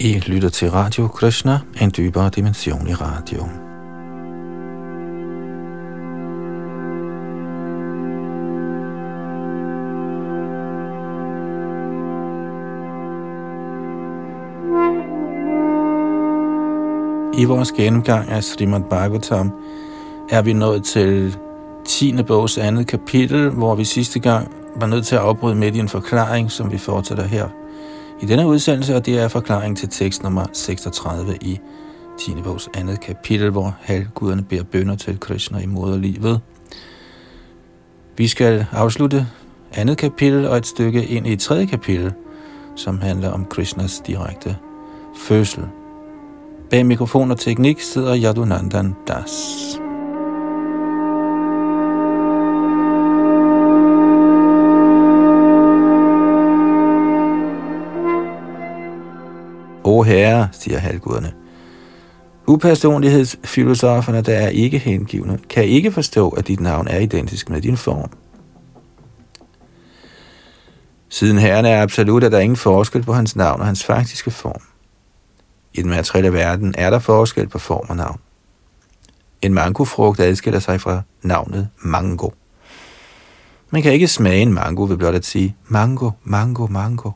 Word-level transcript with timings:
I 0.00 0.18
lytter 0.26 0.48
til 0.48 0.70
Radio 0.70 1.08
Krishna, 1.08 1.58
en 1.80 1.92
dybere 1.96 2.30
dimension 2.30 2.88
i 2.88 2.94
radio. 2.94 3.38
I 17.38 17.44
vores 17.44 17.72
gennemgang 17.72 18.28
af 18.28 18.44
Srimad 18.44 18.80
Bhagavatam 18.90 19.52
er 20.30 20.42
vi 20.42 20.52
nået 20.52 20.84
til 20.84 21.36
10. 21.84 22.22
bogs 22.22 22.58
andet 22.58 22.86
kapitel, 22.86 23.50
hvor 23.50 23.74
vi 23.74 23.84
sidste 23.84 24.20
gang 24.20 24.52
var 24.80 24.86
nødt 24.86 25.06
til 25.06 25.14
at 25.14 25.22
afbryde 25.22 25.54
midt 25.54 25.76
i 25.76 25.78
en 25.78 25.88
forklaring, 25.88 26.50
som 26.50 26.72
vi 26.72 26.78
fortsætter 26.78 27.24
her 27.24 27.48
i 28.20 28.26
denne 28.26 28.46
udsendelse, 28.46 28.96
og 28.96 29.06
det 29.06 29.18
er 29.18 29.28
forklaring 29.28 29.76
til 29.76 29.88
tekst 29.88 30.22
nummer 30.22 30.46
36 30.52 31.36
i 31.40 31.60
10. 32.18 32.32
bogs 32.44 32.68
andet 32.74 33.00
kapitel, 33.00 33.50
hvor 33.50 33.76
halvguderne 33.80 34.42
beder 34.42 34.62
bønder 34.62 34.96
til 34.96 35.20
Krishna 35.20 35.58
i 35.58 35.66
moderlivet. 35.66 36.40
Vi 38.16 38.28
skal 38.28 38.66
afslutte 38.72 39.26
andet 39.72 39.98
kapitel 39.98 40.48
og 40.48 40.56
et 40.56 40.66
stykke 40.66 41.06
ind 41.06 41.26
i 41.26 41.36
tredje 41.36 41.66
kapitel, 41.66 42.12
som 42.76 43.00
handler 43.00 43.30
om 43.30 43.44
Krishnas 43.44 44.02
direkte 44.06 44.56
fødsel. 45.16 45.64
Bag 46.70 46.86
mikrofon 46.86 47.30
og 47.30 47.38
teknik 47.38 47.80
sidder 47.80 48.16
Yadunandan 48.16 48.94
Das. 49.08 49.85
O 59.86 60.02
herre, 60.02 60.48
siger 60.52 60.78
halvguderne, 60.78 61.32
upersonlighedsfilosoferne, 62.46 64.20
der 64.20 64.34
er 64.34 64.48
ikke 64.48 64.78
hengivne, 64.78 65.38
kan 65.48 65.64
ikke 65.64 65.92
forstå, 65.92 66.28
at 66.28 66.48
dit 66.48 66.60
navn 66.60 66.88
er 66.88 66.98
identisk 66.98 67.48
med 67.48 67.60
din 67.60 67.76
form. 67.76 68.10
Siden 71.08 71.38
herren 71.38 71.64
er 71.64 71.82
absolut, 71.82 72.24
er 72.24 72.28
der 72.28 72.38
ingen 72.38 72.56
forskel 72.56 73.02
på 73.02 73.12
hans 73.12 73.36
navn 73.36 73.60
og 73.60 73.66
hans 73.66 73.84
faktiske 73.84 74.30
form. 74.30 74.60
I 75.72 75.82
den 75.82 75.90
materielle 75.90 76.32
verden 76.32 76.74
er 76.78 76.90
der 76.90 76.98
forskel 76.98 77.48
på 77.48 77.58
form 77.58 77.86
og 77.88 77.96
navn. 77.96 78.20
En 79.42 79.54
mangofrugt 79.54 80.20
adskiller 80.20 80.60
sig 80.60 80.80
fra 80.80 81.02
navnet 81.22 81.68
mango. 81.78 82.30
Man 83.70 83.82
kan 83.82 83.92
ikke 83.92 84.08
smage 84.08 84.42
en 84.42 84.52
mango 84.52 84.84
ved 84.84 84.96
blot 84.96 85.14
at 85.14 85.24
sige 85.24 85.56
mango, 85.68 86.10
mango, 86.24 86.66
mango. 86.66 87.10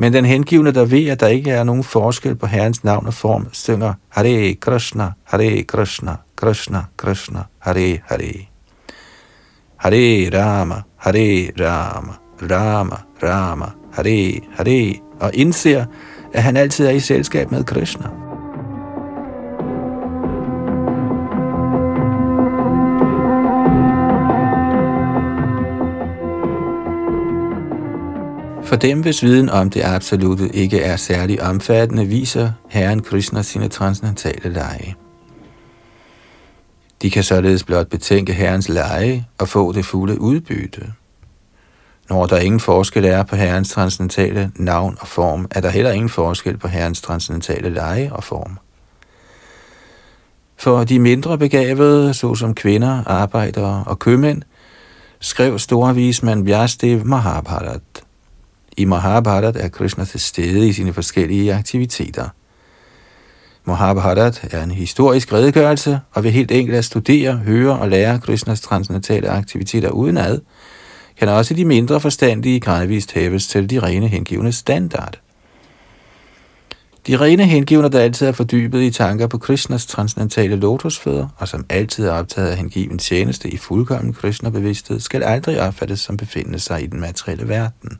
Men 0.00 0.12
den 0.12 0.24
hengivne, 0.24 0.70
der 0.70 0.84
ved, 0.84 1.08
at 1.08 1.20
der 1.20 1.26
ikke 1.26 1.50
er 1.50 1.64
nogen 1.64 1.84
forskel 1.84 2.34
på 2.34 2.46
Herrens 2.46 2.84
navn 2.84 3.06
og 3.06 3.14
form, 3.14 3.48
synger 3.52 3.94
Hare 4.08 4.54
Krishna, 4.54 5.12
Hare 5.24 5.62
Krishna, 5.62 6.16
Krishna 6.36 6.84
Krishna, 6.96 7.40
Hare 7.58 7.98
Hare. 8.06 8.48
Hare 9.76 10.30
Rama, 10.34 10.82
Hare 10.96 11.50
Rama, 11.60 12.12
Rama 12.42 12.96
Rama, 13.22 13.66
Hare 13.92 14.40
Hare, 14.56 14.94
og 15.20 15.30
indser, 15.34 15.84
at 16.32 16.42
han 16.42 16.56
altid 16.56 16.86
er 16.86 16.90
i 16.90 17.00
selskab 17.00 17.50
med 17.50 17.64
Krishna. 17.64 18.29
For 28.70 28.76
dem, 28.76 29.00
hvis 29.00 29.22
viden 29.22 29.48
om 29.48 29.70
det 29.70 29.82
absolute 29.84 30.48
ikke 30.56 30.80
er 30.80 30.96
særlig 30.96 31.42
omfattende, 31.42 32.06
viser 32.06 32.52
Herren 32.68 33.02
Krishna 33.02 33.42
sine 33.42 33.68
transcendentale 33.68 34.52
lege. 34.52 34.96
De 37.02 37.10
kan 37.10 37.22
således 37.22 37.64
blot 37.64 37.88
betænke 37.88 38.32
Herrens 38.32 38.68
lege 38.68 39.26
og 39.38 39.48
få 39.48 39.72
det 39.72 39.84
fulde 39.84 40.20
udbytte. 40.20 40.92
Når 42.10 42.26
der 42.26 42.38
ingen 42.38 42.60
forskel 42.60 43.04
er 43.04 43.22
på 43.22 43.36
Herrens 43.36 43.70
transcendentale 43.70 44.52
navn 44.56 44.96
og 45.00 45.08
form, 45.08 45.46
er 45.50 45.60
der 45.60 45.70
heller 45.70 45.90
ingen 45.90 46.10
forskel 46.10 46.56
på 46.56 46.68
Herrens 46.68 47.00
transcendentale 47.00 47.70
lege 47.70 48.12
og 48.12 48.24
form. 48.24 48.58
For 50.56 50.84
de 50.84 50.98
mindre 50.98 51.38
begavede, 51.38 52.14
såsom 52.14 52.54
kvinder, 52.54 53.02
arbejdere 53.06 53.84
og 53.86 53.98
købmænd, 53.98 54.42
skrev 55.20 55.58
store 55.58 55.94
vismand 55.94 56.44
Vyastev 56.44 57.04
Mahabharat– 57.04 57.82
i 58.76 58.84
Mahabharat 58.84 59.56
er 59.56 59.68
Krishna 59.68 60.04
til 60.04 60.20
stede 60.20 60.68
i 60.68 60.72
sine 60.72 60.92
forskellige 60.92 61.54
aktiviteter. 61.54 62.28
Mahabharat 63.64 64.48
er 64.50 64.62
en 64.62 64.70
historisk 64.70 65.32
redegørelse, 65.32 66.00
og 66.12 66.24
ved 66.24 66.30
helt 66.30 66.50
enkelt 66.50 66.78
at 66.78 66.84
studere, 66.84 67.36
høre 67.36 67.78
og 67.78 67.88
lære 67.88 68.18
Krishnas 68.18 68.60
transcendentale 68.60 69.28
aktiviteter 69.28 69.90
udenad, 69.90 70.40
kan 71.18 71.28
også 71.28 71.54
de 71.54 71.64
mindre 71.64 72.00
forstandige 72.00 72.60
gradvist 72.60 73.12
hæves 73.12 73.46
til 73.46 73.70
de 73.70 73.78
rene 73.78 74.08
hengivende 74.08 74.52
standard. 74.52 75.20
De 77.06 77.16
rene 77.16 77.44
hengivne, 77.44 77.88
der 77.88 78.00
altid 78.00 78.26
er 78.26 78.32
fordybet 78.32 78.82
i 78.82 78.90
tanker 78.90 79.26
på 79.26 79.38
Krishnas 79.38 79.86
transcendentale 79.86 80.56
lotusfødder, 80.56 81.28
og 81.36 81.48
som 81.48 81.66
altid 81.68 82.06
er 82.06 82.12
optaget 82.12 82.48
af 82.48 82.56
hengiven 82.56 82.98
tjeneste 82.98 83.50
i 83.50 83.56
fuldkommen 83.56 84.12
Krishna-bevidsthed, 84.12 85.00
skal 85.00 85.22
aldrig 85.22 85.60
opfattes 85.60 86.00
som 86.00 86.16
befindende 86.16 86.58
sig 86.58 86.82
i 86.82 86.86
den 86.86 87.00
materielle 87.00 87.48
verden. 87.48 87.98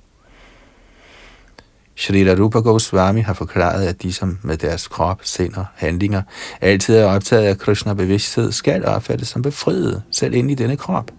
Shrita 2.01 2.35
Rupa 2.35 2.59
Goswami 2.59 3.21
har 3.21 3.35
forklaret, 3.35 3.87
at 3.87 4.03
de, 4.03 4.13
som 4.13 4.39
med 4.43 4.57
deres 4.57 4.89
krop, 4.89 5.21
sind 5.23 5.55
og 5.55 5.65
handlinger 5.75 6.23
altid 6.61 6.97
er 6.97 7.05
optaget 7.05 7.45
af 7.47 7.59
Krishna 7.59 7.95
bevidsthed, 7.95 8.53
skal 8.53 8.85
opfattes 8.87 9.29
som 9.29 9.43
befriet, 9.43 10.03
selv 10.11 10.35
ind 10.35 10.51
i 10.51 10.55
denne 10.55 10.77
krop. 10.77 11.11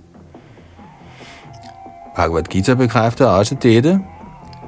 Bhagavad 2.16 2.44
Gita 2.44 2.74
bekræfter 2.74 3.26
også 3.26 3.56
dette. 3.64 4.00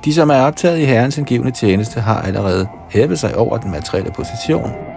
De, 0.06 0.14
som 0.14 0.30
er 0.30 0.42
optaget 0.42 0.80
i 0.80 0.86
Herrens 0.86 1.18
indgivende 1.18 1.52
tjeneste, 1.52 2.00
har 2.00 2.22
allerede 2.22 2.68
hævet 2.90 3.20
sig 3.20 3.38
over 3.38 3.58
den 3.58 3.72
materielle 3.72 4.12
position. 4.12 4.93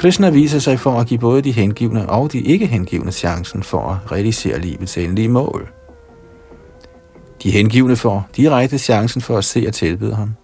Krishna 0.00 0.30
viser 0.30 0.58
sig 0.58 0.80
for 0.80 1.00
at 1.00 1.06
give 1.06 1.20
både 1.20 1.42
de 1.42 1.52
hengivne 1.52 2.08
og 2.08 2.32
de 2.32 2.40
ikke 2.40 2.66
hengivne 2.66 3.12
chancen 3.12 3.62
for 3.62 3.80
at 3.80 4.12
realisere 4.12 4.58
livets 4.58 4.98
endelige 4.98 5.28
mål. 5.28 5.72
De 7.42 7.50
hengivne 7.50 7.96
får 7.96 8.28
direkte 8.36 8.78
chancen 8.78 9.20
for 9.20 9.38
at 9.38 9.44
se 9.44 9.64
og 9.68 9.74
tilbyde 9.74 10.14
ham. 10.14 10.34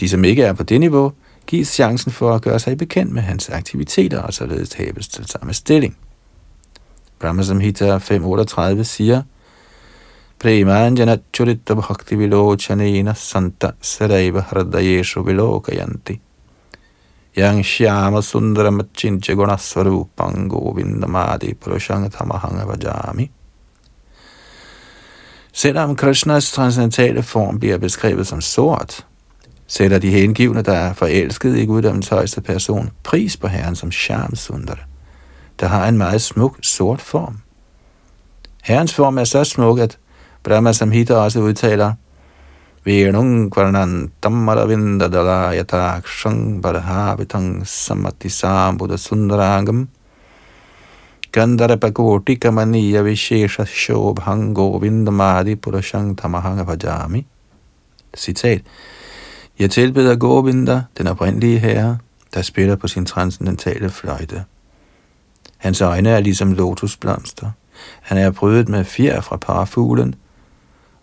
De, 0.00 0.08
som 0.08 0.24
ikke 0.24 0.42
er 0.42 0.52
på 0.52 0.62
det 0.62 0.80
niveau, 0.80 1.12
gives 1.46 1.68
chancen 1.68 2.12
for 2.12 2.34
at 2.34 2.42
gøre 2.42 2.58
sig 2.58 2.78
bekendt 2.78 3.12
med 3.12 3.22
hans 3.22 3.48
aktiviteter 3.48 4.22
og 4.22 4.34
således 4.34 4.68
tabes 4.68 5.08
til 5.08 5.26
samme 5.26 5.54
stilling. 5.54 5.96
Brahma 7.18 7.42
Samhita 7.42 7.96
5.38 7.96 8.82
siger, 8.82 9.22
Premanjana 10.38 11.16
churita 11.34 11.74
bhakti 11.74 12.14
vilochanena 12.14 13.14
santa 13.14 13.70
saraiva 13.80 14.40
hradayeshu 14.40 15.22
vilokayanti. 15.22 16.20
Yang 17.38 17.62
Shyama 17.62 18.20
Sundaram 18.20 18.80
Chincha 18.96 19.32
Gunasvarupang 19.34 20.48
Govindamadi 20.48 21.54
Purushang 21.54 22.10
Tamahanga 22.10 22.64
Vajami. 22.66 23.30
Selvom 25.52 25.96
Krishnas 25.96 26.52
transcendentale 26.52 27.22
form 27.22 27.58
bliver 27.58 27.78
beskrevet 27.78 28.26
som 28.26 28.40
sort, 28.40 29.06
sætter 29.66 29.98
de 29.98 30.10
hengivne, 30.10 30.62
der 30.62 30.72
er 30.72 30.92
forelsket 30.92 31.56
i 31.56 31.64
guddommens 31.66 32.08
højeste 32.08 32.40
person, 32.40 32.90
pris 33.02 33.36
på 33.36 33.48
herren 33.48 33.76
som 33.76 33.92
Shyam 33.92 34.34
Sundar, 34.34 34.86
der 35.60 35.66
har 35.66 35.88
en 35.88 35.98
meget 35.98 36.22
smuk 36.22 36.58
sort 36.62 37.00
form. 37.00 37.38
Herrens 38.62 38.94
form 38.94 39.18
er 39.18 39.24
så 39.24 39.44
smuk, 39.44 39.78
at 39.78 39.98
Brahma 40.42 40.72
Samhita 40.72 41.14
også 41.14 41.40
udtaler– 41.40 41.92
Venung 42.88 43.50
Kvarnantam 43.50 44.48
Aravinda 44.48 45.10
Yatakshang 45.10 46.62
Barhavitang 46.62 47.60
Samati 47.60 48.30
Sambuddha 48.30 48.96
Sundarangam 48.96 49.88
Gandharapakoti 51.30 52.38
Kamaniya 52.38 53.02
Vishesha 53.04 53.66
Shobhang 53.66 54.54
Govindamadi 54.54 55.56
Purashang 55.56 56.16
Tamahanga 56.16 56.64
Bhajami 56.64 57.26
Citat 58.16 58.62
Jeg 59.58 59.70
tilbeder 59.70 60.16
Govinda, 60.16 60.82
den 60.98 61.06
oprindelige 61.06 61.58
herre, 61.58 61.98
der 62.34 62.42
spiller 62.42 62.76
på 62.76 62.88
sin 62.88 63.06
transcendentale 63.06 63.90
fløjte. 63.90 64.44
Hans 65.56 65.80
øjne 65.80 66.10
er 66.10 66.20
ligesom 66.20 66.52
lotusblomster. 66.52 67.50
Han 68.00 68.18
er 68.18 68.30
brydet 68.30 68.68
med 68.68 68.84
fjer 68.84 69.20
fra 69.20 69.36
parfuglen, 69.36 70.14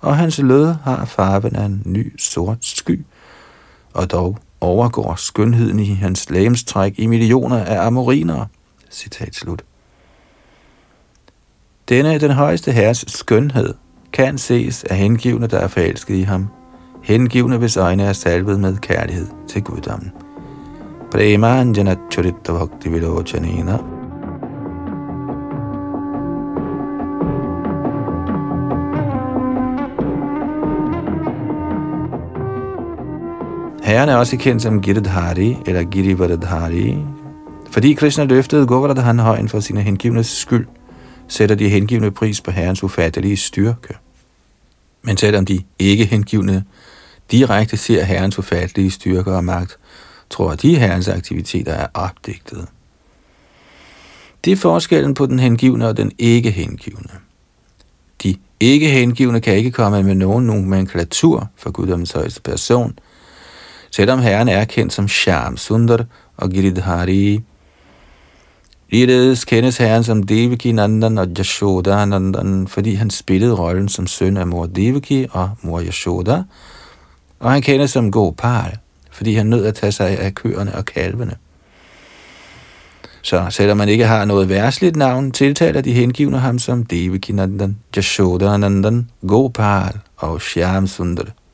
og 0.06 0.18
hans 0.18 0.38
lød 0.38 0.74
har 0.84 1.06
farven 1.06 1.56
af 1.56 1.66
en 1.66 1.82
ny 1.86 2.20
sort 2.20 2.58
sky, 2.66 3.06
og 3.94 4.12
dog 4.12 4.38
overgår 4.62 5.16
skønheden 5.16 5.80
i 5.80 5.94
hans 5.94 6.30
lægemstræk 6.30 6.94
i 6.98 7.06
millioner 7.06 7.66
af 7.66 7.86
amoriner. 7.88 8.46
Citat 8.92 9.36
slut. 9.36 9.64
Denne, 11.90 12.20
den 12.20 12.32
højeste 12.32 12.72
herres 12.72 13.06
skønhed, 13.08 13.74
kan 14.14 14.38
ses 14.38 14.84
af 14.84 14.98
hengivne, 14.98 15.48
der 15.48 15.60
er 15.60 15.68
forelsket 15.68 16.16
i 16.16 16.22
ham. 16.22 16.48
Hengivne, 17.04 17.58
hvis 17.58 17.78
øjne 17.78 18.04
er 18.04 18.14
salvet 18.14 18.60
med 18.60 18.78
kærlighed 18.78 19.28
til 19.48 19.64
guddommen. 19.64 20.12
Premanjana 21.12 21.96
Churita 22.12 22.52
Bhakti 22.52 22.90
Vilochanena. 22.90 23.78
Herren 33.86 34.10
er 34.10 34.16
også 34.16 34.38
kendt 34.38 34.62
som 34.62 34.82
Giridhari 34.82 35.58
eller 35.66 35.84
Girivardhari, 35.84 36.98
fordi 37.72 37.94
Krishna 37.94 38.24
løftede 38.24 38.68
Govardhan 38.68 39.20
højen 39.20 39.50
for 39.50 39.60
sine 39.60 39.82
hengivnes 39.82 40.28
skyld, 40.28 40.68
sætter 41.28 41.56
de 41.56 41.70
hengivne 41.70 42.12
pris 42.12 42.42
på 42.42 42.52
herrens 42.52 42.84
ufattelige 42.84 43.38
styrke. 43.38 43.98
Men 45.02 45.18
selvom 45.18 45.46
de 45.46 45.64
ikke 45.80 46.06
hengivne 46.06 46.64
direkte 47.32 47.78
ser 47.78 48.04
herrens 48.04 48.40
ufattelige 48.40 48.92
styrke 48.92 49.36
og 49.36 49.44
magt, 49.44 49.78
tror 50.30 50.56
de 50.56 50.80
herrens 50.80 51.08
aktiviteter 51.08 51.74
er 51.74 51.88
opdigtet. 51.94 52.68
Det 54.46 54.54
er 54.54 54.58
forskellen 54.58 55.14
på 55.14 55.26
den 55.26 55.40
hengivne 55.40 55.88
og 55.88 55.98
den 55.98 56.12
ikke 56.18 56.52
hengivne. 56.52 57.12
De 58.24 58.36
ikke 58.60 58.90
hengivne 58.90 59.42
kan 59.42 59.56
ikke 59.56 59.72
komme 59.72 60.04
med 60.04 60.16
nogen 60.16 60.46
nomenklatur 60.46 61.48
for 61.56 61.72
guddommens 61.72 62.12
højeste 62.12 62.42
person, 62.42 63.00
selvom 63.96 64.20
herren 64.20 64.50
er 64.50 64.66
kendt 64.66 64.94
som 64.94 65.08
Sham 65.08 65.58
Sundar 65.58 66.06
og 66.38 66.50
Giridhari. 66.50 67.40
Ligeledes 68.92 69.46
kendes 69.46 69.78
herren 69.78 70.04
som 70.04 70.24
Devaki 70.24 70.72
Nandan 70.72 71.18
og 71.18 71.28
Yashoda 71.38 72.06
Nandan, 72.06 72.68
fordi 72.68 72.94
han 72.94 73.10
spillede 73.10 73.56
rollen 73.56 73.90
som 73.90 74.08
søn 74.08 74.38
af 74.38 74.48
mor 74.48 74.66
Devaki 74.66 75.28
og 75.32 75.50
mor 75.62 75.82
Yashoda, 75.82 76.44
og 77.40 77.52
han 77.52 77.62
kendes 77.62 77.92
som 77.92 78.12
Gopal, 78.12 78.78
fordi 79.12 79.34
han 79.36 79.46
nød 79.46 79.66
at 79.66 79.76
tage 79.76 79.92
sig 79.92 80.20
af 80.20 80.36
køerne 80.36 80.76
og 80.76 80.86
kalvene. 80.86 81.36
Så 83.22 83.46
selvom 83.50 83.78
man 83.78 83.90
ikke 83.90 84.06
har 84.06 84.26
noget 84.26 84.50
værsligt 84.50 84.96
navn, 84.96 85.32
tiltaler 85.32 85.82
de 85.82 85.94
hengivne 85.94 86.40
ham 86.40 86.60
som 86.60 86.84
Devaki 86.84 87.32
Nandan, 87.32 87.78
Yashoda 87.98 88.58
Nandan, 88.58 89.10
Gopal 89.28 90.00
og 90.18 90.42
Shyam 90.42 90.88
Sundar. 90.88 91.45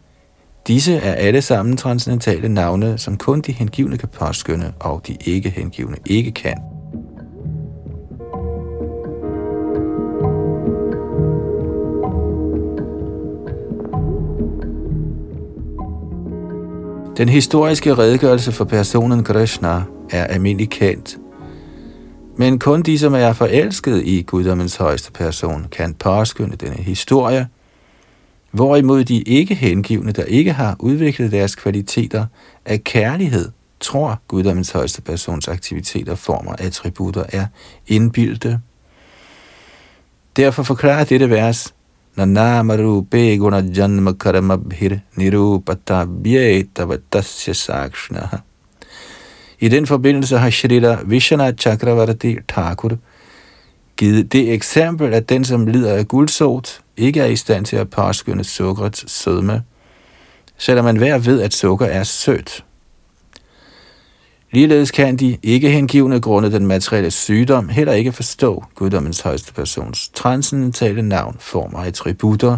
Disse 0.72 0.94
er 0.94 1.14
alle 1.14 1.42
sammen 1.42 1.78
transcendentale 1.78 2.50
navne, 2.50 2.98
som 2.98 3.18
kun 3.18 3.42
de 3.42 3.52
hengivne 3.52 3.98
kan 3.98 4.10
påskynde, 4.10 4.74
og 4.80 5.02
de 5.08 5.18
ikke 5.26 5.50
hengivne 5.50 5.98
ikke 6.06 6.32
kan. 6.32 6.58
Den 17.18 17.30
historiske 17.30 17.94
redegørelse 17.94 18.52
for 18.52 18.66
personen 18.66 19.24
Krishna 19.24 19.84
er 20.12 20.24
almindelig 20.24 20.70
kendt, 20.70 21.18
men 22.38 22.60
kun 22.60 22.82
de, 22.82 23.00
som 23.00 23.14
er 23.14 23.34
forelsket 23.34 24.04
i 24.06 24.22
guddommens 24.22 24.76
højeste 24.76 25.12
person, 25.12 25.66
kan 25.72 25.94
påskynde 25.94 26.56
denne 26.56 26.78
historie– 26.78 27.48
Hvorimod 28.52 29.04
de 29.04 29.22
ikke 29.22 29.56
hengivne, 29.56 30.12
der 30.12 30.24
ikke 30.24 30.54
har 30.54 30.76
udviklet 30.80 31.32
deres 31.32 31.56
kvaliteter 31.56 32.26
af 32.66 32.84
kærlighed, 32.84 33.52
tror 33.80 34.22
guddommens 34.28 34.72
højeste 34.72 35.02
persons 35.02 35.48
aktiviteter, 35.48 36.16
former, 36.16 36.56
attributter 36.60 37.24
er 37.30 37.46
indbildte. 37.88 38.60
Derfor 40.36 40.64
forklarer 40.64 41.04
dette 41.04 41.30
vers, 41.30 41.74
Nanamaru 42.16 43.02
beguna 43.02 43.64
janma 43.78 44.12
karamabhir 44.12 44.98
nirupata 45.16 46.06
vatasya 46.86 47.54
sakshnaha. 47.54 48.38
I 49.60 49.68
den 49.68 49.88
forbindelse 49.88 50.38
har 50.38 50.50
Shrita 50.50 50.98
Vishana 51.06 51.52
Chakravarti 51.52 52.38
Thakur 52.50 52.98
givet 54.02 54.32
det 54.32 54.54
eksempel, 54.54 55.14
at 55.14 55.30
den, 55.30 55.46
som 55.46 55.68
lider 55.68 55.94
af 55.94 56.08
guldsot, 56.08 56.82
ikke 56.98 57.20
er 57.20 57.26
i 57.26 57.36
stand 57.36 57.66
til 57.66 57.76
at 57.76 57.90
påskynde 57.90 58.44
sukkerets 58.44 59.12
sødme, 59.12 59.64
selvom 60.58 60.86
man 60.86 60.98
hver 60.98 61.18
ved, 61.18 61.42
at 61.42 61.54
sukker 61.54 61.86
er 61.86 62.04
sødt. 62.04 62.66
Ligeledes 64.52 64.92
kan 64.92 65.16
de 65.16 65.38
ikke 65.44 65.70
hengivne 65.70 66.20
grunde 66.20 66.52
den 66.52 66.68
materielle 66.68 67.12
sygdom 67.12 67.70
heller 67.70 67.94
ikke 67.94 68.12
forstå 68.12 68.64
guddommens 68.76 69.22
højeste 69.22 69.54
persons 69.54 70.10
transcendentale 70.10 71.02
navn, 71.02 71.36
form 71.40 71.74
og 71.74 71.88
attributter, 71.88 72.58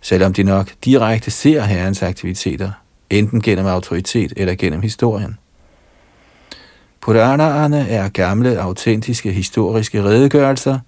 selvom 0.00 0.32
de 0.32 0.42
nok 0.42 0.70
direkte 0.84 1.30
ser 1.30 1.62
herrens 1.62 2.02
aktiviteter, 2.02 2.70
enten 3.10 3.42
gennem 3.42 3.66
autoritet 3.66 4.32
eller 4.36 4.54
gennem 4.54 4.82
historien. 4.82 5.38
Puranaerne 7.08 7.88
er 7.88 8.08
gamle, 8.08 8.60
autentiske, 8.60 9.32
historiske 9.32 10.04
redegørelser, 10.04 10.78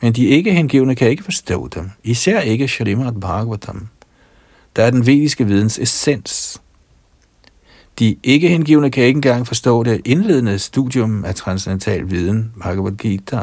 men 0.00 0.12
de 0.12 0.26
ikke 0.26 0.52
hengivne 0.52 0.94
kan 0.94 1.10
ikke 1.10 1.24
forstå 1.24 1.68
dem, 1.68 1.90
især 2.04 2.40
ikke 2.40 2.68
Srimad 2.68 3.12
Bhagavatam, 3.12 3.88
der 4.76 4.84
er 4.84 4.90
den 4.90 5.06
vediske 5.06 5.46
videns 5.46 5.78
essens. 5.78 6.62
De 7.98 8.16
ikke 8.22 8.48
hengivne 8.48 8.90
kan 8.90 9.04
ikke 9.04 9.16
engang 9.16 9.46
forstå 9.46 9.82
det 9.82 10.00
indledende 10.04 10.58
studium 10.58 11.24
af 11.24 11.34
transcendental 11.34 12.10
viden, 12.10 12.52
Bhagavad 12.62 12.92
Gita. 12.92 13.42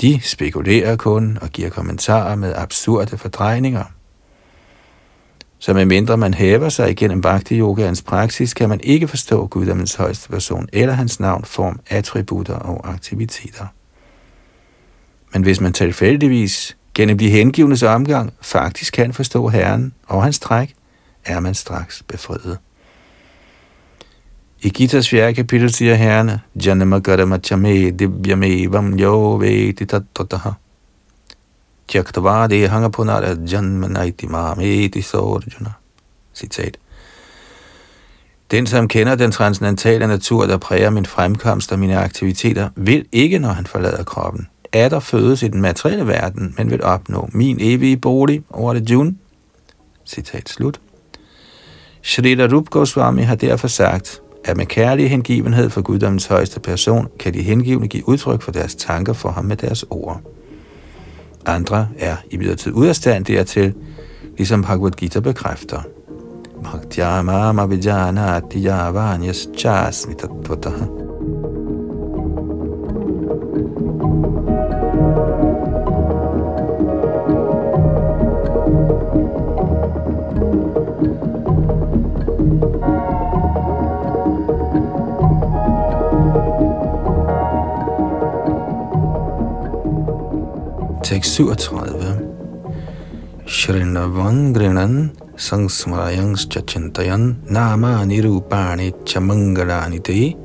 De 0.00 0.20
spekulerer 0.22 0.96
kun 0.96 1.38
og 1.42 1.50
giver 1.50 1.70
kommentarer 1.70 2.36
med 2.36 2.54
absurde 2.56 3.18
fordrejninger. 3.18 3.84
Så 5.58 5.74
medmindre 5.74 6.16
man 6.16 6.34
hæver 6.34 6.68
sig 6.68 6.90
igennem 6.90 7.20
bhakti 7.20 7.58
yogaens 7.58 8.02
praksis, 8.02 8.54
kan 8.54 8.68
man 8.68 8.80
ikke 8.82 9.08
forstå 9.08 9.46
guddommens 9.46 9.94
højeste 9.94 10.28
person 10.28 10.68
eller 10.72 10.94
hans 10.94 11.20
navn, 11.20 11.44
form, 11.44 11.80
attributter 11.90 12.54
og 12.54 12.88
aktiviteter. 12.92 13.66
Men 15.32 15.42
hvis 15.42 15.60
man 15.60 15.72
tilfældigvis 15.72 16.76
gennem 16.94 17.18
de 17.18 17.30
hengivnes 17.30 17.82
omgang 17.82 18.32
faktisk 18.40 18.92
kan 18.92 19.12
forstå 19.12 19.48
Herren 19.48 19.92
og 20.06 20.22
hans 20.22 20.38
træk, 20.38 20.74
er 21.24 21.40
man 21.40 21.54
straks 21.54 22.02
befriet. 22.08 22.58
I 24.62 24.68
Gitas 24.68 25.08
4. 25.08 25.34
kapitel 25.34 25.72
siger 25.72 25.94
Herren, 25.94 26.30
Janama 26.66 26.98
Gadama 26.98 27.38
Chame 27.38 27.90
Dibyame 27.90 28.72
Vam 28.72 28.98
Yo 28.98 29.36
Vedi 29.36 29.86
Tattataha. 31.88 32.48
Tyaktavadi 32.48 32.66
Hangapunara 32.66 33.36
Janmanaiti 33.52 34.26
mameti 34.26 35.02
Sorjuna. 35.02 35.72
Citat. 36.34 36.78
Den, 38.50 38.66
som 38.66 38.88
kender 38.88 39.14
den 39.14 39.32
transcendentale 39.32 40.06
natur, 40.06 40.46
der 40.46 40.58
præger 40.58 40.90
min 40.90 41.06
fremkomst 41.06 41.72
og 41.72 41.78
mine 41.78 41.98
aktiviteter, 41.98 42.68
vil 42.76 43.06
ikke, 43.12 43.38
når 43.38 43.48
han 43.48 43.66
forlader 43.66 44.04
kroppen, 44.04 44.48
er 44.72 44.88
der 44.88 45.00
fødes 45.00 45.42
i 45.42 45.48
den 45.48 45.60
materielle 45.60 46.06
verden, 46.06 46.54
men 46.58 46.70
vil 46.70 46.82
opnå 46.82 47.28
min 47.32 47.56
evige 47.60 47.96
bolig 47.96 48.42
over 48.50 48.72
det 48.72 48.90
jun. 48.90 49.18
Citat 50.04 50.48
slut. 50.48 50.80
Shrita 52.02 52.46
Rup 52.46 52.70
Goswami 52.70 53.22
har 53.22 53.34
derfor 53.34 53.68
sagt, 53.68 54.22
at 54.44 54.56
med 54.56 54.66
kærlig 54.66 55.10
hengivenhed 55.10 55.70
for 55.70 55.82
guddommens 55.82 56.26
højeste 56.26 56.60
person, 56.60 57.08
kan 57.18 57.34
de 57.34 57.42
hengivne 57.42 57.88
give 57.88 58.08
udtryk 58.08 58.42
for 58.42 58.52
deres 58.52 58.74
tanker 58.74 59.12
for 59.12 59.30
ham 59.30 59.44
med 59.44 59.56
deres 59.56 59.84
ord. 59.90 60.35
Andre 61.46 61.88
er 61.98 62.16
i 62.30 62.36
videre 62.36 62.74
ude 62.74 62.88
af 62.88 62.96
stand 62.96 63.24
dertil, 63.24 63.74
ligesom 64.36 64.62
Bhagavad 64.62 64.90
Gita 64.90 65.20
bekræfter. 65.20 65.82
Bhaktyama 66.62 67.66
vijana 67.66 68.40
tiyavanyas 68.50 69.48
chasmi 69.58 70.14
tattvataha. 70.14 70.84
37. 91.26 92.22
Shrinavan 93.46 94.54
grinan 94.54 95.10
sangsmarayans 95.36 96.46
chachintayan 96.52 97.34
nama 97.50 98.06
nirupani 98.06 98.92
chamangalani 99.04 99.98
te 100.06 100.36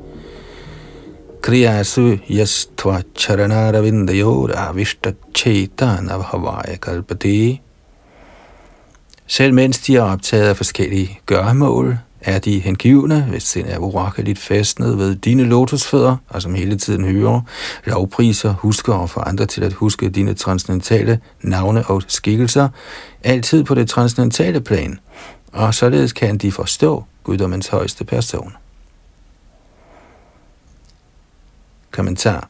kriyasu 1.40 2.18
yastva 2.38 2.96
charanaravindayor 3.14 4.50
avishta 4.66 5.14
chaitana 5.32 6.18
bhavaya 6.20 6.76
kalpati. 6.78 7.60
Selv 9.26 9.54
mens 9.54 9.78
de 9.78 9.96
er 9.96 10.02
optaget 10.02 10.48
af 10.48 10.56
forskellige 10.56 11.20
gørmål, 11.26 11.96
er 12.24 12.38
de 12.38 12.58
hengivne, 12.58 13.22
hvis 13.22 13.42
sind 13.42 13.68
er 13.68 13.78
urakkeligt 13.78 14.38
fastnet 14.38 14.98
ved 14.98 15.16
dine 15.16 15.44
lotusfødder, 15.44 16.16
og 16.28 16.42
som 16.42 16.54
hele 16.54 16.76
tiden 16.76 17.04
hører, 17.04 17.40
lovpriser, 17.84 18.54
husker 18.54 18.94
og 18.94 19.10
får 19.10 19.20
andre 19.20 19.46
til 19.46 19.64
at 19.64 19.72
huske 19.72 20.08
dine 20.08 20.34
transcendentale 20.34 21.20
navne 21.40 21.86
og 21.86 22.02
skikkelser, 22.08 22.68
altid 23.24 23.64
på 23.64 23.74
det 23.74 23.88
transcendentale 23.88 24.60
plan, 24.60 24.98
og 25.52 25.74
således 25.74 26.12
kan 26.12 26.38
de 26.38 26.52
forstå 26.52 27.04
guddommens 27.24 27.68
højeste 27.68 28.04
person. 28.04 28.52
Kommentar 31.90 32.48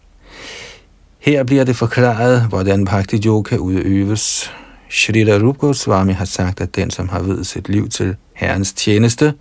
her 1.22 1.44
bliver 1.44 1.64
det 1.64 1.76
forklaret, 1.76 2.42
hvordan 2.48 2.84
Bhakti 2.84 3.20
Yoga 3.26 3.56
udøves. 3.56 4.52
Shrita 4.92 5.38
Rup 5.38 5.58
Goswami 5.58 6.12
har 6.12 6.25
sagt, 6.25 6.61
at 6.61 6.76
den, 6.76 6.90
som 6.90 7.08
har 7.08 7.22
videt 7.22 7.46
sit 7.46 7.68
liv 7.68 7.88
til 7.88 8.16
Herrens 8.32 8.72
tjeneste, 8.72 9.34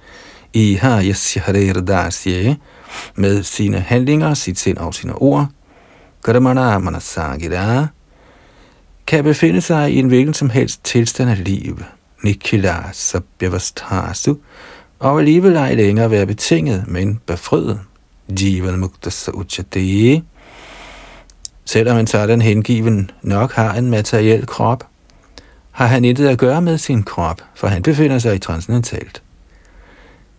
i 0.54 0.80
dasye 1.88 2.58
med 3.16 3.44
sine 3.44 3.80
handlinger, 3.80 4.34
sit 4.34 4.60
sind 4.60 4.78
og 4.78 4.94
sine 4.94 5.14
ord, 5.14 5.48
Karamana 6.26 6.78
Manasagira, 6.78 7.88
kan 9.08 9.24
befinde 9.24 9.62
sig 9.62 9.92
i 9.94 10.00
en 10.00 10.08
hvilken 10.08 10.34
som 10.34 10.50
helst 10.50 10.84
tilstand 10.84 11.30
af 11.30 11.44
liv, 11.44 11.80
Nikila 12.24 12.76
Sabhyavastasu, 12.94 14.36
og 15.00 15.20
alligevel 15.20 15.56
ej 15.56 15.74
længere 15.74 16.12
være 16.12 16.26
betinget, 16.26 16.88
men 16.88 17.20
befriet. 17.26 17.80
Jivan 18.40 18.80
muktasa 18.80 19.32
Sauchate, 19.32 20.22
Selvom 21.66 21.98
en 21.98 22.08
sådan 22.08 22.42
hengiven 22.42 23.12
nok 23.22 23.54
har 23.54 23.74
en 23.74 23.90
materiel 23.90 24.48
krop, 24.48 24.91
har 25.72 25.88
han 25.88 26.06
intet 26.06 26.28
at 26.28 26.38
gøre 26.38 26.62
med 26.62 26.78
sin 26.78 27.04
krop, 27.04 27.42
for 27.56 27.68
han 27.68 27.82
befinder 27.82 28.20
sig 28.20 28.36
i 28.36 28.40
transcendentalt. 28.40 29.22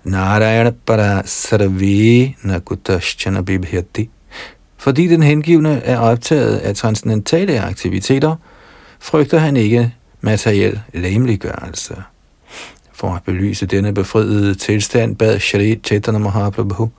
Narayana 0.04 0.70
para 0.86 1.22
sarve 1.26 2.34
nakutashchana 2.42 3.42
bibhyati. 3.42 4.10
Fordi 4.76 5.08
den 5.08 5.22
hengivne 5.22 5.82
er 5.84 5.98
optaget 5.98 6.56
af 6.56 6.74
transcendentale 6.74 7.60
aktiviteter, 7.60 8.36
frygter 9.00 9.38
han 9.38 9.56
ikke 9.56 9.94
materiel 10.20 10.80
lemliggørelse. 10.94 11.94
For 12.92 13.14
at 13.14 13.22
belyse 13.22 13.66
denne 13.66 13.94
befriede 13.94 14.54
tilstand 14.54 15.16
bad 15.16 15.40
Shri 15.40 15.80
Chaitanya 15.84 16.18
Mahaprabhu 16.18 16.90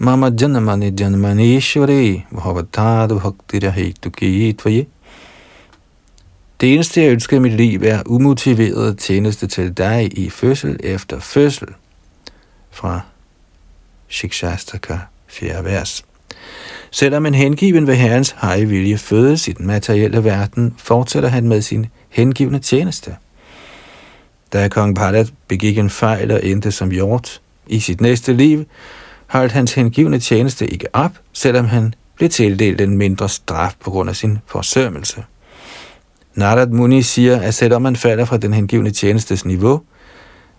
Mama 0.00 0.30
janamani 0.40 0.90
janmanishwari 1.00 2.24
bhavatadu 2.32 3.18
bhaktirahetu 3.18 4.10
tvaye. 4.58 4.86
Det 6.60 6.74
eneste, 6.74 7.02
jeg 7.02 7.10
ønsker 7.10 7.36
i 7.36 7.40
mit 7.40 7.52
liv, 7.52 7.82
er 7.82 8.02
umotiveret 8.06 8.98
tjeneste 8.98 9.46
til 9.46 9.72
dig 9.72 10.18
i 10.18 10.30
fødsel 10.30 10.80
efter 10.82 11.20
fødsel. 11.20 11.68
Fra 12.70 13.00
Shikshastaka 14.08 14.98
4. 15.26 15.64
vers. 15.64 16.04
Selvom 16.90 17.26
en 17.26 17.34
hengiven 17.34 17.86
ved 17.86 17.94
Herrens 17.94 18.30
høje 18.30 18.64
vilje 18.64 18.98
fødes 18.98 19.48
i 19.48 19.52
den 19.52 19.66
materielle 19.66 20.24
verden, 20.24 20.74
fortsætter 20.78 21.28
han 21.28 21.48
med 21.48 21.62
sin 21.62 21.86
hengivende 22.08 22.58
tjeneste. 22.58 23.16
Da 24.52 24.68
kong 24.68 24.94
Bharat 24.94 25.32
begik 25.48 25.78
en 25.78 25.90
fejl 25.90 26.30
og 26.30 26.44
endte 26.44 26.72
som 26.72 26.90
hjort 26.90 27.40
i 27.66 27.80
sit 27.80 28.00
næste 28.00 28.32
liv, 28.32 28.64
holdt 29.26 29.52
hans 29.52 29.74
hengivende 29.74 30.18
tjeneste 30.18 30.66
ikke 30.66 30.86
op, 30.92 31.12
selvom 31.32 31.64
han 31.64 31.94
blev 32.14 32.28
tildelt 32.28 32.80
en 32.80 32.96
mindre 32.96 33.28
straf 33.28 33.74
på 33.80 33.90
grund 33.90 34.10
af 34.10 34.16
sin 34.16 34.38
forsømmelse. 34.46 35.24
Narad 36.38 36.68
Muni 36.68 37.02
siger, 37.02 37.40
at 37.40 37.54
selvom 37.54 37.82
man 37.82 37.96
falder 37.96 38.24
fra 38.24 38.36
den 38.36 38.52
hengivne 38.52 38.90
tjenestes 38.90 39.44
niveau, 39.44 39.80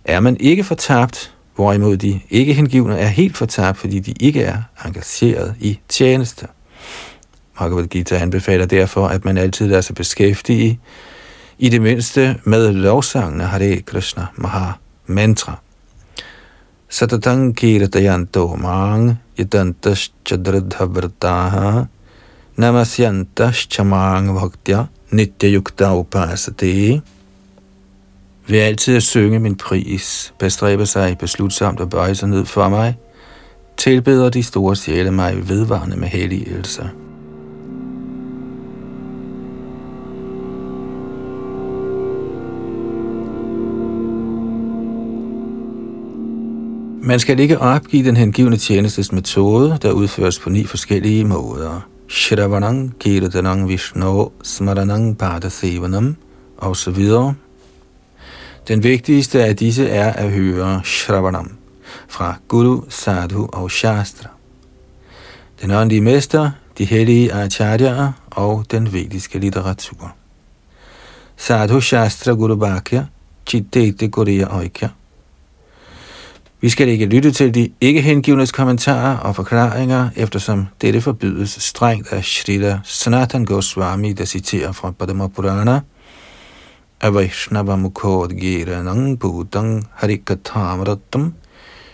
er 0.05 0.19
man 0.19 0.37
ikke 0.39 0.63
fortabt, 0.63 1.35
hvorimod 1.55 1.97
de 1.97 2.19
ikke 2.29 2.53
hengivne 2.53 2.99
er 2.99 3.07
helt 3.07 3.37
fortabt, 3.37 3.77
fordi 3.77 3.99
de 3.99 4.11
ikke 4.19 4.41
er 4.41 4.57
engageret 4.85 5.55
i 5.59 5.79
tjeneste. 5.89 6.47
Bhagavad 7.57 7.87
Gita 7.87 8.15
anbefaler 8.15 8.65
derfor, 8.65 9.07
at 9.07 9.25
man 9.25 9.37
altid 9.37 9.67
lader 9.67 9.81
sig 9.81 9.95
beskæftige 9.95 10.79
i 11.59 11.69
det 11.69 11.81
mindste 11.81 12.35
med 12.43 12.73
lovsangene 12.73 13.43
Hare 13.43 13.81
Krishna 13.81 14.25
Maha 14.35 14.71
Mantra. 15.07 15.55
Satatang 16.89 17.57
kirtayanto 17.57 18.55
mang 18.55 19.15
yadantas 19.39 20.11
chadradha 20.25 20.85
vrtaha 20.85 21.83
namasyantas 22.55 23.55
chamang 23.55 24.33
bhaktya 24.35 24.85
nityayukta 25.11 25.95
upasate. 25.95 27.01
Ved 28.47 28.59
altid 28.59 28.95
at 28.95 29.03
synge 29.03 29.39
min 29.39 29.55
pris, 29.55 30.33
bestræber 30.39 30.85
sig 30.85 31.17
beslutsomt 31.17 31.79
at 31.79 31.89
bøje 31.89 32.15
sig 32.15 32.29
ned 32.29 32.45
for 32.45 32.69
mig, 32.69 32.97
tilbeder 33.77 34.29
de 34.29 34.43
store 34.43 34.75
sjæle 34.75 35.11
mig 35.11 35.49
vedvarende 35.49 35.97
med 35.97 36.07
helligelse. 36.07 36.89
Man 47.09 47.19
skal 47.19 47.39
ikke 47.39 47.59
opgive 47.59 48.05
den 48.05 48.17
hengivende 48.17 48.57
tjenestes 48.57 49.11
metode, 49.11 49.77
der 49.81 49.91
udføres 49.91 50.39
på 50.39 50.49
ni 50.49 50.65
forskellige 50.65 51.25
måder. 51.25 51.88
Shravanang, 52.09 52.95
Kirtanang, 52.97 53.67
Vishnu, 53.67 54.31
Smaranang, 54.43 55.17
Padasevanam, 55.17 56.15
og 56.57 56.77
så 56.77 56.91
videre. 56.91 57.35
Den 58.67 58.83
vigtigste 58.83 59.43
af 59.43 59.55
disse 59.55 59.89
er 59.89 60.13
at 60.13 60.31
høre 60.31 60.81
Shravanam 60.83 61.57
fra 62.07 62.35
Guru, 62.47 62.81
Sadhu 62.89 63.49
og 63.53 63.71
Shastra. 63.71 64.29
Den 65.61 65.71
åndelige 65.71 66.01
mester, 66.01 66.51
de 66.77 66.85
hellige 66.85 67.33
acharyaer 67.33 68.11
og 68.31 68.65
den 68.71 68.93
vediske 68.93 69.39
litteratur. 69.39 70.11
Sadhu 71.37 71.81
Shastra 71.81 72.31
Guru 72.31 72.55
Bhakya, 72.55 73.05
Chittete 73.45 74.07
Guriya 74.07 74.57
Oikya, 74.57 74.89
vi 76.61 76.69
skal 76.69 76.87
ikke 76.87 77.05
lytte 77.05 77.31
til 77.31 77.53
de 77.53 77.69
ikke 77.81 78.01
hengivnes 78.01 78.51
kommentarer 78.51 79.17
og 79.17 79.35
forklaringer, 79.35 80.09
eftersom 80.15 80.67
dette 80.81 81.01
forbydes 81.01 81.49
strengt 81.49 82.13
af 82.13 82.23
Shrita 82.23 82.79
Sanatan 82.83 83.45
Goswami, 83.45 84.13
der 84.13 84.25
citerer 84.25 84.71
fra 84.71 84.91
Padma 84.91 85.27
Purana. 85.27 85.79
Avaishnava 87.01 87.75
mukhod 87.75 88.29
giranang 88.29 89.19
bhutang 89.19 89.87
harikatamratam 89.95 91.33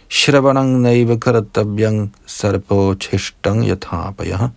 shravanang 0.09 0.81
naiva 0.81 1.15
karatavyang 1.15 2.15
sarpo 2.25 2.93
cheshtang 2.93 3.67
yathapaya. 3.67 4.49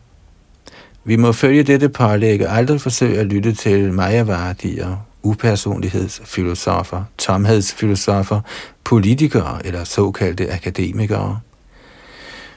Vi 1.04 1.16
må 1.16 1.32
følge 1.32 1.62
dette 1.62 1.88
parlæg 1.88 2.46
og 2.46 2.56
aldrig 2.56 2.80
forsøge 2.80 3.18
at 3.18 3.26
lytte 3.26 3.52
til 3.52 3.92
majavadier, 3.92 4.96
upersonlighedsfilosofer, 5.22 7.04
tomhedsfilosofer, 7.18 8.40
politikere 8.84 9.66
eller 9.66 9.84
såkaldte 9.84 10.52
akademikere. 10.52 11.40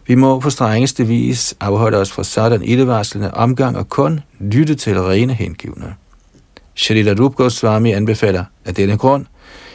Vi 0.08 0.16
må 0.16 0.40
på 0.40 0.50
strengeste 0.50 1.08
vis 1.08 1.56
afholde 1.60 1.98
os 1.98 2.12
fra 2.12 2.24
sådan 2.24 2.64
ildevarslende 2.64 3.34
omgang 3.34 3.78
og 3.78 3.90
kun 3.90 4.20
lytte 4.40 4.76
til 4.76 5.02
rene 5.02 5.34
hengivne. 5.34 5.96
Shrita 6.76 7.16
Rup 7.20 7.36
Goswami 7.36 7.92
anbefaler 7.92 8.46
af 8.66 8.76
denne 8.76 8.98
grund, 8.98 9.26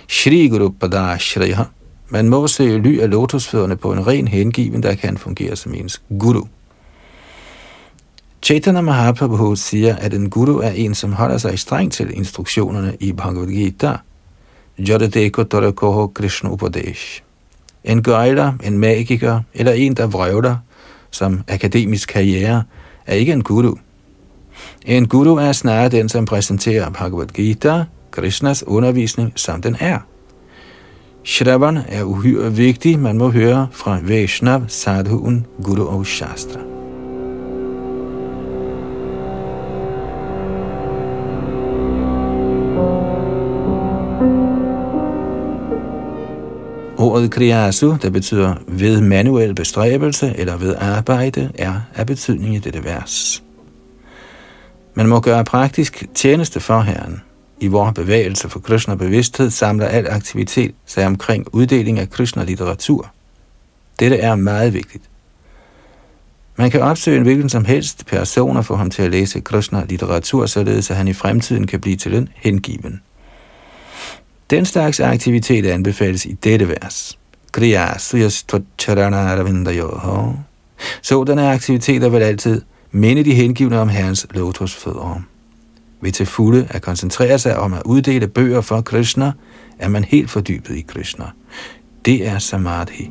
Shri 0.09 0.49
Guru 0.49 0.69
Padashriha, 0.69 1.63
man 2.09 2.29
må 2.29 2.47
se 2.47 2.79
ly 2.79 3.01
af 3.01 3.11
lotusfødderne 3.11 3.77
på 3.77 3.93
en 3.93 4.07
ren 4.07 4.29
hengiven, 4.29 4.83
der 4.83 4.95
kan 4.95 5.19
fungere 5.19 5.57
som 5.57 5.75
ens 5.75 6.03
guru. 6.19 6.45
Chaitanya 8.43 8.81
Mahaprabhu 8.81 9.57
siger, 9.57 9.97
at 9.97 10.15
en 10.15 10.31
guru 10.31 10.59
er 10.59 10.71
en, 10.71 10.95
som 10.95 11.13
holder 11.13 11.39
sig 11.39 11.59
strengt 11.59 11.95
til 11.95 12.17
instruktionerne 12.17 12.97
i 13.01 13.13
Bhagavad 13.13 13.47
Gita. 13.47 13.97
Jodadeko 14.79 15.43
Torakoho 15.43 16.07
Krishna 16.07 16.51
Upadesh. 16.51 17.23
En 17.85 18.03
gøjler, 18.03 18.53
en 18.65 18.79
magiker 18.79 19.41
eller 19.55 19.73
en, 19.73 19.95
der 19.95 20.07
vrøvler 20.07 20.57
som 21.11 21.41
akademisk 21.49 22.09
karriere, 22.09 22.63
er 23.07 23.15
ikke 23.15 23.33
en 23.33 23.43
guru. 23.43 23.75
En 24.87 25.09
guru 25.09 25.37
er 25.37 25.53
snarere 25.53 25.89
den, 25.89 26.09
som 26.09 26.25
præsenterer 26.25 26.91
Bhagavad 26.91 27.27
Gita, 27.27 27.85
Krishnas 28.11 28.65
undervisning, 28.67 29.33
som 29.37 29.63
den 29.63 29.77
er. 29.81 29.99
Shravan 31.25 31.79
er 31.89 32.03
uhyre 32.03 32.53
vigtig, 32.53 32.99
man 32.99 33.19
må 33.19 33.31
høre 33.31 33.69
fra 33.73 33.99
Vaishnav, 34.03 34.63
Sadhuen, 34.69 35.47
Guru 35.63 35.87
og 35.87 36.07
Shastra. 36.07 36.76
Ordet 47.17 47.31
kriyasu, 47.31 47.97
der 48.03 48.11
betyder 48.11 48.55
ved 48.69 49.01
manuel 49.01 49.55
bestræbelse 49.55 50.35
eller 50.39 50.57
ved 50.57 50.75
arbejde, 50.79 51.51
er 51.55 51.81
af 51.95 52.07
betydning 52.07 52.55
i 52.55 52.59
dette 52.59 52.85
vers. 52.85 53.43
Man 54.95 55.09
må 55.09 55.21
gøre 55.21 55.45
praktisk 55.45 56.05
tjeneste 56.15 56.61
for 56.61 56.81
Herren. 56.81 57.23
i 57.61 57.67
vores 57.67 57.95
bevægelse 57.95 58.49
for 58.49 58.59
Krishna 58.59 58.95
bevidsthed 58.95 59.51
samler 59.51 59.87
al 59.87 60.07
aktivitet 60.11 60.75
sig 60.87 61.07
omkring 61.07 61.47
uddeling 61.53 61.99
af 61.99 62.11
Krishna 62.11 62.45
litteratur. 62.45 63.11
Dette 64.01 64.17
er 64.17 64.35
meget 64.35 64.73
vigtigt. 64.73 65.05
Man 66.57 66.71
kan 66.71 66.81
opsøge 66.81 67.17
en 67.17 67.23
hvilken 67.23 67.49
som 67.49 67.65
helst 67.65 68.07
person 68.07 68.57
og 68.57 68.65
få 68.65 68.77
ham 68.77 68.91
til 68.91 69.03
at 69.03 69.11
læse 69.11 69.41
Krishna 69.41 69.85
litteratur, 69.89 70.47
således 70.47 70.91
at 70.91 70.97
han 70.97 71.09
i 71.09 71.13
fremtiden 71.13 71.67
kan 71.67 71.81
blive 71.81 71.97
til 71.97 72.15
en 72.15 72.29
hengiven. 72.35 73.01
Den 74.51 74.65
slags 74.67 75.01
aktivitet 75.01 75.67
anbefales 75.67 76.27
i 76.27 76.33
dette 76.33 76.69
vers. 76.69 77.19
Kriya 77.53 77.99
Sådanne 81.03 81.51
aktiviteter 81.51 82.09
vil 82.09 82.23
altid 82.23 82.63
minde 82.91 83.25
de 83.25 83.35
hengivne 83.35 83.81
om 83.81 83.89
Herrens 83.89 84.27
lotusfødder. 84.31 85.23
Ved 86.01 86.13
til 86.13 86.27
fulde 86.27 86.67
at 86.71 86.83
koncentrere 86.83 87.39
sig 87.39 87.59
om 87.59 87.73
at 87.73 87.83
uddele 87.85 88.29
bøger 88.29 88.61
for 88.61 88.81
Krishna, 88.81 89.33
er 89.79 89.89
man 89.89 90.05
helt 90.05 90.31
fordybet 90.31 90.77
i 90.77 90.81
Krishna. 90.81 91.25
Det 92.05 92.27
er 92.29 92.39
samadhi. 92.39 93.11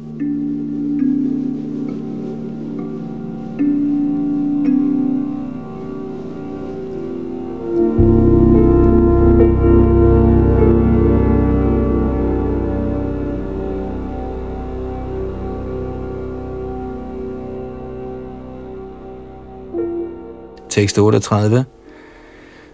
Tekst 20.76 20.98
38. 20.98 21.66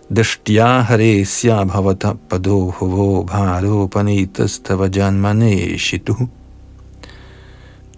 Dashtya 0.09 0.81
haresya 0.89 1.65
bhavata 1.69 2.17
pado 2.29 2.71
hovo 2.71 3.23
bharo 3.23 3.87
panitas 3.87 4.57
tava 4.63 4.89
janmane 4.89 5.77
shitu. 5.77 6.15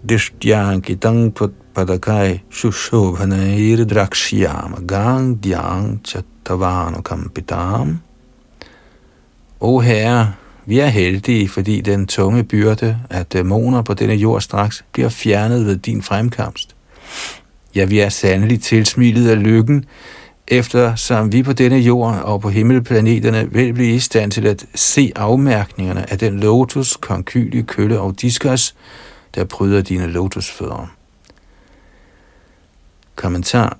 Dashtya 0.04 0.78
kitang 0.82 1.32
padakai 1.32 2.42
shushobhanair 2.50 3.86
drakshyam 3.86 4.86
gang 4.86 5.36
dyang 5.40 6.02
chattavanu 6.02 7.00
kampitam. 7.02 8.02
O 9.60 9.78
herre, 9.80 10.34
vi 10.66 10.80
er 10.80 10.88
heldige, 10.88 11.48
fordi 11.48 11.80
den 11.80 12.06
tunge 12.06 12.44
byrde 12.44 12.98
af 13.10 13.26
dæmoner 13.26 13.82
på 13.82 13.94
denne 13.94 14.14
jord 14.14 14.40
straks 14.40 14.84
bliver 14.92 15.08
fjernet 15.08 15.66
ved 15.66 15.76
din 15.76 16.02
fremkomst. 16.02 16.76
Ja, 17.74 17.84
vi 17.84 17.98
er 17.98 18.08
sandelig 18.08 18.62
tilsmilet 18.62 19.30
af 19.30 19.42
lykken, 19.42 19.84
eftersom 20.48 21.32
vi 21.32 21.42
på 21.42 21.52
denne 21.52 21.78
jord 21.78 22.14
og 22.22 22.40
på 22.40 22.48
himmelplaneterne 22.48 23.52
vil 23.52 23.74
blive 23.74 23.94
i 23.94 23.98
stand 23.98 24.30
til 24.30 24.46
at 24.46 24.66
se 24.74 25.12
afmærkningerne 25.16 26.10
af 26.10 26.18
den 26.18 26.40
lotus, 26.40 26.96
konkylie, 26.96 27.62
kølle 27.62 28.00
og 28.00 28.20
diskus, 28.20 28.74
der 29.34 29.44
bryder 29.44 29.80
dine 29.80 30.06
lotusfødder. 30.06 30.94
Kommentar 33.16 33.78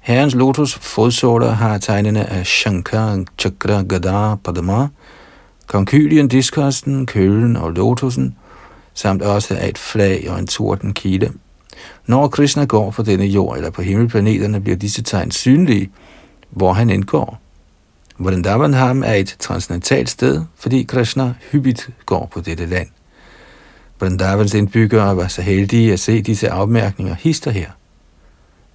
Herrens 0.00 0.34
lotus 0.34 0.74
fodsåler 0.74 1.50
har 1.50 1.78
tegnene 1.78 2.26
af 2.26 2.46
Shankar, 2.46 3.24
Chakra, 3.38 3.82
Gada, 3.82 4.34
Padma, 4.34 4.88
konkylien, 5.66 6.28
diskosten, 6.28 7.06
kølen 7.06 7.56
og 7.56 7.70
lotusen, 7.72 8.36
samt 8.94 9.22
også 9.22 9.54
af 9.54 9.68
et 9.68 9.78
flag 9.78 10.26
og 10.30 10.38
en 10.38 10.46
tordenkilde. 10.46 11.32
Når 12.06 12.28
Krishna 12.28 12.64
går 12.64 12.90
på 12.90 13.02
denne 13.02 13.24
jord 13.24 13.56
eller 13.56 13.70
på 13.70 13.82
himmelplaneterne, 13.82 14.60
bliver 14.60 14.76
disse 14.76 15.02
tegn 15.02 15.30
synlige, 15.30 15.90
hvor 16.50 16.72
han 16.72 16.90
indgår. 16.90 17.38
Vrindavanham 18.18 19.02
er 19.02 19.14
et 19.14 19.36
transcendentalt 19.38 20.10
sted, 20.10 20.42
fordi 20.56 20.82
Krishna 20.82 21.34
hyppigt 21.52 21.90
går 22.06 22.28
på 22.32 22.40
dette 22.40 22.66
land. 22.66 22.88
Vrindavans 24.00 24.54
indbyggere 24.54 25.16
var 25.16 25.28
så 25.28 25.42
heldige 25.42 25.92
at 25.92 26.00
se 26.00 26.22
disse 26.22 26.50
afmærkninger 26.50 27.14
hister 27.14 27.50
her. 27.50 27.70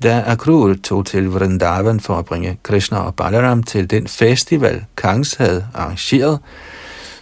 Da 0.03 0.23
Akrur 0.27 0.75
tog 0.83 1.05
til 1.05 1.29
Vrindavan 1.29 1.99
for 1.99 2.15
at 2.15 2.25
bringe 2.25 2.57
Krishna 2.63 2.97
og 2.97 3.15
Balaram 3.15 3.63
til 3.63 3.89
den 3.89 4.07
festival, 4.07 4.85
Kangs 4.97 5.33
havde 5.33 5.67
arrangeret, 5.73 6.39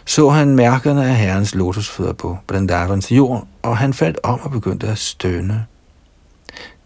så 0.06 0.30
han 0.30 0.56
mærkerne 0.56 1.06
af 1.06 1.16
herrens 1.16 1.56
lotusfødder 1.56 2.14
på 2.14 2.38
Vrindavans 2.50 3.12
jord, 3.12 3.48
og 3.62 3.78
han 3.78 3.94
faldt 3.94 4.20
om 4.24 4.40
og 4.44 4.52
begyndte 4.52 4.88
at 4.88 4.98
stønne. 4.98 5.66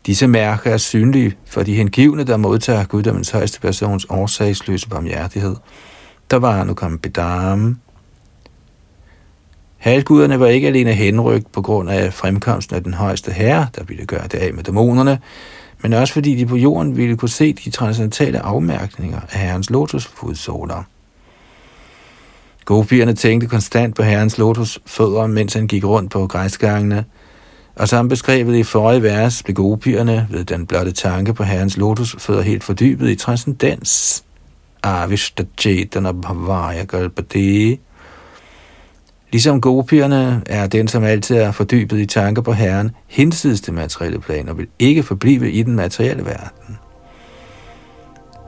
Disse 0.05 0.27
mærker 0.27 0.71
er 0.71 0.77
synlige 0.77 1.35
for 1.45 1.63
de 1.63 1.75
hengivne, 1.75 2.23
der 2.23 2.37
modtager 2.37 2.85
guddommens 2.85 3.29
højeste 3.29 3.61
persons 3.61 4.05
årsagsløse 4.09 4.89
barmhjertighed. 4.89 5.55
Der 6.31 6.37
var 6.37 6.63
nu 6.63 6.73
kommet 6.73 7.01
bedam. 7.01 7.79
Halvguderne 9.77 10.39
var 10.39 10.47
ikke 10.47 10.67
alene 10.67 10.93
henrygt 10.93 11.51
på 11.51 11.61
grund 11.61 11.89
af 11.89 12.13
fremkomsten 12.13 12.75
af 12.75 12.83
den 12.83 12.93
højeste 12.93 13.31
herre, 13.31 13.67
der 13.75 13.83
ville 13.83 14.05
gøre 14.05 14.27
det 14.27 14.37
af 14.37 14.53
med 14.53 14.63
dæmonerne, 14.63 15.19
men 15.81 15.93
også 15.93 16.13
fordi 16.13 16.35
de 16.35 16.45
på 16.45 16.55
jorden 16.55 16.97
ville 16.97 17.17
kunne 17.17 17.29
se 17.29 17.53
de 17.53 17.69
transcendentale 17.69 18.39
afmærkninger 18.39 19.19
af 19.31 19.39
herrens 19.39 19.69
lotusfodsåler. 19.69 20.83
Gopierne 22.69 23.13
tænkte 23.13 23.47
konstant 23.47 23.95
på 23.95 24.03
herrens 24.03 24.37
lotusfødder, 24.37 25.27
mens 25.27 25.53
han 25.53 25.67
gik 25.67 25.85
rundt 25.85 26.11
på 26.11 26.27
græsgangene– 26.27 27.05
og 27.79 27.87
som 27.87 28.09
beskrevet 28.09 28.55
i 28.55 28.63
forrige 28.63 29.03
vers, 29.03 29.43
blev 29.43 29.55
gopierne 29.55 30.27
ved 30.29 30.45
den 30.45 30.65
blotte 30.65 30.91
tanke 30.91 31.33
på 31.33 31.43
herrens 31.43 31.77
lotusfødder 31.77 32.41
helt 32.41 32.63
fordybet 32.63 33.09
i 33.09 33.15
transcendens. 33.15 34.23
Avishta 34.83 35.43
Chetana 35.57 36.11
Bhavaya 36.11 36.83
Galpati. 36.83 37.79
Ligesom 39.31 39.61
gopierne 39.61 40.41
er 40.45 40.67
den, 40.67 40.87
som 40.87 41.03
altid 41.03 41.35
er 41.35 41.51
fordybet 41.51 41.99
i 41.99 42.05
tanker 42.05 42.41
på 42.41 42.53
Herren, 42.53 42.91
hinsides 43.07 43.61
det 43.61 43.73
materielle 43.73 44.19
plan 44.19 44.49
og 44.49 44.57
vil 44.57 44.67
ikke 44.79 45.03
forblive 45.03 45.51
i 45.51 45.63
den 45.63 45.75
materielle 45.75 46.25
verden. 46.25 46.77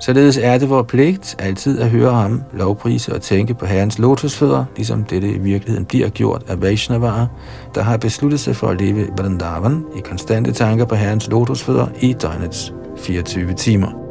Således 0.02 0.38
er 0.38 0.58
det 0.58 0.70
vores 0.70 0.88
pligt 0.88 1.36
altid 1.40 1.80
at 1.80 1.90
høre 1.90 2.14
ham 2.14 2.44
lovprise 2.54 3.16
og 3.16 3.22
tænke 3.22 3.54
på 3.54 3.66
Herrens 3.66 4.00
lotusfødder, 4.00 4.66
ligesom 4.76 5.04
dette 5.04 5.28
i 5.28 5.38
virkeligheden 5.38 5.86
bliver 5.86 6.10
gjort 6.10 6.44
af 6.48 6.62
Vaishnavara, 6.62 7.28
der 7.76 7.82
har 7.82 7.98
besluttet 7.98 8.40
sig 8.40 8.56
for 8.56 8.68
at 8.68 8.82
leve 8.82 9.02
i 9.02 9.10
Vrindavan 9.18 9.84
i 9.98 10.00
konstante 10.00 10.52
tanker 10.52 10.86
på 10.86 10.96
Herrens 10.96 11.28
lotusfødder 11.28 11.88
i 12.02 12.14
døgnets 12.14 12.74
24 12.98 13.54
timer. 13.54 14.11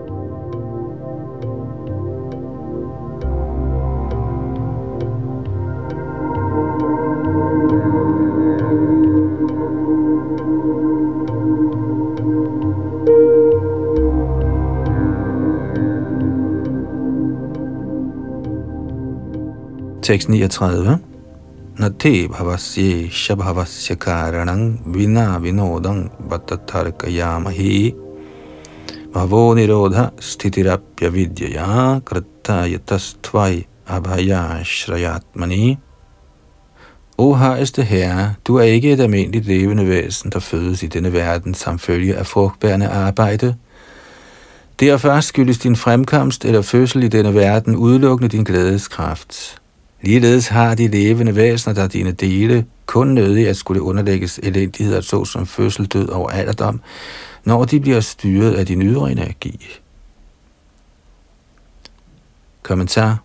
Tekst 20.11 20.29
39. 20.29 20.99
Nate 21.79 22.29
bhavasye 22.29 23.09
shabhavasya 23.11 23.95
karanang 23.97 24.83
vina 24.93 25.39
vinodang 25.39 26.11
vatatarkayamahi 26.31 27.95
bhavo 29.13 29.55
nirodha 29.55 30.11
stitirapya 30.19 31.11
vidyaya 31.15 32.03
kritta 32.05 32.67
yatastvai 32.67 33.65
abhaya 33.87 34.65
shrayatmani. 34.65 35.79
O 37.19 37.35
højeste 37.35 37.83
herre, 37.83 38.35
du 38.45 38.57
er 38.57 38.63
ikke 38.63 38.93
et 38.93 39.01
almindeligt 39.01 39.47
levende 39.47 39.89
væsen, 39.89 40.31
der 40.33 40.41
fødes 40.41 40.83
i 40.83 40.87
denne 40.87 41.13
verden 41.13 41.55
som 41.55 41.79
følge 41.79 42.17
af 42.17 42.27
frugtbærende 42.27 42.89
arbejde. 42.89 43.57
Derfor 44.81 45.21
skyldes 45.21 45.59
din 45.59 45.77
fremkomst 45.77 46.45
eller 46.45 46.63
fødsel 46.63 47.03
i 47.03 47.09
denne 47.09 47.35
verden 47.35 47.77
udelukkende 47.77 48.29
din 48.37 48.45
glædeskraft. 48.45 49.60
Ligeledes 50.03 50.49
har 50.49 50.75
de 50.75 50.89
levende 50.89 51.37
væsener, 51.37 51.75
der 51.75 51.89
dine 51.89 52.13
dele, 52.13 52.67
kun 52.87 53.09
nødig 53.09 53.49
at 53.49 53.57
skulle 53.57 53.83
underlægges 53.83 54.41
elendigheder 54.43 55.01
såsom 55.01 55.47
fødsel, 55.47 55.87
død 55.87 56.09
og 56.09 56.35
alderdom, 56.35 56.81
når 57.45 57.65
de 57.65 57.81
bliver 57.81 58.01
styret 58.01 58.55
af 58.55 58.67
din 58.67 58.83
ydre 58.83 59.13
energi. 59.13 59.81
Kommentar 62.63 63.23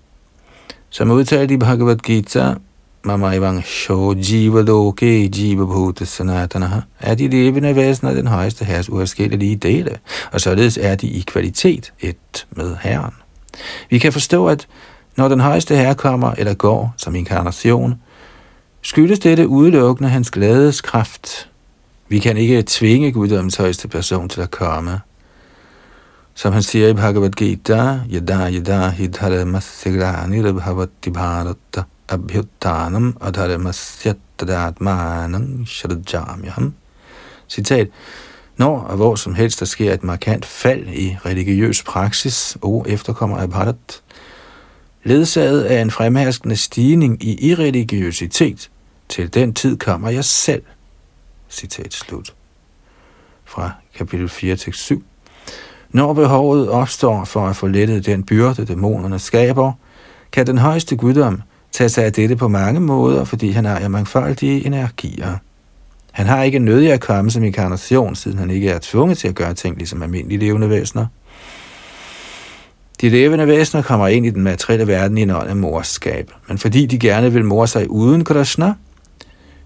Som 0.89 1.11
udtalt 1.11 1.51
i 1.51 1.57
Bhagavad 1.57 1.97
Gita, 1.97 2.55
Mama 3.03 3.35
Evang 3.35 3.63
Sho 3.63 4.13
Loke 4.13 5.31
Jiva 5.35 5.65
Bhuta 5.65 6.05
Sanatana, 6.05 6.81
er 6.99 7.15
de 7.15 7.27
levende 7.27 7.75
væsener 7.75 8.13
den 8.13 8.27
højeste 8.27 8.65
herres 8.65 8.89
uafskillelige 8.89 9.55
dele, 9.55 9.97
og 10.31 10.41
således 10.41 10.77
er 10.81 10.95
de 10.95 11.07
i 11.07 11.23
kvalitet 11.27 11.93
et 11.99 12.47
med 12.51 12.75
herren. 12.81 13.13
Vi 13.89 13.97
kan 13.97 14.13
forstå, 14.13 14.47
at 14.47 14.67
når 15.15 15.27
den 15.27 15.39
højeste 15.39 15.75
herre 15.75 15.95
kommer 15.95 16.31
eller 16.31 16.53
går 16.53 16.93
som 16.97 17.15
inkarnation, 17.15 18.01
skyldes 18.81 19.19
dette 19.19 19.47
udelukkende 19.47 20.09
hans 20.09 20.31
glædes 20.31 20.81
kraft. 20.81 21.49
Vi 22.07 22.19
kan 22.19 22.37
ikke 22.37 22.63
tvinge 22.67 23.11
guddommens 23.11 23.55
højeste 23.55 23.87
person 23.87 24.29
til 24.29 24.41
at 24.41 24.51
komme. 24.51 24.99
Som 26.33 26.53
han 26.53 26.63
siger 26.63 26.87
i 26.87 26.93
Bhagavad 26.93 27.31
Gita, 27.31 27.99
yada 28.13 28.51
yada 28.51 28.89
hidhara 28.89 29.45
masyagrani 29.45 30.43
rabhavati 30.43 31.11
bharata 31.11 31.83
abhyuttanam 32.09 33.17
adhara 33.21 33.57
masyattadatmanam 33.57 35.65
shradjamyaham. 35.65 36.73
Citat. 37.49 37.87
Når 38.57 38.79
og 38.79 38.95
hvor 38.95 39.15
som 39.15 39.35
helst 39.35 39.59
der 39.59 39.65
sker 39.65 39.93
et 39.93 40.03
markant 40.03 40.45
fald 40.45 40.87
i 40.87 41.17
religiøs 41.25 41.83
praksis, 41.83 42.57
og 42.61 42.85
efterkommer 42.89 43.37
af 43.37 43.49
Bharat, 43.49 44.01
ledsaget 45.05 45.63
af 45.63 45.81
en 45.81 45.91
fremherskende 45.91 46.55
stigning 46.55 47.23
i 47.23 47.49
irreligiøsitet, 47.49 48.69
til 49.09 49.33
den 49.33 49.53
tid 49.53 49.77
kommer 49.77 50.09
jeg 50.09 50.25
selv. 50.25 50.63
Citat 51.49 51.93
slut. 51.93 52.33
Fra 53.45 53.71
kapitel 53.97 54.29
4 54.29 54.55
til 54.55 54.73
7. 54.73 55.03
Når 55.89 56.13
behovet 56.13 56.69
opstår 56.69 57.25
for 57.25 57.47
at 57.47 57.55
få 57.55 57.67
lettet 57.67 58.05
den 58.05 58.23
byrde, 58.23 58.65
dæmonerne 58.65 59.19
skaber, 59.19 59.71
kan 60.31 60.47
den 60.47 60.57
højeste 60.57 60.95
guddom 60.95 61.41
tage 61.71 61.89
sig 61.89 62.05
af 62.05 62.13
dette 62.13 62.35
på 62.35 62.47
mange 62.47 62.79
måder, 62.79 63.23
fordi 63.23 63.51
han 63.51 63.65
ejer 63.65 63.87
mangfoldige 63.87 64.65
energier. 64.65 65.37
Han 66.11 66.25
har 66.25 66.43
ikke 66.43 66.59
nødig 66.59 66.91
at 66.91 67.01
komme 67.01 67.31
som 67.31 67.43
inkarnation, 67.43 68.15
siden 68.15 68.37
han 68.37 68.49
ikke 68.49 68.69
er 68.69 68.79
tvunget 68.81 69.17
til 69.17 69.27
at 69.27 69.35
gøre 69.35 69.53
ting 69.53 69.77
ligesom 69.77 70.03
almindelige 70.03 70.39
levende 70.39 70.69
væsener. 70.69 71.05
De 73.01 73.09
levende 73.09 73.47
væsener 73.47 73.83
kommer 73.83 74.07
ind 74.07 74.25
i 74.25 74.29
den 74.29 74.43
materielle 74.43 74.87
verden 74.87 75.17
i 75.17 75.21
en 75.21 75.29
ånd 75.29 75.49
af 75.49 75.55
morskab, 75.55 76.31
men 76.47 76.57
fordi 76.57 76.85
de 76.85 76.99
gerne 76.99 77.33
vil 77.33 77.45
mor 77.45 77.65
sig 77.65 77.89
uden 77.89 78.23
Krishna, 78.23 78.73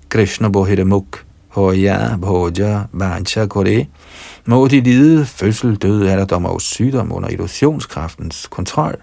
Krishna 0.10 0.50
Bohidamuk, 0.50 1.24
Hoya, 1.48 2.18
Bhoja, 2.18 2.82
Vancha, 2.92 3.46
Kore, 3.46 3.86
må 4.46 4.68
de 4.68 4.82
lide 4.82 5.26
fødsel, 5.26 5.76
død, 5.76 6.08
alderdom 6.08 6.46
og 6.46 6.62
sygdom 6.62 7.12
under 7.12 7.30
illusionskraftens 7.30 8.48
kontrol. 8.48 8.96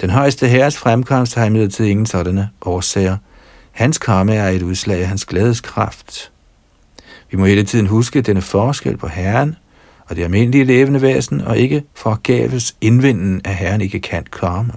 Den 0.00 0.10
højeste 0.10 0.48
herres 0.48 0.76
fremkomst 0.76 1.34
har 1.34 1.44
imidlertid 1.44 1.84
ingen 1.84 2.06
sådanne 2.06 2.50
årsager. 2.62 3.16
Hans 3.72 3.98
karma 3.98 4.34
er 4.34 4.48
et 4.48 4.62
udslag 4.62 5.00
af 5.00 5.08
hans 5.08 5.24
glædeskraft. 5.24 6.32
Vi 7.30 7.36
må 7.36 7.44
hele 7.44 7.64
tiden 7.64 7.86
huske 7.86 8.20
denne 8.20 8.42
forskel 8.42 8.96
på 8.96 9.08
Herren 9.08 9.56
og 10.08 10.16
det 10.16 10.22
almindelige 10.24 10.64
levende 10.64 11.02
væsen, 11.02 11.40
og 11.40 11.58
ikke 11.58 11.84
forgaves 11.94 12.76
indvinden 12.80 13.40
at 13.44 13.54
Herren 13.54 13.80
ikke 13.80 14.00
kan 14.00 14.24
komme. 14.30 14.72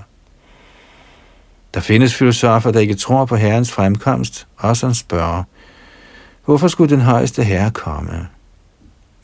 Der 1.73 1.79
findes 1.79 2.15
filosofer, 2.15 2.71
der 2.71 2.79
ikke 2.79 2.95
tror 2.95 3.25
på 3.25 3.35
Herrens 3.35 3.71
fremkomst, 3.71 4.47
og 4.57 4.77
som 4.77 4.93
spørger, 4.93 5.43
hvorfor 6.45 6.67
skulle 6.67 6.95
den 6.95 7.01
højeste 7.01 7.43
Herre 7.43 7.71
komme? 7.71 8.27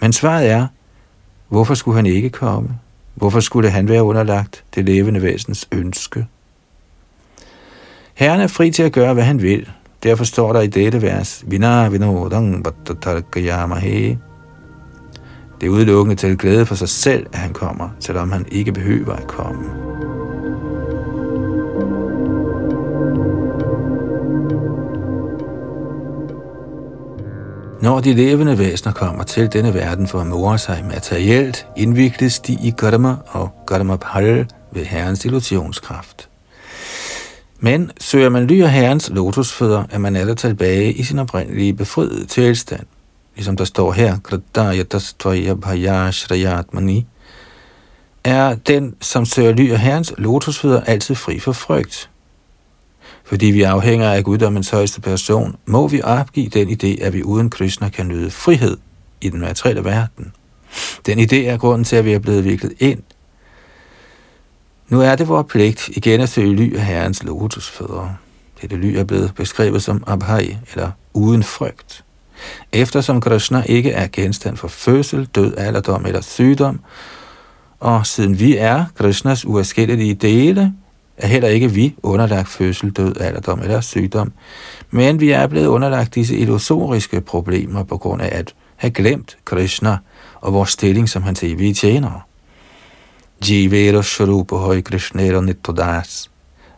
Men 0.01 0.13
svaret 0.13 0.49
er, 0.49 0.67
hvorfor 1.47 1.73
skulle 1.73 1.95
han 1.95 2.05
ikke 2.05 2.29
komme? 2.29 2.69
Hvorfor 3.15 3.39
skulle 3.39 3.69
han 3.69 3.87
være 3.87 4.03
underlagt 4.03 4.63
det 4.75 4.85
levende 4.85 5.21
væsens 5.21 5.67
ønske? 5.71 6.25
Herren 8.13 8.41
er 8.41 8.47
fri 8.47 8.71
til 8.71 8.83
at 8.83 8.91
gøre, 8.91 9.13
hvad 9.13 9.23
han 9.23 9.41
vil. 9.41 9.69
Derfor 10.03 10.23
står 10.23 10.53
der 10.53 10.61
i 10.61 10.67
dette 10.67 11.01
vers, 11.01 11.43
Vina 11.47 11.89
vinodang 11.89 12.65
vattatarkayamahe, 12.65 14.17
det 15.65 15.71
er 15.71 15.75
udelukkende 15.75 16.15
til 16.15 16.38
glæde 16.38 16.65
for 16.65 16.75
sig 16.75 16.89
selv, 16.89 17.25
at 17.34 17.39
han 17.39 17.54
kommer, 17.54 17.89
selvom 17.99 18.32
han 18.32 18.45
ikke 18.51 18.71
behøver 18.71 19.13
at 19.13 19.28
komme. 19.28 19.63
Når 27.82 27.99
de 27.99 28.13
levende 28.13 28.58
væsener 28.58 28.93
kommer 28.93 29.23
til 29.23 29.54
denne 29.54 29.73
verden 29.73 30.08
for 30.08 30.19
at 30.19 30.28
more 30.28 30.58
sig 30.58 30.86
materielt, 30.88 31.67
indvikles 31.78 32.39
de 32.39 32.54
i 32.54 32.71
Gadama 32.78 33.15
og 33.28 33.49
Gadama 33.67 33.95
Pal 33.95 34.47
ved 34.71 34.86
Herrens 34.86 35.25
illusionskraft. 35.25 36.30
Men 37.60 37.91
søger 37.99 38.30
man 38.30 38.47
ly 38.47 38.62
af 38.62 38.71
Herrens 38.71 39.10
lotusfødder, 39.10 39.84
er 39.91 39.97
man 39.97 40.15
alle 40.15 40.36
tilbage 40.36 40.93
i 40.93 41.04
sin 41.04 41.19
oprindelige 41.19 41.73
befriede 41.73 42.25
tilstand. 42.25 42.86
Ligesom 43.35 43.57
der 43.57 43.65
står 43.65 43.91
her, 43.91 44.17
er 48.23 48.55
den, 48.55 48.95
som 49.01 49.25
søger 49.25 49.51
ly 49.51 49.71
af 49.71 49.79
Herrens 49.79 50.13
lotusfødder, 50.17 50.81
altid 50.81 51.15
fri 51.15 51.39
for 51.39 51.51
frygt. 51.51 52.09
Fordi 53.23 53.45
vi 53.45 53.61
afhænger 53.61 54.11
af 54.11 54.23
guddommens 54.23 54.69
højeste 54.69 55.01
person, 55.01 55.55
må 55.65 55.87
vi 55.87 56.01
opgive 56.01 56.49
den 56.49 56.69
idé, 56.69 57.03
at 57.03 57.13
vi 57.13 57.23
uden 57.23 57.49
Krishna 57.49 57.89
kan 57.89 58.07
nyde 58.07 58.31
frihed 58.31 58.77
i 59.21 59.29
den 59.29 59.39
materielle 59.39 59.83
verden. 59.83 60.33
Den 61.05 61.19
idé 61.19 61.35
er 61.35 61.57
grunden 61.57 61.83
til, 61.83 61.95
at 61.95 62.05
vi 62.05 62.13
er 62.13 62.19
blevet 62.19 62.43
viklet 62.43 62.73
ind. 62.79 63.03
Nu 64.89 65.01
er 65.01 65.15
det 65.15 65.27
vores 65.27 65.47
pligt 65.49 65.87
igen 65.87 66.21
at 66.21 66.29
søge 66.29 66.55
ly 66.55 66.75
af 66.75 66.85
Herrens 66.85 67.23
lotusfødder. 67.23 68.09
Dette 68.61 68.75
ly 68.75 68.95
er 68.95 69.03
blevet 69.03 69.35
beskrevet 69.35 69.83
som 69.83 70.03
abhai, 70.07 70.57
eller 70.73 70.91
uden 71.13 71.43
frygt. 71.43 72.04
Eftersom 72.71 73.21
Krishna 73.21 73.63
ikke 73.65 73.91
er 73.91 74.08
genstand 74.08 74.58
for 74.58 74.67
fødsel, 74.67 75.25
død, 75.25 75.53
alderdom 75.58 76.05
eller 76.05 76.21
sygdom, 76.21 76.79
og 77.79 78.08
siden 78.08 78.39
vi 78.39 78.58
er 78.58 78.86
Krishnas 78.95 79.45
uafskillelige 79.45 80.13
dele, 80.13 80.73
er 81.17 81.27
heller 81.27 81.49
ikke 81.49 81.71
vi 81.71 81.95
underlagt 82.03 82.49
fødsel, 82.49 82.89
død, 82.89 83.17
alderdom 83.19 83.62
eller 83.62 83.81
sygdom, 83.81 84.31
men 84.91 85.19
vi 85.19 85.31
er 85.31 85.47
blevet 85.47 85.67
underlagt 85.67 86.15
disse 86.15 86.38
illusoriske 86.38 87.21
problemer 87.21 87.84
på 87.84 87.97
grund 87.97 88.21
af 88.21 88.29
at 88.31 88.53
have 88.75 88.91
glemt 88.91 89.38
Krishna 89.45 89.97
og 90.41 90.53
vores 90.53 90.69
stilling 90.69 91.10
som 91.10 91.23
hans 91.23 91.43
evige 91.43 91.73
tjenere. 91.73 92.21
Jivero 93.49 94.01
Sharupa 94.01 94.55
Hoy 94.55 94.81
Krishnero 94.81 95.41
Nittodas. 95.41 96.29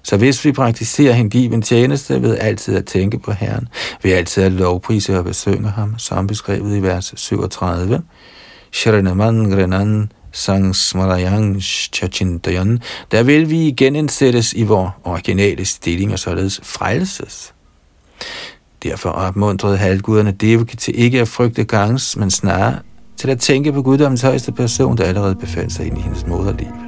Så 0.07 0.17
hvis 0.17 0.45
vi 0.45 0.51
praktiserer 0.51 1.13
hengiven 1.13 1.61
tjeneste 1.61 2.21
ved 2.21 2.37
altid 2.37 2.75
at 2.75 2.85
tænke 2.85 3.19
på 3.19 3.31
Herren, 3.31 3.67
ved 4.03 4.11
altid 4.11 4.43
at 4.43 4.51
lovprise 4.51 5.17
og 5.17 5.25
besøge 5.25 5.67
ham, 5.67 5.99
som 5.99 6.27
beskrevet 6.27 6.77
i 6.77 6.81
vers 6.81 7.13
37, 7.15 8.01
Sharanaman 8.71 9.51
Grenan 9.51 10.11
Sang 10.31 10.75
Smarayang 10.75 11.61
Chachintayan, 11.93 12.79
der 13.11 13.23
vil 13.23 13.49
vi 13.49 13.73
genindsættes 13.77 14.53
i 14.53 14.63
vores 14.63 14.91
originale 15.03 15.65
stilling 15.65 16.13
og 16.13 16.19
således 16.19 16.59
frelses. 16.63 17.53
Derfor 18.83 19.09
opmuntrede 19.09 19.77
halvguderne 19.77 20.31
Devaki 20.31 20.77
til 20.77 20.99
ikke 20.99 21.21
at 21.21 21.27
frygte 21.27 21.63
gangs, 21.63 22.17
men 22.17 22.31
snarere 22.31 22.79
til 23.17 23.29
at 23.29 23.39
tænke 23.39 23.73
på 23.73 23.81
guddommens 23.81 24.21
højeste 24.21 24.51
person, 24.51 24.97
der 24.97 25.03
allerede 25.03 25.35
befandt 25.35 25.73
sig 25.73 25.85
inde 25.85 25.99
i 25.99 26.03
hendes 26.03 26.27
moderliv. 26.27 26.86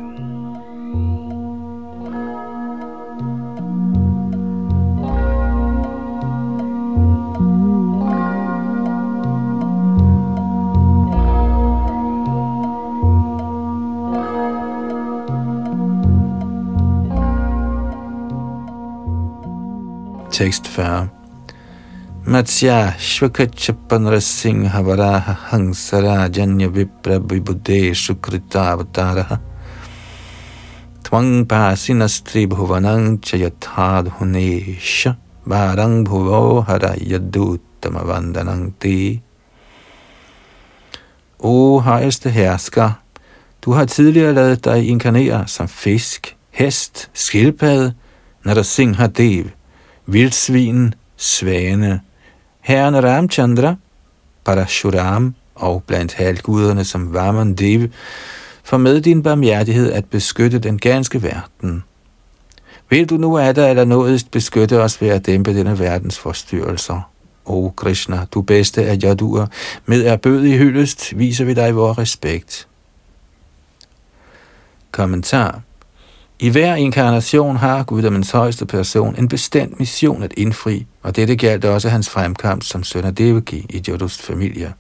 Tekst 20.40 20.68
40. 20.68 21.10
Matsya 22.26 22.96
Shvakachapan 22.98 24.22
Singha 24.22 24.70
Havaraha 24.70 25.36
Hangsara 25.36 26.30
Janya 26.32 26.70
Vipra 26.70 27.20
Vibude 27.20 27.92
Shukrita 27.92 28.72
Avataraha 28.72 29.42
Tvang 31.04 31.44
Pasinastri 31.46 32.48
Bhuvanang 32.48 33.20
Chayathadhunesha 33.20 35.18
Varang 35.46 36.06
Bhuvo 36.06 36.66
Hara 36.66 36.96
Yadutama 36.96 38.06
Vandanang 38.06 38.80
Ti 38.80 39.22
O 41.40 41.80
højeste 41.82 42.30
hersker, 42.30 42.92
du 43.66 43.72
har 43.72 43.86
tidligere 43.86 44.34
lavet 44.34 44.66
dig 44.66 44.88
inkarnere 44.88 45.48
som 45.48 45.68
fisk, 45.68 46.38
hest, 46.52 47.10
skildpadde, 47.14 47.94
Narasingha 48.46 49.08
Dev, 49.08 49.46
vildsvin, 50.12 50.94
svane, 51.18 52.02
herren 52.60 53.04
Ramchandra, 53.04 53.76
Parashuram 54.46 55.36
og 55.56 55.84
blandt 55.88 56.14
halvguderne 56.14 56.86
som 56.86 57.14
Vaman 57.14 57.54
Dev, 57.54 57.90
for 58.64 58.78
med 58.78 59.02
din 59.02 59.24
barmhjertighed 59.24 59.92
at 59.92 60.06
beskytte 60.06 60.60
den 60.60 60.78
ganske 60.78 61.24
verden. 61.24 61.84
Vil 62.90 63.10
du 63.10 63.18
nu 63.18 63.38
af 63.38 63.56
dig 63.56 63.70
eller 63.70 63.86
nådigst 63.86 64.32
beskytte 64.32 64.82
os 64.82 65.02
ved 65.02 65.08
at 65.08 65.26
dæmpe 65.26 65.54
denne 65.54 65.80
verdens 65.80 66.20
forstyrrelser? 66.20 67.12
O 67.46 67.70
Krishna, 67.70 68.26
du 68.34 68.42
bedste 68.42 68.86
af 68.86 68.98
jaduer, 69.04 69.48
med 69.86 70.06
er 70.06 70.16
bød 70.16 70.44
i 70.44 70.58
hyldest, 70.58 71.18
viser 71.18 71.46
vi 71.46 71.54
dig 71.54 71.76
vores 71.76 71.98
respekt. 71.98 72.68
Kommentar 74.92 75.62
i 76.40 76.50
hver 76.50 76.76
inkarnation 76.76 77.58
har 77.58 77.84
guddommens 77.84 78.32
højeste 78.32 78.66
person 78.66 79.16
en 79.18 79.28
bestemt 79.28 79.80
mission 79.80 80.24
at 80.24 80.34
indfri, 80.38 80.86
og 81.04 81.16
dette 81.16 81.36
galt 81.36 81.66
også 81.66 81.90
hans 81.90 82.10
fremkomst 82.10 82.70
som 82.70 82.84
søn 82.84 83.06
af 83.06 83.16
Devaki 83.16 83.66
i 83.70 83.84
Jodus 83.88 84.18
familie. 84.18 84.74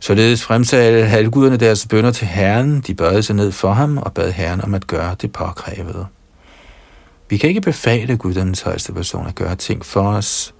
Således 0.00 0.42
fremsatte 0.42 1.02
halvguderne 1.02 1.56
deres 1.56 1.86
bønder 1.86 2.10
til 2.10 2.26
Herren, 2.26 2.80
de 2.80 2.94
bøjede 2.94 3.22
sig 3.22 3.36
ned 3.36 3.52
for 3.52 3.72
ham 3.72 3.98
og 3.98 4.12
bad 4.12 4.32
Herren 4.32 4.64
om 4.64 4.74
at 4.74 4.86
gøre 4.86 5.16
det 5.20 5.32
påkrævede. 5.32 6.06
Vi 7.28 7.36
kan 7.36 7.48
ikke 7.48 7.60
befale 7.60 8.16
Guddommens 8.16 8.60
højeste 8.60 8.92
person 8.92 9.26
at 9.26 9.34
gøre 9.34 9.56
ting 9.56 9.84
for 9.84 10.02
os. 10.02 10.54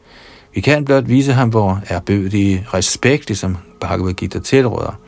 Vi 0.54 0.60
kan 0.60 0.84
blot 0.84 1.08
vise 1.08 1.32
ham 1.32 1.48
hvor 1.48 1.80
erbødige 1.88 2.66
respekt, 2.74 3.28
ligesom 3.28 3.56
Bhagavad 3.80 4.12
Gita 4.12 4.38
tilråder. 4.38 4.98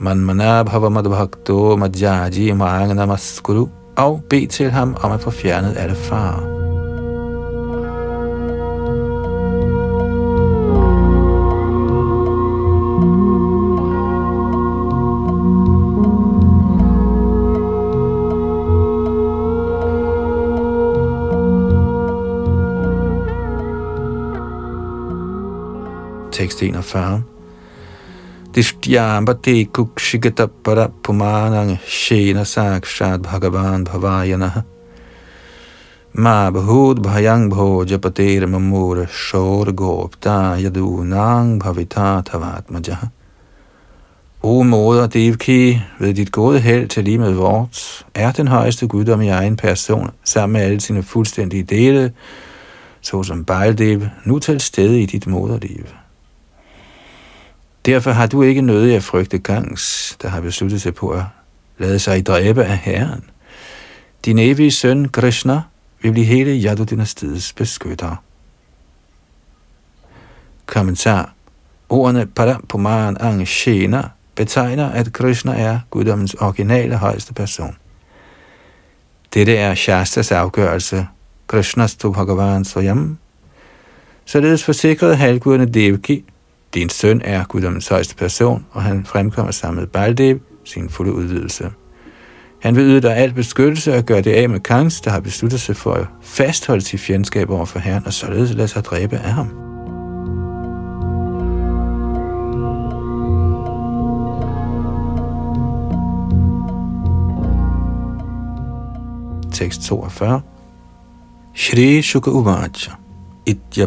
Man 0.00 0.24
manab 0.24 0.68
havamad 0.68 1.04
madhyaji 1.78 2.52
namaskuru 2.52 3.68
og 3.96 4.22
bed 4.30 4.46
til 4.48 4.70
ham 4.70 4.96
om 5.02 5.12
at 5.12 5.20
få 5.20 5.30
fjernet 5.30 5.76
alle 5.76 5.94
farer. 5.94 6.60
tekst 26.32 26.62
41. 26.62 27.29
Ma 36.12 36.50
bahud 36.50 36.96
bhayang 36.96 37.50
bho 37.50 37.84
japater 37.84 38.46
mamur 38.46 39.06
shor 39.06 39.66
gopta 39.72 40.56
yadunang 40.58 41.60
bhavita 41.60 42.22
tavatmaja. 42.22 43.10
O 44.42 44.62
moder 44.62 45.06
Devki, 45.06 45.80
ved 46.00 46.14
dit 46.14 46.32
gode 46.32 46.60
held 46.60 46.88
til 46.88 47.04
lige 47.04 47.18
med 47.18 47.32
vort, 47.32 48.06
er 48.14 48.32
den 48.32 48.48
højeste 48.48 48.86
guddom 48.88 49.20
i 49.20 49.28
egen 49.28 49.56
person, 49.56 50.10
sammen 50.24 50.52
med 50.52 50.60
alle 50.60 50.80
sine 50.80 51.02
fuldstændige 51.02 51.62
dele, 51.62 52.12
såsom 53.00 53.44
Baldev, 53.44 54.02
nu 54.24 54.38
til 54.38 54.60
stede 54.60 55.02
i 55.02 55.06
dit 55.06 55.26
moderliv. 55.26 55.84
Derfor 57.86 58.10
har 58.10 58.26
du 58.26 58.42
ikke 58.42 58.60
noget 58.60 58.96
at 58.96 59.02
frygte 59.02 59.38
gangs, 59.38 60.16
der 60.22 60.28
har 60.28 60.40
besluttet 60.40 60.82
sig 60.82 60.94
på 60.94 61.10
at 61.10 61.22
lade 61.78 61.98
sig 61.98 62.26
dræbe 62.26 62.64
af 62.64 62.78
Herren. 62.78 63.24
Din 64.24 64.38
evige 64.38 64.70
søn, 64.70 65.08
Krishna, 65.08 65.62
vil 66.02 66.12
blive 66.12 66.26
hele 66.26 66.70
Yadu-dynastiets 66.70 67.52
beskytter. 67.56 68.16
Kommentar. 70.66 71.32
Ordene 71.88 72.26
Parapuman 72.26 73.16
Angshena 73.20 74.02
betegner, 74.34 74.90
at 74.90 75.12
Krishna 75.12 75.60
er 75.60 75.80
guddommens 75.90 76.34
originale 76.34 76.96
højeste 76.96 77.34
person. 77.34 77.76
Dette 79.34 79.56
er 79.56 79.74
Shastas 79.74 80.32
afgørelse, 80.32 81.06
Krishnas 81.46 81.96
tu 81.96 82.12
Bhagavan 82.12 82.64
Swayam. 82.64 83.18
Således 84.24 84.64
forsikrede 84.64 85.16
halvguderne 85.16 85.66
Devaki, 85.66 86.24
din 86.74 86.88
søn 86.88 87.20
er 87.24 87.44
guddommens 87.44 87.88
højeste 87.88 88.16
person, 88.16 88.66
og 88.70 88.82
han 88.82 89.04
fremkommer 89.04 89.52
sammen 89.52 89.80
med 89.80 89.86
Baldev, 89.86 90.38
sin 90.64 90.88
fulde 90.88 91.12
udvidelse. 91.12 91.70
Han 92.62 92.76
vil 92.76 92.84
yde 92.84 93.00
dig 93.00 93.16
alt 93.16 93.34
beskyttelse 93.34 93.94
og 93.94 94.04
gøre 94.04 94.20
det 94.20 94.32
af 94.32 94.48
med 94.48 94.60
Kangs, 94.60 95.00
der 95.00 95.10
har 95.10 95.20
besluttet 95.20 95.60
sig 95.60 95.76
for 95.76 95.92
at 95.92 96.06
fastholde 96.22 96.80
sit 96.80 97.00
fjendskab 97.00 97.50
over 97.50 97.64
for 97.64 97.78
Herren, 97.78 98.06
og 98.06 98.12
således 98.12 98.54
lade 98.54 98.68
sig 98.68 98.84
dræbe 98.84 99.16
af 99.16 99.32
ham. 99.32 99.48
Tekst 109.52 109.82
42 109.82 110.40
Shri 111.54 112.02
Shuka 112.02 112.30
Uvacha 112.30 112.92
Itya 113.46 113.86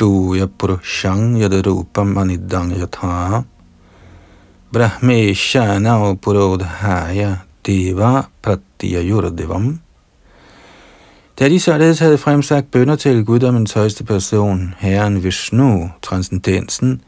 Vishtuya 0.00 0.46
Purushang 0.46 1.36
Yadarupam 1.36 2.16
Anidang 2.16 2.72
Yatha. 2.72 3.44
Brahmeshana 4.72 6.18
Purodhaya 6.18 7.40
Deva 7.62 8.26
Pratyayurdevam. 8.42 9.78
Da 11.38 11.48
de 11.48 11.60
således 11.60 11.98
havde 11.98 12.18
fremsagt 12.18 12.70
bønder 12.70 12.96
til 12.96 13.24
guddommens 13.24 13.72
højeste 13.72 14.04
person, 14.04 14.74
herren 14.78 15.24
Vishnu, 15.24 15.90
transcendensen, 16.02 17.00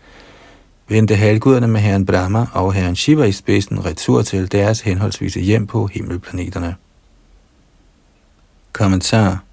vendte 0.89 1.17
halvguderne 1.17 1.69
med 1.69 1.81
herren 1.81 2.07
Brahma 2.07 2.47
og 2.53 2.73
herren 2.73 2.97
Shiva 2.97 3.25
i 3.25 3.33
spidsen 3.33 3.85
retur 3.85 4.23
til 4.23 4.53
deres 4.53 4.81
henholdsvise 4.81 5.41
hjem 5.41 5.67
på 5.67 5.87
himmelplaneterne. 5.87 6.77
Kommentar. 8.73 9.45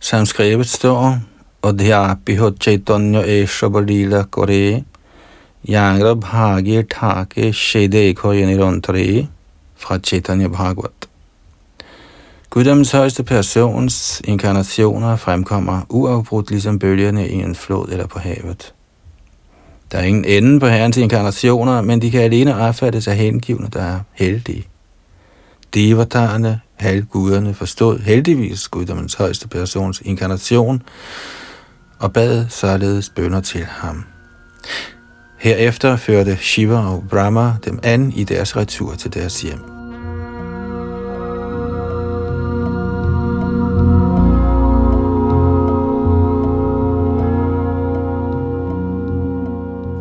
Som 0.00 0.26
skrevet 0.26 0.66
står, 0.66 1.18
অধ্যাপিহ 1.62 2.50
চৈতন্য 2.64 3.16
এসবলীলা 3.18 4.22
করে 4.36 4.82
য়াংর 5.68 6.06
ভাগে 6.14 6.78
ঠাকে 6.94 7.52
সে 7.52 7.82
দেখয়ে 7.88 8.42
নিরন্তরে 8.46 9.26
fra 9.76 9.98
Chaitanya 9.98 10.48
Bhagavat. 10.48 11.08
Guddommens 12.50 12.92
højeste 12.92 13.22
persons 13.24 14.22
inkarnationer 14.24 15.16
fremkommer 15.16 15.80
uafbrudt 15.88 16.50
ligesom 16.50 16.78
bølgerne 16.78 17.28
i 17.28 17.34
en 17.34 17.54
flod 17.54 17.88
eller 17.88 18.06
på 18.06 18.18
havet. 18.18 18.74
Der 19.92 19.98
er 19.98 20.02
ingen 20.02 20.24
ende 20.24 20.60
på 20.60 20.66
herrens 20.66 20.96
inkarnationer, 20.96 21.82
men 21.82 22.02
de 22.02 22.10
kan 22.10 22.20
alene 22.20 22.56
opfattes 22.56 23.08
af 23.08 23.16
hengivne, 23.16 23.68
der 23.72 23.82
er 23.82 24.00
heldige. 24.12 24.64
Devatarerne, 25.74 26.60
halvguderne, 26.76 27.54
forstod 27.54 27.98
heldigvis 27.98 28.68
guddommens 28.68 29.14
højeste 29.14 29.48
persons 29.48 30.02
inkarnation, 30.04 30.82
og 31.98 32.12
bad 32.12 32.46
således 32.48 33.08
bønder 33.08 33.40
til 33.40 33.64
ham. 33.64 34.04
Herefter 35.38 35.96
førte 35.96 36.36
Shiva 36.36 36.78
og 36.78 37.04
Brahma 37.10 37.52
dem 37.64 37.78
an 37.82 38.12
i 38.12 38.24
deres 38.24 38.56
retur 38.56 38.94
til 38.94 39.14
deres 39.14 39.42
hjem. 39.42 39.76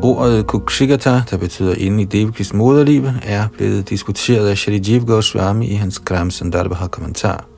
Ordet 0.05 0.47
Kukshigata, 0.47 1.21
der 1.29 1.37
betyder 1.37 1.75
inde 1.75 2.01
i 2.01 2.05
Devakis 2.05 2.53
moderliv, 2.53 3.05
er 3.23 3.47
blevet 3.57 3.89
diskuteret 3.89 4.49
af 4.49 4.57
Shri 4.57 4.81
Jiv 4.87 5.05
Goswami 5.05 5.67
i 5.67 5.73
hans 5.73 5.99
Gram 5.99 6.31
Sandarbha 6.31 6.87
kommentar. 6.87 7.54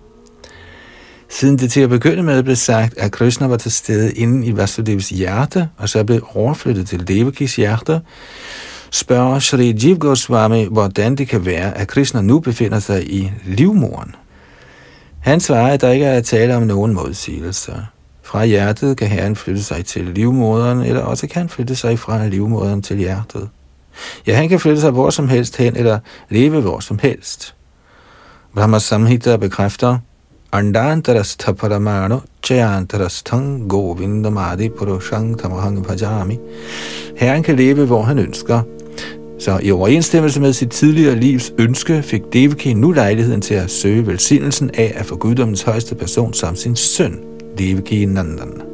Siden 1.29 1.57
det 1.57 1.71
til 1.71 1.81
at 1.81 1.89
begynde 1.89 2.23
med 2.23 2.43
blev 2.43 2.55
sagt, 2.55 2.97
at 2.97 3.11
Krishna 3.11 3.47
var 3.47 3.57
til 3.57 3.71
stede 3.71 4.13
inden 4.13 4.43
i 4.43 4.57
Vasudevs 4.57 5.09
hjerte, 5.09 5.69
og 5.77 5.89
så 5.89 6.03
blev 6.03 6.27
overflyttet 6.33 6.87
til 6.87 7.07
Devakis 7.07 7.55
hjerte, 7.55 8.01
spørger 8.91 9.39
Sri 9.39 9.75
Jiv 9.83 9.97
Goswami, 9.97 10.67
hvordan 10.71 11.15
det 11.15 11.27
kan 11.27 11.45
være, 11.45 11.77
at 11.77 11.87
Krishna 11.87 12.21
nu 12.21 12.39
befinder 12.39 12.79
sig 12.79 13.11
i 13.11 13.31
livmoren. 13.45 14.15
Han 15.19 15.39
svarer, 15.39 15.73
at 15.73 15.81
der 15.81 15.91
ikke 15.91 16.05
er 16.05 16.17
at 16.17 16.25
tale 16.25 16.55
om 16.55 16.63
nogen 16.63 16.93
modsigelser. 16.93 17.77
Fra 18.23 18.45
hjertet 18.45 18.97
kan 18.97 19.07
herren 19.07 19.35
flytte 19.35 19.63
sig 19.63 19.85
til 19.85 20.05
livmoderen, 20.05 20.81
eller 20.81 21.01
også 21.01 21.27
kan 21.27 21.39
han 21.39 21.49
flytte 21.49 21.75
sig 21.75 21.99
fra 21.99 22.27
livmoderen 22.27 22.81
til 22.81 22.97
hjertet. 22.97 23.49
Ja, 24.27 24.35
han 24.35 24.49
kan 24.49 24.59
flytte 24.59 24.81
sig 24.81 24.91
hvor 24.91 25.09
som 25.09 25.29
helst 25.29 25.57
hen, 25.57 25.75
eller 25.75 25.99
leve 26.29 26.61
hvor 26.61 26.79
som 26.79 26.99
helst. 26.99 27.55
Brahma 28.53 28.79
Samhita 28.79 29.37
bekræfter, 29.37 29.97
Andantarastha 30.51 31.51
paramano 31.51 32.21
chayantarasthang 32.41 33.67
govindamadi 33.67 34.69
purushang 34.69 35.35
tamahang 35.35 35.83
bhajami. 35.83 36.39
Herren 37.17 37.43
kan 37.43 37.55
leve, 37.55 37.85
hvor 37.85 38.01
han 38.01 38.19
ønsker. 38.19 38.61
Så 39.39 39.59
i 39.63 39.71
overensstemmelse 39.71 40.41
med 40.41 40.53
sit 40.53 40.69
tidligere 40.69 41.15
livs 41.15 41.53
ønske, 41.57 42.01
fik 42.03 42.21
Devaki 42.33 42.73
nu 42.73 42.91
lejligheden 42.91 43.41
til 43.41 43.53
at 43.53 43.71
søge 43.71 44.07
velsignelsen 44.07 44.71
af 44.73 44.93
at 44.95 45.05
få 45.05 45.15
guddommens 45.15 45.61
højeste 45.61 45.95
person 45.95 46.33
som 46.33 46.55
sin 46.55 46.75
søn, 46.75 47.19
Devaki 47.57 48.05
Nandan. 48.05 48.66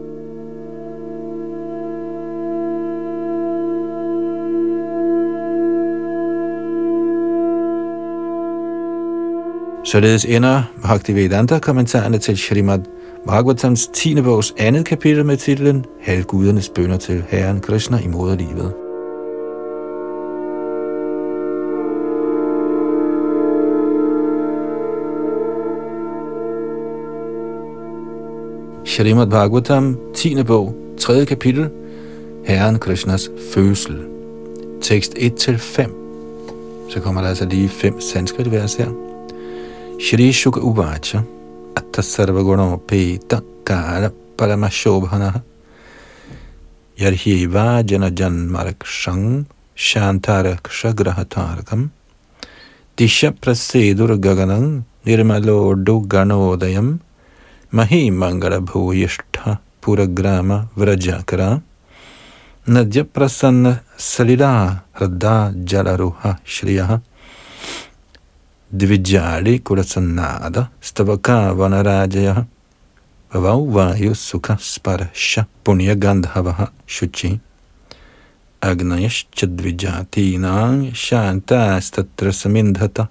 Således 9.86 10.26
ender 10.26 10.64
Bhaktivedanta-kommentarerne 10.82 12.18
til 12.18 12.38
Srimad 12.38 12.80
Bhagavatams 13.28 13.88
10. 13.88 14.22
bogs 14.22 14.54
andet 14.58 14.86
kapitel 14.86 15.26
med 15.26 15.38
titlen 15.38 15.86
Halvgudernes 16.02 16.70
bønder 16.70 16.98
til 16.98 17.24
Herren 17.30 17.60
Krishna 17.60 17.98
i 17.98 18.08
moderlivet. 18.08 18.74
Shrimad 28.86 29.28
Bhagavatam, 29.28 29.98
10. 30.16 30.44
bog, 30.44 30.76
3. 31.00 31.26
kapitel, 31.26 31.70
Herren 32.46 32.80
Krishnas 32.80 33.30
fødsel. 33.54 34.00
tekst 34.82 35.14
1-5. 35.14 35.90
Så 36.90 37.00
kommer 37.00 37.22
der 37.22 37.30
altså 37.30 37.46
lige 37.46 37.70
fem 37.70 38.02
sanskrit 38.02 38.52
vers 38.52 38.76
her. 38.76 39.13
Shri 40.04 40.32
Shuka 40.32 40.60
Uvacha 40.60 41.26
Atta 41.78 42.02
Guno 42.02 42.78
Peta 42.86 43.42
Kara 43.64 44.12
Paramashobhana 44.36 45.42
Yarhiva 46.98 47.86
Jana 47.86 48.12
Janmarakshang 48.12 49.46
Shantaraksha 49.78 50.94
Grahatarkam 50.94 51.90
Disha 52.98 53.32
Prasedur 53.32 54.20
Gaganang 54.20 54.84
Nirmalodu 55.06 56.06
Ganodayam 56.06 57.00
Mahi 57.72 58.12
Mangala 58.12 58.60
Bhuyishtha 58.60 59.60
Puragrama 59.82 60.68
Vrajakara 60.76 61.62
Nadya 62.68 63.06
Prasanna 63.06 63.80
Salila 63.96 64.82
Radha 65.00 65.54
Jalaruha 65.56 66.42
Shriyaha 66.44 67.02
Dvijali 68.74 69.60
Kurasannada 69.60 70.70
Stavaka 70.82 71.54
Vanarajaya 71.54 72.46
Vavau 73.30 73.70
Vayu 73.70 74.16
Sukha 74.18 74.58
Sparasha 74.58 75.46
Punya 75.64 75.94
Gandhavaha 75.94 76.72
Shuchi 76.88 77.40
Agnayash 78.62 79.30
Chadvijatinang 79.30 80.90
Shanta 80.96 81.78
Statra 81.78 82.34
Samindhata 82.34 83.10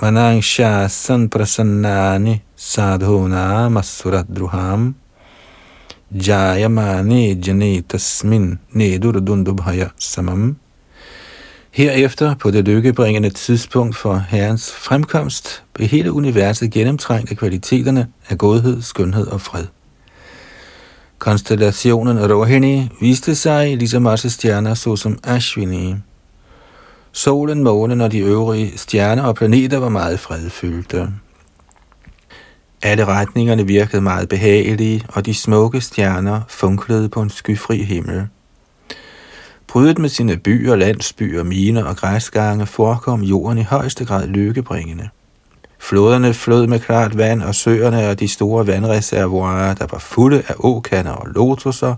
Manang 0.00 0.40
Shasan 0.40 1.28
Prasannani 1.28 2.40
Sadhuna 2.56 3.68
Masuradruham 3.68 4.94
Jayamani 6.16 7.36
Janitasmin 7.36 8.56
Tasmin 8.72 9.20
Dundubhaya 9.20 9.92
Samam 10.00 10.56
Herefter, 11.72 12.34
på 12.34 12.50
det 12.50 12.64
lykkebringende 12.64 13.30
tidspunkt 13.30 13.96
for 13.96 14.24
Herrens 14.28 14.72
fremkomst, 14.72 15.64
blev 15.74 15.88
hele 15.88 16.12
universet 16.12 16.70
gennemtrængt 16.70 17.30
af 17.30 17.36
kvaliteterne 17.36 18.08
af 18.28 18.38
godhed, 18.38 18.82
skønhed 18.82 19.26
og 19.26 19.40
fred. 19.40 19.64
Konstellationen 21.18 22.32
Rohini 22.32 22.88
viste 23.00 23.34
sig 23.34 23.76
ligesom 23.76 24.06
også 24.06 24.30
stjerner 24.30 24.74
såsom 24.74 25.18
Ashwini. 25.24 25.94
Solen, 27.12 27.62
månen 27.64 28.00
og 28.00 28.12
de 28.12 28.18
øvrige 28.18 28.78
stjerner 28.78 29.22
og 29.22 29.34
planeter 29.34 29.78
var 29.78 29.88
meget 29.88 30.20
fredfyldte. 30.20 31.08
Alle 32.82 33.04
retningerne 33.04 33.66
virkede 33.66 34.02
meget 34.02 34.28
behagelige, 34.28 35.04
og 35.08 35.26
de 35.26 35.34
smukke 35.34 35.80
stjerner 35.80 36.40
funklede 36.48 37.08
på 37.08 37.22
en 37.22 37.30
skyfri 37.30 37.82
himmel. 37.82 38.28
Brydet 39.70 39.98
med 39.98 40.08
sine 40.08 40.36
byer, 40.36 40.76
landsbyer, 40.76 41.42
miner 41.42 41.84
og 41.84 41.96
græsgange 41.96 42.66
forekom 42.66 43.22
jorden 43.22 43.58
i 43.58 43.62
højeste 43.62 44.04
grad 44.04 44.26
lykkebringende. 44.26 45.08
Floderne 45.78 46.34
flød 46.34 46.66
med 46.66 46.80
klart 46.80 47.18
vand, 47.18 47.42
og 47.42 47.54
søerne 47.54 48.08
og 48.08 48.20
de 48.20 48.28
store 48.28 48.66
vandreservoirer, 48.66 49.74
der 49.74 49.86
var 49.90 49.98
fulde 49.98 50.42
af 50.48 50.54
åkander 50.58 51.12
og 51.12 51.26
lotuser, 51.26 51.94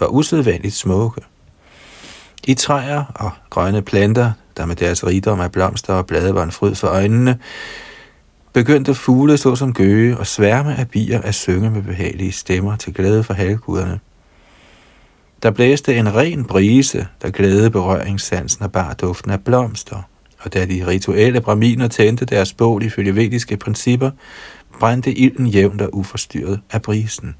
var 0.00 0.06
usædvanligt 0.06 0.74
smukke. 0.74 1.20
I 2.46 2.54
træer 2.54 3.04
og 3.14 3.30
grønne 3.50 3.82
planter, 3.82 4.32
der 4.56 4.66
med 4.66 4.76
deres 4.76 5.06
rigdom 5.06 5.40
af 5.40 5.52
blomster 5.52 5.94
og 5.94 6.06
blade 6.06 6.34
var 6.34 6.42
en 6.42 6.52
fryd 6.52 6.74
for 6.74 6.88
øjnene, 6.88 7.38
begyndte 8.52 8.94
fugle 8.94 9.36
såsom 9.36 9.72
gøge 9.72 10.18
og 10.18 10.26
sværme 10.26 10.76
af 10.78 10.90
bier 10.90 11.20
at 11.22 11.34
synge 11.34 11.70
med 11.70 11.82
behagelige 11.82 12.32
stemmer 12.32 12.76
til 12.76 12.94
glæde 12.94 13.24
for 13.24 13.34
halvguderne. 13.34 14.00
Der 15.42 15.50
blæste 15.50 15.96
en 15.96 16.14
ren 16.14 16.44
brise, 16.44 17.06
der 17.22 17.30
glædede 17.30 17.70
berøringssansen 17.70 18.64
og 18.64 18.72
bar 18.72 18.94
duften 18.94 19.30
af 19.30 19.44
blomster. 19.44 20.08
Og 20.38 20.54
da 20.54 20.66
de 20.66 20.86
rituelle 20.86 21.40
braminer 21.40 21.88
tændte 21.88 22.24
deres 22.24 22.52
bål 22.52 22.82
ifølge 22.82 23.14
vediske 23.14 23.56
principper, 23.56 24.10
brændte 24.80 25.12
ilden 25.12 25.46
jævnt 25.46 25.82
og 25.82 25.96
uforstyrret 25.96 26.60
af 26.72 26.82
brisen. 26.82 27.34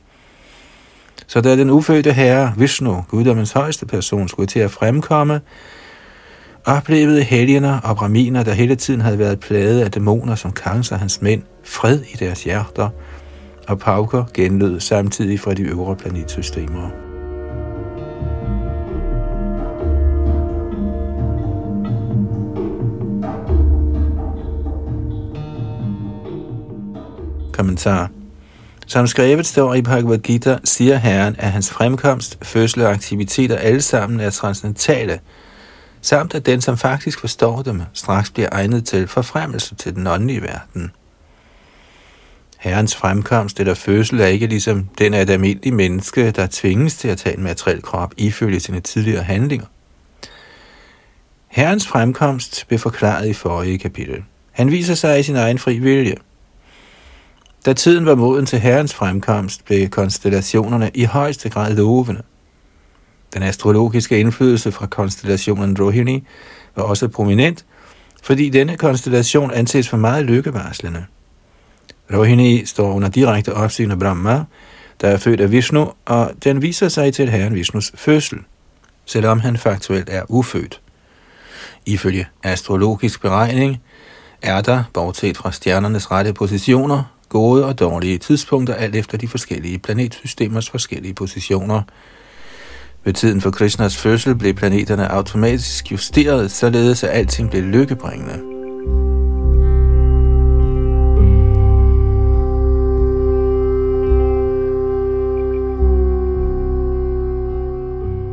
Så 1.26 1.40
da 1.40 1.56
den 1.56 1.70
ufødte 1.70 2.12
herre, 2.12 2.54
Vishnu, 2.56 3.04
guddommens 3.08 3.52
højeste 3.52 3.86
person, 3.86 4.28
skulle 4.28 4.46
til 4.46 4.60
at 4.60 4.70
fremkomme, 4.70 5.40
oplevede 6.64 7.22
helgener 7.22 7.80
og 7.80 7.96
braminer, 7.96 8.42
der 8.42 8.52
hele 8.52 8.76
tiden 8.76 9.00
havde 9.00 9.18
været 9.18 9.40
plaget 9.40 9.80
af 9.80 9.90
dæmoner 9.90 10.34
som 10.34 10.52
Kangs 10.52 10.92
og 10.92 10.98
hans 10.98 11.22
mænd, 11.22 11.42
fred 11.64 12.00
i 12.00 12.16
deres 12.16 12.44
hjerter, 12.44 12.88
og 13.68 13.78
pauker 13.78 14.24
genlød 14.34 14.80
samtidig 14.80 15.40
fra 15.40 15.54
de 15.54 15.62
øvre 15.62 15.96
planetsystemer. 15.96 17.05
Kommentar. 27.56 28.10
Som 28.86 29.06
skrevet 29.06 29.46
står 29.46 29.74
i 29.74 29.82
Bhagavad 29.82 30.18
Gita, 30.18 30.58
siger 30.64 30.96
Herren, 30.96 31.36
at 31.38 31.52
hans 31.52 31.70
fremkomst, 31.70 32.38
fødsel 32.42 32.82
og 32.82 32.92
aktiviteter 32.92 33.56
alle 33.56 33.82
sammen 33.82 34.20
er 34.20 34.30
transcendentale, 34.30 35.20
samt 36.00 36.34
at 36.34 36.46
den, 36.46 36.60
som 36.60 36.78
faktisk 36.78 37.20
forstår 37.20 37.62
dem, 37.62 37.82
straks 37.92 38.30
bliver 38.30 38.48
egnet 38.52 38.86
til 38.86 39.08
forfremmelse 39.08 39.74
til 39.74 39.94
den 39.94 40.06
åndelige 40.06 40.42
verden. 40.42 40.90
Herrens 42.58 42.96
fremkomst 42.96 43.60
eller 43.60 43.74
fødsel 43.74 44.20
er 44.20 44.26
ikke 44.26 44.46
ligesom 44.46 44.88
den 44.98 45.14
af 45.14 45.22
et 45.22 45.30
almindeligt 45.30 45.76
menneske, 45.76 46.30
der 46.30 46.48
tvinges 46.50 46.96
til 46.96 47.08
at 47.08 47.18
tage 47.18 47.36
en 47.36 47.42
materiel 47.42 47.82
krop 47.82 48.14
ifølge 48.16 48.60
sine 48.60 48.80
tidligere 48.80 49.22
handlinger. 49.22 49.66
Herrens 51.48 51.86
fremkomst 51.86 52.64
blev 52.68 52.78
forklaret 52.78 53.28
i 53.28 53.32
forrige 53.32 53.78
kapitel. 53.78 54.24
Han 54.52 54.70
viser 54.70 54.94
sig 54.94 55.20
i 55.20 55.22
sin 55.22 55.36
egen 55.36 55.58
fri 55.58 55.78
vilje– 55.78 56.14
da 57.66 57.72
tiden 57.72 58.06
var 58.06 58.14
moden 58.14 58.46
til 58.46 58.58
herrens 58.58 58.94
fremkomst, 58.94 59.64
blev 59.64 59.88
konstellationerne 59.88 60.90
i 60.94 61.04
højeste 61.04 61.48
grad 61.48 61.74
lovende. 61.74 62.22
Den 63.34 63.42
astrologiske 63.42 64.20
indflydelse 64.20 64.72
fra 64.72 64.86
konstellationen 64.86 65.76
Rohini 65.80 66.24
var 66.76 66.82
også 66.82 67.08
prominent, 67.08 67.64
fordi 68.22 68.48
denne 68.48 68.76
konstellation 68.76 69.50
anses 69.50 69.88
for 69.88 69.96
meget 69.96 70.24
lykkevarslende. 70.24 71.04
Rohini 72.12 72.66
står 72.66 72.92
under 72.92 73.08
direkte 73.08 73.54
opsyn 73.54 73.90
af 73.90 73.98
Brahma, 73.98 74.44
der 75.00 75.08
er 75.08 75.16
født 75.16 75.40
af 75.40 75.50
Vishnu, 75.50 75.92
og 76.04 76.32
den 76.44 76.62
viser 76.62 76.88
sig 76.88 77.14
til 77.14 77.28
herren 77.28 77.54
Vishnus 77.54 77.92
fødsel, 77.94 78.38
selvom 79.04 79.40
han 79.40 79.56
faktuelt 79.56 80.08
er 80.08 80.22
ufødt. 80.28 80.80
Ifølge 81.86 82.26
astrologisk 82.42 83.22
beregning 83.22 83.82
er 84.42 84.60
der, 84.60 84.84
bortset 84.92 85.36
fra 85.36 85.52
stjernernes 85.52 86.10
rette 86.10 86.32
positioner, 86.32 87.15
gode 87.28 87.64
og 87.64 87.78
dårlige 87.78 88.18
tidspunkter, 88.18 88.74
alt 88.74 88.96
efter 88.96 89.18
de 89.18 89.28
forskellige 89.28 89.78
planetsystemers 89.78 90.70
forskellige 90.70 91.14
positioner. 91.14 91.82
Ved 93.04 93.12
tiden 93.12 93.40
for 93.40 93.50
Krishnas 93.50 93.96
fødsel 93.96 94.34
blev 94.34 94.54
planeterne 94.54 95.12
automatisk 95.12 95.92
justeret, 95.92 96.50
således 96.50 97.04
at 97.04 97.10
alting 97.10 97.50
blev 97.50 97.62
lykkebringende. 97.62 98.56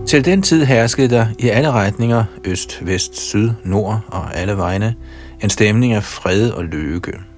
Til 0.07 0.25
den 0.25 0.41
tid 0.41 0.65
herskede 0.65 1.09
der 1.09 1.27
i 1.39 1.49
alle 1.49 1.71
retninger, 1.71 2.23
øst, 2.43 2.85
vest, 2.85 3.19
syd, 3.19 3.49
nord 3.63 3.99
og 4.07 4.35
alle 4.35 4.57
vegne, 4.57 4.95
en 5.43 5.49
stemning 5.49 5.93
af 5.93 6.03
fred 6.03 6.49
og 6.49 6.63
lykke. 6.63 7.32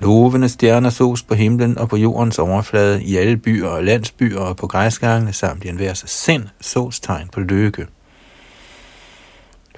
Lovende 0.00 0.48
stjerner 0.48 0.90
sås 0.90 1.22
på 1.22 1.34
himlen 1.34 1.78
og 1.78 1.88
på 1.88 1.96
jordens 1.96 2.38
overflade, 2.38 3.02
i 3.02 3.16
alle 3.16 3.36
byer 3.36 3.68
og 3.68 3.84
landsbyer 3.84 4.40
og 4.40 4.56
på 4.56 4.66
græsgangene, 4.66 5.32
samt 5.32 5.64
i 5.64 5.68
enhver 5.68 5.94
sind 5.94 6.44
sås 6.60 7.00
tegn 7.00 7.28
på 7.32 7.40
lykke. 7.40 7.86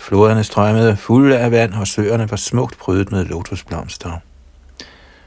Floderne 0.00 0.44
strømmede 0.44 0.96
fulde 0.96 1.38
af 1.38 1.50
vand, 1.50 1.74
og 1.74 1.86
søerne 1.86 2.30
var 2.30 2.36
smukt 2.36 2.78
prydet 2.78 3.12
med 3.12 3.24
lotusblomster. 3.24 4.10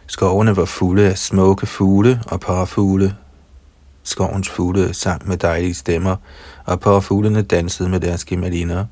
Skovene 0.07 0.55
var 0.55 0.65
fulde 0.65 1.09
af 1.09 1.17
smukke 1.17 1.65
fugle 1.65 2.21
og 2.27 2.39
parfugle. 2.39 3.15
Skovens 4.03 4.49
fugle 4.49 4.93
sang 4.93 5.27
med 5.27 5.37
dejlige 5.37 5.73
stemmer, 5.73 6.15
og 6.65 6.79
parfuglene 6.79 7.41
dansede 7.41 7.89
med 7.89 7.99
deres 7.99 8.25
gemaliner. 8.25 8.85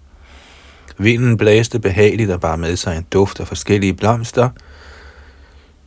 Vinden 0.98 1.38
blæste 1.38 1.80
behageligt 1.80 2.32
og 2.32 2.42
bar 2.42 2.56
med 2.56 2.76
sig 2.76 2.98
en 2.98 3.06
duft 3.14 3.40
af 3.40 3.48
forskellige 3.48 3.94
blomster– 3.94 4.50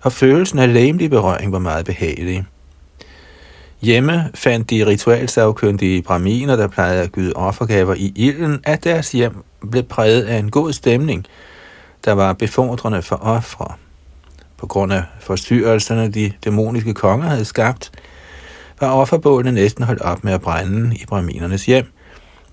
og 0.04 0.12
følelsen 0.12 0.58
af 0.58 0.72
læmelig 0.72 1.10
berøring 1.10 1.52
var 1.52 1.58
meget 1.58 1.84
behagelig. 1.84 2.44
Hjemme 3.80 4.30
fandt 4.34 4.70
de 4.70 4.86
ritualsavkyndige 4.86 6.02
braminer, 6.02 6.56
der 6.56 6.68
plejede 6.68 7.02
at 7.02 7.12
gyde 7.12 7.32
offergaver 7.32 7.94
i 7.94 8.12
ilden, 8.16 8.60
at 8.64 8.84
deres 8.84 9.12
hjem 9.12 9.44
blev 9.70 9.82
præget 9.82 10.22
af 10.22 10.38
en 10.38 10.50
god 10.50 10.72
stemning, 10.72 11.26
der 12.04 12.12
var 12.12 12.32
befordrende 12.32 13.02
for 13.02 13.16
ofre. 13.16 13.74
På 14.56 14.66
grund 14.66 14.92
af 14.92 15.02
forstyrrelserne, 15.20 16.08
de 16.08 16.32
dæmoniske 16.44 16.94
konger 16.94 17.28
havde 17.28 17.44
skabt, 17.44 17.92
var 18.80 18.90
offerbålene 18.90 19.52
næsten 19.52 19.84
holdt 19.84 20.02
op 20.02 20.24
med 20.24 20.32
at 20.32 20.40
brænde 20.40 20.96
i 20.96 21.04
braminernes 21.06 21.66
hjem, 21.66 21.92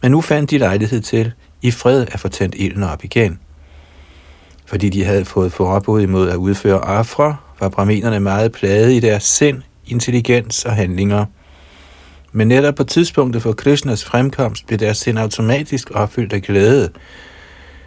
men 0.01 0.11
nu 0.11 0.21
fandt 0.21 0.51
de 0.51 0.57
lejlighed 0.57 1.01
til 1.01 1.31
i 1.61 1.71
fred 1.71 2.05
at 2.11 2.19
få 2.19 2.27
tændt 2.27 2.55
ilden 2.57 2.83
op 2.83 3.03
igen. 3.03 3.39
Fordi 4.71 4.89
de 4.89 5.03
havde 5.03 5.25
fået 5.25 5.53
forbud 5.53 6.01
imod 6.01 6.29
at 6.29 6.35
udføre 6.35 6.85
afre, 6.85 7.37
var 7.59 7.69
brahminerne 7.69 8.19
meget 8.19 8.51
plade 8.51 8.95
i 8.95 8.99
deres 8.99 9.23
sind, 9.23 9.61
intelligens 9.85 10.65
og 10.65 10.71
handlinger. 10.71 11.25
Men 12.31 12.47
netop 12.47 12.75
på 12.75 12.83
tidspunktet 12.83 13.41
for 13.41 13.53
Krishnas 13.53 14.05
fremkomst 14.05 14.67
blev 14.67 14.79
deres 14.79 14.97
sind 14.97 15.19
automatisk 15.19 15.91
opfyldt 15.93 16.33
af 16.33 16.41
glæde, 16.41 16.89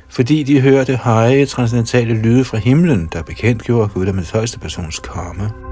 fordi 0.08 0.42
de 0.42 0.60
hørte 0.60 0.96
høje 0.96 1.46
transcendentale 1.46 2.14
lyde 2.14 2.44
fra 2.44 2.58
himlen, 2.58 3.08
der 3.12 3.22
bekendtgjorde 3.22 3.88
Guddommens 3.88 4.30
højeste 4.30 4.58
persons 4.58 4.98
komme. 4.98 5.63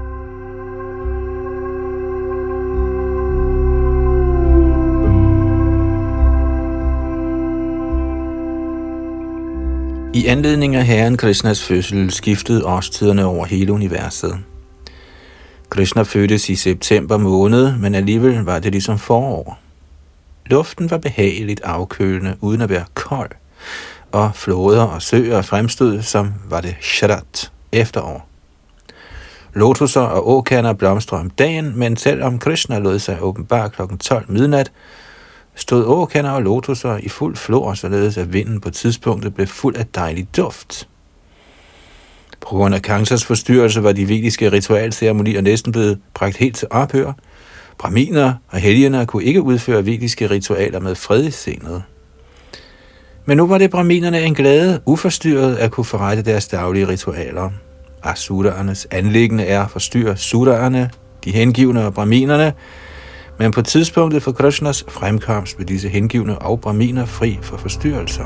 I 10.15 10.27
anledning 10.27 10.75
af 10.75 10.85
Herren 10.85 11.17
Krishnas 11.17 11.63
fødsel 11.63 12.11
skiftede 12.11 12.65
årstiderne 12.65 13.25
over 13.25 13.45
hele 13.45 13.73
universet. 13.73 14.39
Krishna 15.69 16.01
fødtes 16.01 16.49
i 16.49 16.55
september 16.55 17.17
måned, 17.17 17.77
men 17.77 17.95
alligevel 17.95 18.39
var 18.39 18.59
det 18.59 18.71
ligesom 18.71 18.99
forår. 18.99 19.59
Luften 20.45 20.91
var 20.91 20.97
behageligt 20.97 21.61
afkølende, 21.63 22.35
uden 22.41 22.61
at 22.61 22.69
være 22.69 22.85
kold, 22.93 23.31
og 24.11 24.31
floder 24.35 24.83
og 24.83 25.01
søer 25.01 25.41
fremstod, 25.41 26.01
som 26.01 26.33
var 26.49 26.61
det 26.61 26.75
sharat, 26.81 27.51
efterår. 27.71 28.27
Lotuser 29.53 30.01
og 30.01 30.29
åkander 30.29 30.73
blomstrer 30.73 31.19
om 31.19 31.29
dagen, 31.29 31.79
men 31.79 31.97
selvom 31.97 32.39
Krishna 32.39 32.79
lod 32.79 32.99
sig 32.99 33.21
åbenbart 33.21 33.71
kl. 33.71 33.81
12 33.99 34.25
midnat, 34.31 34.71
stod 35.55 35.85
åkander 35.85 36.31
og 36.31 36.41
lotuser 36.41 36.97
i 36.97 37.09
fuld 37.09 37.35
flor, 37.35 37.73
således 37.73 38.17
at 38.17 38.33
vinden 38.33 38.61
på 38.61 38.69
tidspunktet 38.69 39.35
blev 39.35 39.47
fuld 39.47 39.75
af 39.75 39.85
dejlig 39.85 40.27
duft. 40.37 40.87
På 42.41 42.49
grund 42.49 42.75
af 42.75 42.81
Kangsas 42.81 43.25
forstyrrelse 43.25 43.83
var 43.83 43.91
de 43.91 44.09
vediske 44.09 44.51
ritualceremonier 44.51 45.41
næsten 45.41 45.71
blevet 45.71 45.99
bragt 46.13 46.37
helt 46.37 46.55
til 46.55 46.67
ophør. 46.71 47.13
Braminer 47.77 48.33
og 48.47 48.59
helgener 48.59 49.05
kunne 49.05 49.23
ikke 49.23 49.41
udføre 49.41 49.85
vediske 49.85 50.29
ritualer 50.29 50.79
med 50.79 50.95
fred 50.95 51.47
i. 51.47 51.59
Men 53.25 53.37
nu 53.37 53.47
var 53.47 53.57
det 53.57 53.71
braminerne 53.71 54.21
en 54.21 54.33
glæde, 54.33 54.81
uforstyrret 54.85 55.55
at 55.55 55.71
kunne 55.71 55.85
forrette 55.85 56.23
deres 56.23 56.47
daglige 56.47 56.87
ritualer. 56.87 57.49
Asuraernes 58.03 58.87
anlæggende 58.91 59.45
er 59.45 59.63
at 59.63 59.71
forstyrre 59.71 60.17
sudaerne, 60.17 60.89
de 61.25 61.31
hengivne 61.31 61.85
og 61.85 61.93
braminerne, 61.93 62.53
men 63.39 63.51
på 63.51 63.61
tidspunktet 63.61 64.23
for 64.23 64.31
Krishnas 64.31 64.85
fremkomst 64.89 65.55
blev 65.55 65.67
disse 65.67 65.89
hengivne 65.89 66.39
og 66.39 66.61
braminer 66.61 67.05
fri 67.05 67.39
for 67.41 67.57
forstyrrelser. 67.57 68.25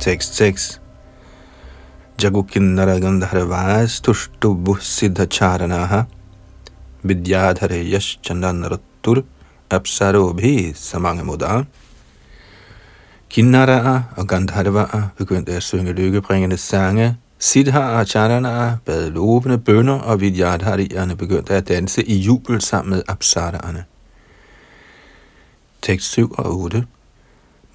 Tekst 0.00 0.34
6 0.34 0.81
जगुकिन्नरगन्धर्वास्तुष्टुबुःसिद्धचारणाः 2.22 2.62
Gandharvas 3.02 4.00
Tushtubu 4.02 4.76
Siddhacharanaha 4.80 6.06
Vidyadhare 7.04 7.82
Kinnara 13.28 14.02
og 14.16 14.26
Gandharva 14.26 15.10
begyndte 15.16 15.52
at 15.56 15.62
synge 15.62 15.92
lykkebringende 15.92 16.56
sange. 16.56 17.16
Siddha 17.38 17.98
og 17.98 18.06
Charana 18.06 18.78
bad 18.84 19.10
lovende 19.10 19.58
bønder, 19.58 19.94
og 19.94 20.20
Vidyadharierne 20.20 21.16
begyndte 21.16 21.54
at 21.54 21.68
danse 21.68 22.02
i 22.04 22.14
jubel 22.14 22.60
sammen 22.60 22.90
med 22.90 23.02
Apsaraerne. 23.08 23.84
Tekst 25.82 26.12
7 26.12 26.32
og 26.32 26.60
8 26.60 26.86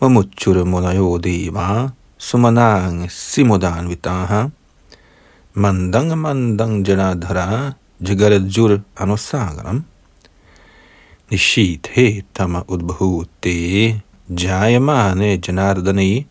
Mamuchura 0.02 0.64
Munayodeva 0.64 1.89
sumanang 2.18 3.05
simudan 3.13 3.86
vitaha 3.86 4.49
mandang 5.53 6.18
mandang 6.18 6.82
janadhara 6.82 7.78
jagarajur 8.01 8.82
anusagaram 8.97 9.86
nishit 11.30 11.86
he 11.93 12.26
tama 12.34 12.65
udbhute 12.65 14.01
jayamane 14.34 15.38
janardani 15.38 16.26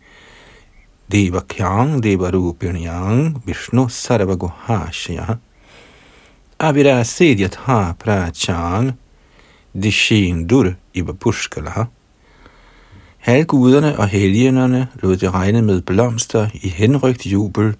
devakyang 1.07 2.03
devarupinyang 2.03 3.39
vishnu 3.47 3.87
sarvaguhashya 3.87 5.39
avirasedyatha 6.59 7.95
prachang 7.95 8.99
dishindur 9.71 10.75
iva 10.93 11.13
pushkalaha 11.15 11.87
Halvguderne 13.27 13.99
og 13.99 14.07
helgenerne 14.07 14.87
lod 15.03 15.17
det 15.17 15.33
regne 15.33 15.61
med 15.61 15.81
blomster 15.81 16.47
i 16.53 16.69
henrygt 16.69 17.25
jubel, 17.25 17.75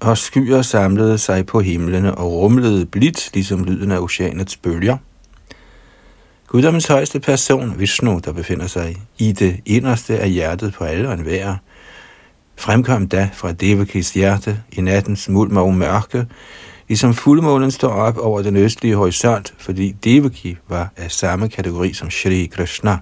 og 0.00 0.18
skyer 0.18 0.62
samlede 0.62 1.18
sig 1.18 1.46
på 1.46 1.60
himlene 1.60 2.14
og 2.14 2.32
rumlede 2.32 2.86
blidt, 2.86 3.30
ligesom 3.34 3.64
lyden 3.64 3.92
af 3.92 3.98
oceanets 3.98 4.56
bølger. 4.56 4.96
Guddommens 6.46 6.86
højeste 6.86 7.20
person, 7.20 7.78
Vishnu, 7.78 8.20
der 8.24 8.32
befinder 8.32 8.66
sig 8.66 8.96
i 9.18 9.32
det 9.32 9.60
inderste 9.66 10.18
af 10.18 10.30
hjertet 10.30 10.74
på 10.74 10.84
alle 10.84 11.08
og 11.08 11.14
enhver, 11.14 11.56
fremkom 12.56 13.08
da 13.08 13.30
fra 13.34 13.52
Devakis 13.52 14.12
hjerte 14.12 14.60
i 14.72 14.80
nattens 14.80 15.28
mulm 15.28 15.56
og 15.56 15.74
mørke, 15.74 16.26
ligesom 16.88 17.14
fuldmånen 17.14 17.70
står 17.70 17.92
op 17.92 18.18
over 18.18 18.42
den 18.42 18.56
østlige 18.56 18.96
horisont, 18.96 19.54
fordi 19.58 19.92
Devaki 19.92 20.56
var 20.68 20.92
af 20.96 21.10
samme 21.10 21.48
kategori 21.48 21.92
som 21.92 22.10
Shri 22.10 22.50
Krishna. 22.52 22.98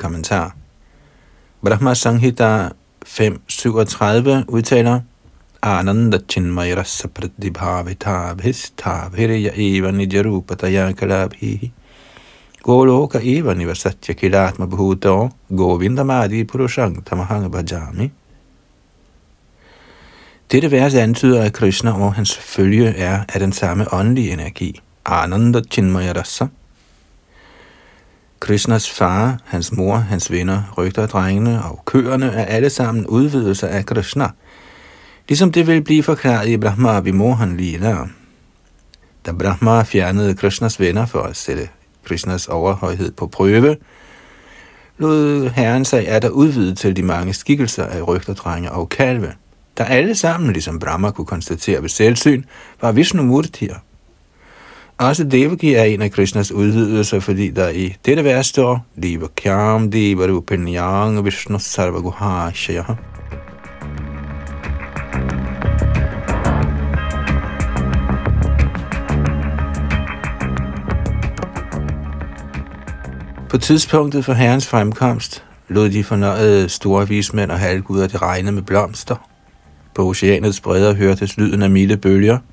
Kommentar. 0.00 0.54
Brahma 1.62 1.92
Sanghita 1.94 2.72
5.37 3.04 4.48
udtaler, 4.48 5.02
Ananda 5.62 6.18
chinmaya 6.18 6.76
rasa 6.76 7.08
pradibhavita 7.08 8.34
bhistabhirya 8.34 9.52
eva 9.52 9.90
nijarupataya 9.92 10.94
kalabhihi 10.96 11.70
Goloka 12.62 13.20
eva 13.20 13.54
nivasatya 13.54 14.14
kilatma 14.14 14.66
bhuto 14.66 15.32
govindamadi 15.50 16.44
purushang 16.44 17.04
tamahang 17.04 17.50
bhajami. 17.50 18.10
Dette 20.48 20.70
vers 20.70 20.94
antyder, 20.94 21.42
at 21.42 21.52
Krishna 21.52 21.92
og 21.92 22.14
hans 22.14 22.36
følge 22.36 22.88
er 22.88 23.24
af 23.28 23.40
den 23.40 23.52
samme 23.52 23.94
åndelige 23.94 24.32
energi, 24.32 24.80
Ananda 25.06 25.60
Chinmaya 25.70 26.12
Rasa, 26.12 26.46
Krishnas 28.40 28.90
far, 28.90 29.38
hans 29.44 29.72
mor, 29.72 29.96
hans 29.96 30.30
venner, 30.30 30.74
rygterdrengene 30.78 31.64
og 31.64 31.84
køerne 31.84 32.26
er 32.26 32.44
alle 32.44 32.70
sammen 32.70 33.06
udvidelser 33.06 33.68
af 33.68 33.86
Krishna, 33.86 34.28
ligesom 35.28 35.52
det 35.52 35.66
vil 35.66 35.82
blive 35.82 36.02
forklaret 36.02 36.48
i 36.48 36.56
Brahma 36.56 37.00
Vimohan 37.00 37.56
Lila. 37.56 37.96
Da 39.26 39.32
Brahma 39.32 39.82
fjernede 39.82 40.34
Krishnas 40.34 40.80
venner 40.80 41.06
for 41.06 41.22
at 41.22 41.36
sætte 41.36 41.68
Krishnas 42.04 42.48
overhøjhed 42.48 43.12
på 43.12 43.26
prøve, 43.26 43.76
lod 44.98 45.48
herren 45.48 45.84
sig 45.84 46.08
at 46.08 46.22
der 46.22 46.28
udvide 46.28 46.74
til 46.74 46.96
de 46.96 47.02
mange 47.02 47.32
skikkelser 47.32 47.84
af 47.86 48.08
rygterdrenge 48.08 48.72
og 48.72 48.88
kalve, 48.88 49.32
der 49.78 49.84
alle 49.84 50.14
sammen, 50.14 50.52
ligesom 50.52 50.78
Brahma 50.78 51.10
kunne 51.10 51.26
konstatere 51.26 51.82
ved 51.82 51.88
selvsyn, 51.88 52.44
var 52.80 52.92
Vishnu 52.92 53.22
Murtier– 53.22 53.74
også 55.00 55.24
Devaki 55.24 55.74
er 55.74 55.82
en 55.82 56.02
af 56.02 56.10
Krishnas 56.10 56.52
udvidelser, 56.52 57.20
fordi 57.20 57.50
der 57.50 57.68
i 57.68 57.96
dette 58.06 58.24
vers 58.24 58.46
står 58.46 58.86
Deva 59.02 59.26
Kyam 59.36 59.90
Deva 59.90 60.26
Rupinyang 60.26 61.24
Vishnu 61.24 61.58
Sarvaguhashaya. 61.58 62.82
På 73.50 73.58
tidspunktet 73.58 74.24
for 74.24 74.32
herrens 74.32 74.66
fremkomst 74.66 75.44
lod 75.68 75.90
de 75.90 76.04
fornøjede 76.04 76.68
store 76.68 77.08
vismænd 77.08 77.50
og 77.50 77.58
halvguder 77.58 78.06
det 78.06 78.22
regne 78.22 78.52
med 78.52 78.62
blomster. 78.62 79.16
På 79.94 80.02
oceanets 80.08 80.60
bredder 80.60 80.94
hørtes 80.94 81.36
lyden 81.36 81.62
af 81.62 81.70
milde 81.70 81.96
bølger– 81.96 82.38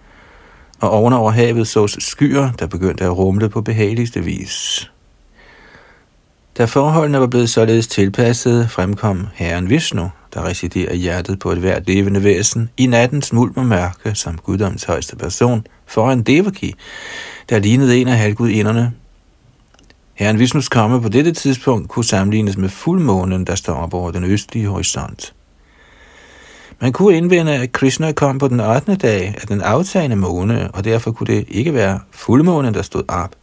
og 0.80 0.90
ovenover 0.90 1.32
havet 1.32 1.68
sås 1.68 1.98
skyer, 2.00 2.52
der 2.52 2.68
begyndte 2.68 3.04
at 3.04 3.18
rumle 3.18 3.50
på 3.50 3.62
behageligste 3.62 4.24
vis. 4.24 4.90
Da 6.58 6.66
forholdene 6.66 7.20
var 7.20 7.28
blevet 7.28 7.50
således 7.50 7.88
tilpasset, 7.88 8.72
fremkom 8.72 9.28
herren 9.34 9.70
Vishnu, 9.70 10.10
der 10.34 10.46
residerer 10.46 10.96
hjertet 10.96 11.40
på 11.40 11.52
et 11.52 11.58
hvert 11.58 11.88
levende 11.88 12.24
væsen, 12.24 12.70
i 12.78 12.86
nattens 12.86 13.34
mulm 13.34 13.54
og 13.56 13.66
mørke, 13.66 14.16
som 14.16 14.38
guddoms 14.38 14.84
højeste 14.84 15.16
person, 15.16 15.66
foran 15.86 16.24
Devaki, 16.24 16.74
der 17.50 17.60
lignede 17.60 17.98
en 17.98 18.08
af 18.08 18.18
halvgudinderne. 18.18 18.94
Herren 20.14 20.40
Vishnus 20.40 20.70
komme 20.70 21.02
på 21.02 21.10
dette 21.10 21.32
tidspunkt 21.32 21.90
kunne 21.90 22.06
sammenlignes 22.06 22.58
med 22.58 22.70
fuldmånen, 22.70 23.48
der 23.48 23.56
står 23.56 23.74
op 23.74 23.94
over 23.94 24.12
den 24.12 24.24
østlige 24.24 24.68
horisont. 24.68 25.34
Man 26.80 26.94
kunne 26.94 27.18
indvende, 27.18 27.54
at 27.54 27.72
Krishna 27.72 28.12
kom 28.12 28.38
på 28.38 28.48
den 28.48 28.60
8. 28.60 28.96
dag 28.96 29.36
af 29.42 29.48
den 29.48 29.62
aftagende 29.62 30.16
måne, 30.16 30.72
og 30.72 30.84
derfor 30.84 31.12
kunne 31.12 31.36
det 31.36 31.46
ikke 31.48 31.74
være 31.74 32.00
fuldmånen, 32.12 32.74
der 32.74 32.82
stod 32.82 33.04
op. 33.08 33.36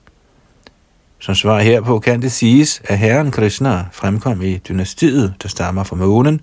Som 1.18 1.34
svar 1.34 1.60
herpå 1.60 1.98
kan 1.98 2.22
det 2.22 2.32
siges, 2.32 2.82
at 2.84 2.98
herren 2.98 3.30
Krishna 3.30 3.84
fremkom 3.92 4.42
i 4.42 4.56
dynastiet, 4.56 5.34
der 5.42 5.48
stammer 5.48 5.84
fra 5.84 5.96
månen, 5.96 6.40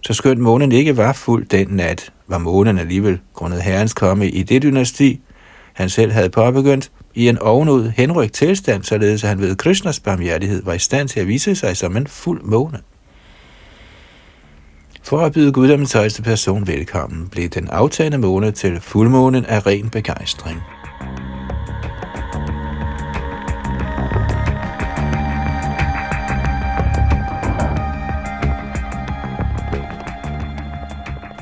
så 0.00 0.12
skønt 0.12 0.40
månen 0.40 0.72
ikke 0.72 0.96
var 0.96 1.12
fuld 1.12 1.46
den 1.46 1.68
nat, 1.70 2.12
var 2.28 2.38
månen 2.38 2.78
alligevel 2.78 3.18
grundet 3.34 3.62
herrens 3.62 3.94
komme 3.94 4.30
i 4.30 4.42
det 4.42 4.62
dynasti, 4.62 5.20
han 5.72 5.88
selv 5.88 6.12
havde 6.12 6.30
påbegyndt, 6.30 6.90
i 7.14 7.28
en 7.28 7.38
ovenud 7.38 7.92
henrygt 7.96 8.34
tilstand, 8.34 8.82
således 8.82 9.24
at 9.24 9.28
han 9.28 9.40
ved 9.40 9.56
Krishnas 9.56 10.00
barmhjertighed 10.00 10.62
var 10.62 10.72
i 10.72 10.78
stand 10.78 11.08
til 11.08 11.20
at 11.20 11.28
vise 11.28 11.54
sig 11.54 11.76
som 11.76 11.96
en 11.96 12.06
fuld 12.06 12.42
måne. 12.42 12.78
For 15.14 15.20
at 15.20 15.32
byde 15.32 15.52
guddommens 15.52 15.92
højeste 15.92 16.22
person 16.22 16.66
velkommen, 16.66 17.28
blev 17.28 17.48
den 17.48 17.68
aftagende 17.68 18.18
måne 18.18 18.50
til 18.50 18.80
fuldmånen 18.80 19.44
af 19.44 19.66
ren 19.66 19.90
begejstring. 19.90 20.60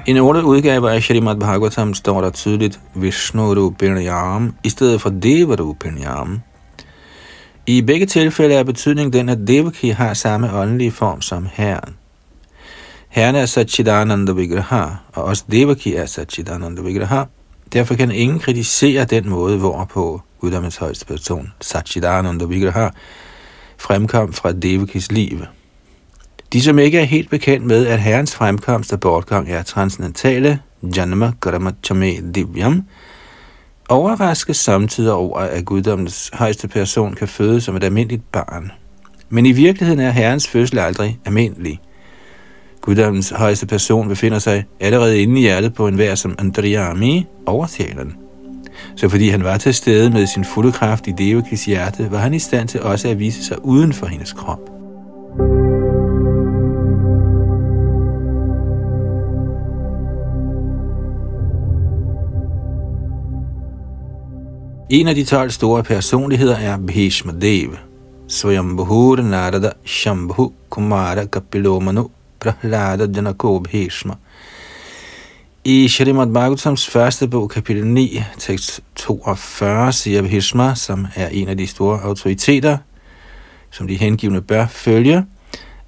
I 0.07 0.11
en 0.11 0.17
ordet 0.17 0.43
udgave 0.43 0.91
af 0.91 1.03
Shrimad 1.03 1.37
Bhagavatam 1.37 1.95
står 1.95 2.21
der 2.21 2.31
tydeligt 2.31 2.81
Vishnu 2.95 3.55
Rupinyam 3.55 4.55
i 4.65 4.69
stedet 4.69 5.01
for 5.01 5.11
Deva 5.11 5.55
Rupinyam. 5.55 6.41
I 7.67 7.83
begge 7.83 8.07
tilfælde 8.07 8.55
er 8.55 8.65
betydningen 8.65 9.13
den, 9.13 9.29
at 9.29 9.49
Devaki 9.49 9.89
har 9.89 10.15
samme 10.15 10.53
åndelige 10.53 10.91
form 10.91 11.21
som 11.21 11.47
Herren. 11.53 12.02
Herren 13.13 13.35
er 13.35 13.47
Satchidananda 13.47 14.33
Vigraha, 14.33 14.85
og 15.13 15.25
også 15.25 15.45
Devaki 15.51 15.95
er 15.95 16.07
Satchidananda 16.07 16.83
Vigraha. 16.83 17.25
Derfor 17.73 17.95
kan 17.95 18.11
ingen 18.11 18.39
kritisere 18.39 19.05
den 19.05 19.29
måde, 19.29 19.59
hvorpå 19.59 20.23
guddommens 20.41 20.77
højeste 20.77 21.07
person, 21.07 21.53
Satchidananda 21.61 22.45
Vigraha, 22.45 22.89
fremkom 23.79 24.33
fra 24.33 24.53
Devakis 24.53 25.13
liv. 25.13 25.41
De, 26.53 26.63
som 26.63 26.79
ikke 26.79 26.99
er 26.99 27.05
helt 27.05 27.31
bekendt 27.31 27.67
med, 27.67 27.87
at 27.87 28.01
herrens 28.01 28.35
fremkomst 28.35 28.93
og 28.93 29.01
bortgang 29.01 29.51
er 29.51 29.63
transcendentale, 29.63 30.61
Janma 30.97 31.33
Karamachame 31.43 32.33
Divyam, 32.35 32.83
overraskes 33.89 34.57
samtidig 34.57 35.13
over, 35.13 35.39
at 35.39 35.65
guddommens 35.65 36.31
højeste 36.33 36.69
person 36.69 37.15
kan 37.15 37.29
fødes 37.29 37.65
som 37.65 37.77
et 37.77 37.85
almindeligt 37.85 38.33
barn. 38.33 38.73
Men 39.29 39.47
i 39.47 39.53
virkeligheden 39.53 40.01
er 40.01 40.11
herrens 40.11 40.49
fødsel 40.49 40.79
aldrig 40.79 41.19
almindelig. 41.25 41.81
Guddommens 42.83 43.31
højeste 43.31 43.67
person 43.67 44.09
befinder 44.09 44.39
sig 44.39 44.65
allerede 44.81 45.23
inde 45.23 45.41
i 45.41 45.43
hjertet 45.43 45.75
på 45.75 45.89
en 45.89 45.95
Andrea 45.95 46.15
som 46.15 46.35
Andriami, 46.39 47.27
overtaleren. 47.47 48.15
Så 48.97 49.09
fordi 49.09 49.29
han 49.29 49.45
var 49.45 49.59
til 49.59 49.75
stede 49.75 50.11
med 50.11 50.27
sin 50.27 50.45
fulde 50.45 50.73
kraft 50.73 51.07
i 51.07 51.11
Devakis 51.19 51.65
hjerte, 51.65 52.11
var 52.11 52.19
han 52.19 52.35
i 52.35 52.39
stand 52.39 52.69
til 52.69 52.83
også 52.83 53.09
at 53.09 53.19
vise 53.19 53.45
sig 53.45 53.65
uden 53.65 53.93
for 53.93 54.07
hendes 54.07 54.33
krop. 54.33 54.59
En 64.91 65.09
af 65.09 65.15
de 65.15 65.25
12 65.25 65.51
store 65.51 65.83
personligheder 65.83 66.57
er 66.57 66.79
Bhishma 66.87 67.33
Dev, 67.41 67.77
Swayambhur 68.29 69.17
Narada 69.17 69.71
Shambhu 69.85 70.53
Kumara 70.71 71.25
Kapilomanu 71.25 72.11
Prahlada 72.43 73.07
Janako 73.17 73.59
Bhishma. 73.59 74.15
I 75.65 75.89
Shrimad 75.89 76.27
Bhagavatams 76.27 76.89
første 76.89 77.29
bog, 77.29 77.51
kapitel 77.51 77.87
9, 77.87 78.23
tekst 78.39 78.81
42, 78.95 79.93
siger 79.93 80.23
Bhishma, 80.23 80.75
som 80.75 81.07
er 81.15 81.29
en 81.29 81.49
af 81.49 81.57
de 81.57 81.67
store 81.67 82.01
autoriteter, 82.03 82.79
som 83.71 83.87
de 83.87 83.97
hengivne 83.97 84.43
bør 84.43 84.67
følge, 84.67 85.25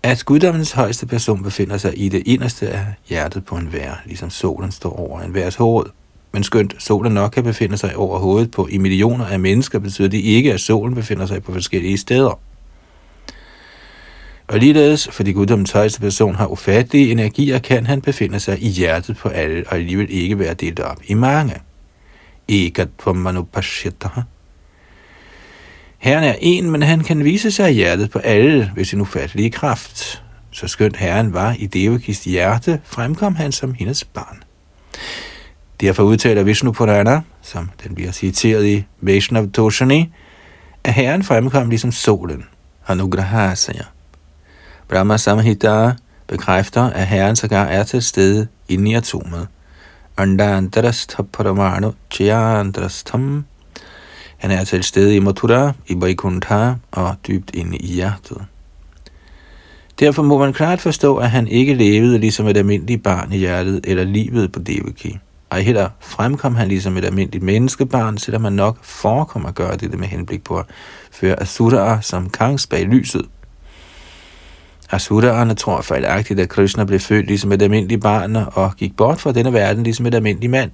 at 0.02 0.24
guddommens 0.24 0.72
højeste 0.72 1.06
person 1.06 1.42
befinder 1.42 1.76
sig 1.76 1.92
i 1.96 2.08
det 2.08 2.22
inderste 2.26 2.68
af 2.68 2.86
hjertet 3.08 3.44
på 3.44 3.56
en 3.56 3.72
vær, 3.72 4.02
ligesom 4.06 4.30
solen 4.30 4.72
står 4.72 5.00
over 5.00 5.20
en 5.20 5.34
værs 5.34 5.56
hoved. 5.56 5.86
Men 6.32 6.42
skønt 6.42 6.74
solen 6.78 7.12
nok 7.12 7.30
kan 7.30 7.44
befinde 7.44 7.76
sig 7.76 7.96
over 7.96 8.18
hovedet 8.18 8.50
på 8.50 8.68
i 8.70 8.78
millioner 8.78 9.26
af 9.26 9.40
mennesker, 9.40 9.78
betyder 9.78 10.08
det 10.08 10.18
ikke, 10.18 10.52
at 10.52 10.60
solen 10.60 10.94
befinder 10.94 11.26
sig 11.26 11.42
på 11.42 11.52
forskellige 11.52 11.98
steder. 11.98 12.40
Og 14.48 14.58
ligeledes, 14.58 15.08
fordi 15.12 15.32
guddommens 15.32 15.70
højeste 15.70 16.00
person 16.00 16.34
har 16.34 16.46
ufattelige 16.46 17.10
energier, 17.10 17.58
kan 17.58 17.86
han 17.86 18.00
befinde 18.00 18.40
sig 18.40 18.62
i 18.62 18.68
hjertet 18.68 19.16
på 19.16 19.28
alle, 19.28 19.64
og 19.66 19.74
alligevel 19.74 20.06
ikke 20.10 20.38
være 20.38 20.54
delt 20.54 20.80
op 20.80 21.00
i 21.06 21.14
mange. 21.14 21.54
Egat 22.48 22.88
på 22.98 23.12
manupashyataha. 23.12 24.20
Herren 25.98 26.24
er 26.24 26.34
en, 26.40 26.70
men 26.70 26.82
han 26.82 27.00
kan 27.00 27.24
vise 27.24 27.50
sig 27.50 27.70
i 27.70 27.74
hjertet 27.74 28.10
på 28.10 28.18
alle 28.18 28.72
ved 28.74 28.84
sin 28.84 29.00
ufattelige 29.00 29.50
kraft. 29.50 30.22
Så 30.50 30.68
skønt 30.68 30.96
Herren 30.96 31.32
var 31.32 31.56
i 31.58 31.66
Devakis 31.66 32.24
hjerte, 32.24 32.80
fremkom 32.84 33.34
han 33.34 33.52
som 33.52 33.74
hendes 33.74 34.04
barn. 34.04 34.42
Derfor 35.80 36.02
udtaler 36.02 36.42
Vishnu 36.42 36.72
Purana, 36.72 37.20
som 37.42 37.70
den 37.84 37.94
bliver 37.94 38.12
citeret 38.12 38.66
i 38.66 38.84
Vaishnav 39.00 39.50
Toshani, 39.50 40.12
at 40.84 40.94
Herren 40.94 41.24
fremkom 41.24 41.68
ligesom 41.68 41.92
solen, 41.92 42.44
Anugrahasaya. 42.86 43.93
Brahma 44.88 45.16
Samhita 45.16 45.92
bekræfter, 46.26 46.82
at 46.82 47.06
Herren 47.06 47.36
sågar 47.36 47.64
er 47.64 47.84
til 47.84 48.02
stede 48.02 48.46
inde 48.68 48.90
i 48.90 48.94
atomet. 48.94 49.48
Andantarastha 50.16 51.22
paramanu 51.22 51.92
chayantarastham. 52.10 53.44
Han 54.36 54.50
er 54.50 54.64
til 54.64 54.84
stede 54.84 55.16
i 55.16 55.18
Mathura, 55.18 55.72
i 55.86 55.94
Vaikuntha 55.96 56.72
og 56.90 57.16
dybt 57.26 57.50
inde 57.54 57.76
i 57.76 57.86
hjertet. 57.86 58.44
Derfor 60.00 60.22
må 60.22 60.38
man 60.38 60.52
klart 60.52 60.80
forstå, 60.80 61.16
at 61.16 61.30
han 61.30 61.48
ikke 61.48 61.74
levede 61.74 62.18
ligesom 62.18 62.46
et 62.46 62.56
almindeligt 62.56 63.02
barn 63.02 63.32
i 63.32 63.36
hjertet 63.36 63.80
eller 63.84 64.04
livet 64.04 64.52
på 64.52 64.58
Devaki. 64.58 65.18
Ej 65.50 65.60
heller 65.60 65.90
fremkom 66.00 66.54
han 66.54 66.68
ligesom 66.68 66.96
et 66.96 67.04
almindeligt 67.04 67.44
menneskebarn, 67.44 68.18
selvom 68.18 68.42
man 68.42 68.52
nok 68.52 68.78
forekommer 68.82 69.48
at 69.48 69.54
gøre 69.54 69.76
det 69.76 69.98
med 69.98 70.08
henblik 70.08 70.44
på 70.44 70.58
at 70.58 70.64
føre 71.12 71.42
Asuraer 71.42 72.00
som 72.00 72.30
kangs 72.30 72.66
bag 72.66 72.86
lyset. 72.86 73.26
Asuraerne 74.90 75.54
tror 75.54 75.80
fejlagtigt, 75.80 76.40
at 76.40 76.48
Krishna 76.48 76.84
blev 76.84 77.00
født 77.00 77.26
ligesom 77.26 77.52
et 77.52 77.62
almindeligt 77.62 78.02
barn 78.02 78.36
og 78.36 78.76
gik 78.76 78.96
bort 78.96 79.20
fra 79.20 79.32
denne 79.32 79.52
verden 79.52 79.82
ligesom 79.82 80.06
et 80.06 80.14
almindeligt 80.14 80.50
mand. 80.50 80.70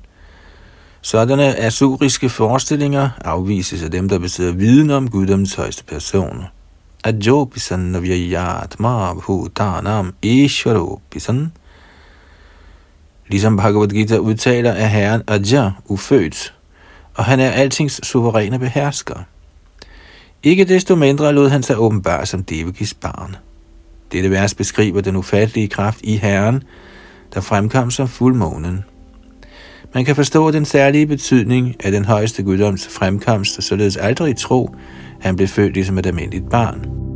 Sådanne 1.02 1.56
asuriske 1.56 2.28
forestillinger 2.28 3.08
afvises 3.24 3.82
af 3.82 3.90
dem, 3.90 4.08
der 4.08 4.18
besidder 4.18 4.52
viden 4.52 4.90
om 4.90 5.10
guddommens 5.10 5.54
højeste 5.54 5.84
person. 5.84 6.44
Ajopisan 7.04 7.78
navyayatma 7.78 9.14
bhutanam 9.14 10.14
ishvaropisan 10.22 11.52
Ligesom 13.28 13.56
Bhagavad 13.56 13.88
Gita 13.88 14.16
udtaler, 14.16 14.70
er 14.70 14.86
Herren 14.86 15.22
Aja 15.26 15.70
ufødt, 15.86 16.54
og 17.14 17.24
han 17.24 17.40
er 17.40 17.50
altings 17.50 18.06
suveræne 18.06 18.58
behersker. 18.58 19.14
Ikke 20.42 20.64
desto 20.64 20.96
mindre 20.96 21.32
lod 21.32 21.48
han 21.48 21.62
sig 21.62 21.78
åbenbare 21.78 22.26
som 22.26 22.44
Devakis 22.44 22.94
barn. 22.94 23.36
Dette 24.12 24.30
vers 24.30 24.54
beskriver 24.54 25.00
den 25.00 25.16
ufattelige 25.16 25.68
kraft 25.68 26.00
i 26.02 26.16
Herren, 26.16 26.62
der 27.34 27.40
fremkom 27.40 27.90
som 27.90 28.08
fuldmånen. 28.08 28.84
Man 29.94 30.04
kan 30.04 30.16
forstå 30.16 30.50
den 30.50 30.64
særlige 30.64 31.06
betydning 31.06 31.76
af 31.84 31.92
den 31.92 32.04
højeste 32.04 32.42
guddoms 32.42 32.88
fremkomst, 32.88 33.58
og 33.58 33.62
således 33.62 33.96
aldrig 33.96 34.36
tro, 34.36 34.66
at 34.66 35.26
han 35.26 35.36
blev 35.36 35.48
født 35.48 35.74
ligesom 35.74 35.98
et 35.98 36.06
almindeligt 36.06 36.50
barn. 36.50 37.09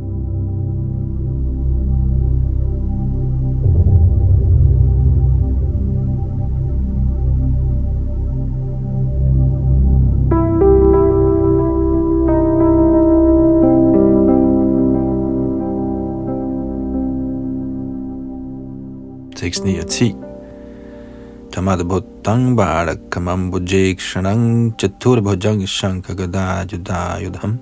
6, 19.45 19.61
9 19.63 19.79
og 19.79 19.89
10. 19.93 20.15
Tamadbhuttang 21.53 22.55
bharakamam 22.57 23.51
bhujekshanang 23.53 24.73
chaturbhujang 24.73 25.61
shankagada 25.69 26.65
judayudham 26.65 27.59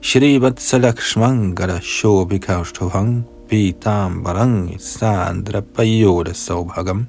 Shri 0.00 0.40
Vatsalakshmangara 0.42 1.78
shobhikaushtavang 1.78 3.22
pitam 3.46 4.24
varang 4.24 4.76
sandra 4.80 5.62
payoda 5.62 6.34
saubhagam 6.34 7.06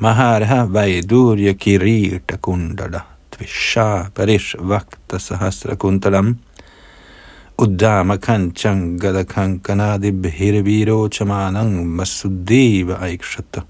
Maharha 0.00 0.64
Vaidurya 0.66 1.52
Kirita 1.52 2.38
Kundala 2.38 3.02
Tvisha 3.30 4.10
Parish 4.14 4.56
Vakta 4.56 5.20
Sahasra 5.20 5.76
Kuntalam 5.76 6.38
Uddama 7.60 8.16
Kanchang 8.18 9.00
Gada 9.00 9.24
Bhirviro 9.24 11.08
Chamanang 11.08 11.84
Masudeva 11.86 13.02
Aikshata 13.02 13.62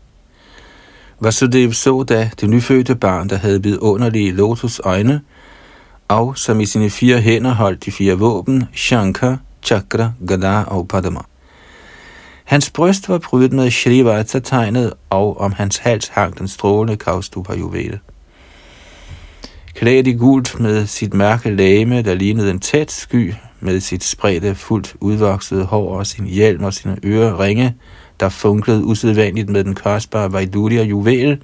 Vasudev 1.21 1.73
så 1.73 2.03
da 2.03 2.31
det 2.41 2.51
nyfødte 2.51 2.95
barn, 2.95 3.29
der 3.29 3.37
havde 3.37 3.63
vidunderlige 3.63 4.33
lotus 4.33 4.81
øjne, 4.85 5.21
og 6.09 6.39
som 6.39 6.61
i 6.61 6.67
sine 6.67 6.91
fire 6.91 7.21
hænder 7.21 7.55
holdt 7.55 7.85
de 7.85 7.93
fire 7.93 8.15
våben, 8.15 8.65
Shankar, 8.75 9.39
Chakra, 9.63 10.13
Gada 10.27 10.63
og 10.63 10.89
Padma. 10.89 11.21
Hans 12.45 12.71
bryst 12.71 13.09
var 13.09 13.19
prydet 13.19 13.53
med 13.53 13.71
Shrivata-tegnet, 13.71 14.93
og 15.11 15.41
om 15.41 15.53
hans 15.53 15.77
hals 15.77 16.09
hang 16.09 16.39
den 16.39 16.49
strålende 16.49 16.97
Kaustupa-juvel. 16.97 17.99
Klædt 19.75 20.07
i 20.07 20.13
gult 20.13 20.61
med 20.61 20.87
sit 20.87 21.15
mørke 21.15 21.51
lame, 21.51 22.03
der 22.03 22.15
lignede 22.15 22.51
en 22.51 22.61
tæt 22.61 22.93
sky, 22.93 23.35
med 23.61 23.81
sit 23.81 24.05
spredte, 24.05 24.55
fuldt 24.55 24.97
udvoksede 25.01 25.65
hår 25.65 25.99
og 25.99 26.07
sin 26.07 26.27
hjelm 26.27 26.65
og 26.65 26.75
sine 26.75 26.97
øreringe, 27.05 27.77
der 28.21 28.29
funklede 28.29 28.85
usædvanligt 28.85 29.49
med 29.49 29.65
den 29.65 29.75
kostbare 29.75 30.33
vajdulia 30.33 30.83
juvel, 30.83 31.43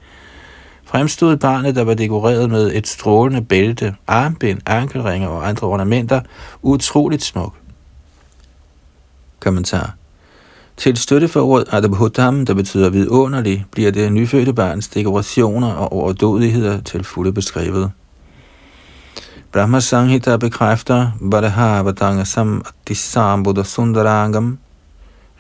fremstod 0.84 1.36
barnet, 1.36 1.76
der 1.76 1.84
var 1.84 1.94
dekoreret 1.94 2.50
med 2.50 2.72
et 2.74 2.88
strålende 2.88 3.42
bælte, 3.42 3.94
armbind, 4.06 4.60
ankelringer 4.66 5.28
og 5.28 5.48
andre 5.48 5.66
ornamenter, 5.66 6.20
utroligt 6.62 7.22
smuk. 7.22 7.54
Kommentar 9.40 9.94
til 10.76 10.96
støtte 10.96 11.28
for 11.28 11.40
ordet 11.40 11.68
Adabhutam, 11.70 12.46
der 12.46 12.54
betyder 12.54 12.90
vidunderlig, 12.90 13.64
bliver 13.70 13.90
det 13.90 14.12
nyfødte 14.12 14.52
barns 14.52 14.88
dekorationer 14.88 15.72
og 15.72 15.92
overdådigheder 15.92 16.80
til 16.80 17.04
fulde 17.04 17.32
beskrevet. 17.32 17.90
Brahma 19.54 19.80
Sanghita 19.80 20.36
bekræfter 20.36 21.10
Badahavadangasam 21.30 22.64
Buddha 23.44 23.62
Sundarangam. 23.62 24.58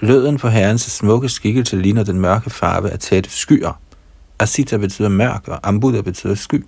Løden 0.00 0.38
på 0.38 0.48
herrens 0.48 0.82
smukke 0.82 1.28
skikkelse 1.28 1.76
ligner 1.76 2.04
den 2.04 2.20
mørke 2.20 2.50
farve 2.50 2.90
af 2.90 2.98
tætte 2.98 3.30
skyer. 3.30 3.80
Asita 4.38 4.76
betyder 4.76 5.08
mørk, 5.08 5.48
og 5.48 5.68
Ambuddha 5.68 6.00
betyder 6.00 6.34
sky. 6.34 6.64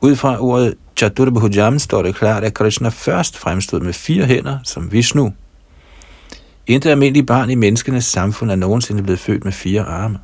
Ud 0.00 0.16
fra 0.16 0.40
ordet 0.40 0.74
Chaturbhujam 0.96 1.78
står 1.78 2.02
det 2.02 2.14
klart, 2.14 2.44
at 2.44 2.54
Krishna 2.54 2.88
først 2.88 3.38
fremstod 3.38 3.80
med 3.80 3.92
fire 3.92 4.24
hænder 4.24 4.58
som 4.64 4.92
Vishnu, 4.92 5.32
Intet 6.66 6.90
almindeligt 6.90 7.26
barn 7.26 7.50
i 7.50 7.54
menneskenes 7.54 8.04
samfund 8.04 8.50
er 8.50 8.56
nogensinde 8.56 9.02
blevet 9.02 9.20
født 9.20 9.44
med 9.44 9.52
fire 9.52 9.82
arme. 9.82 10.18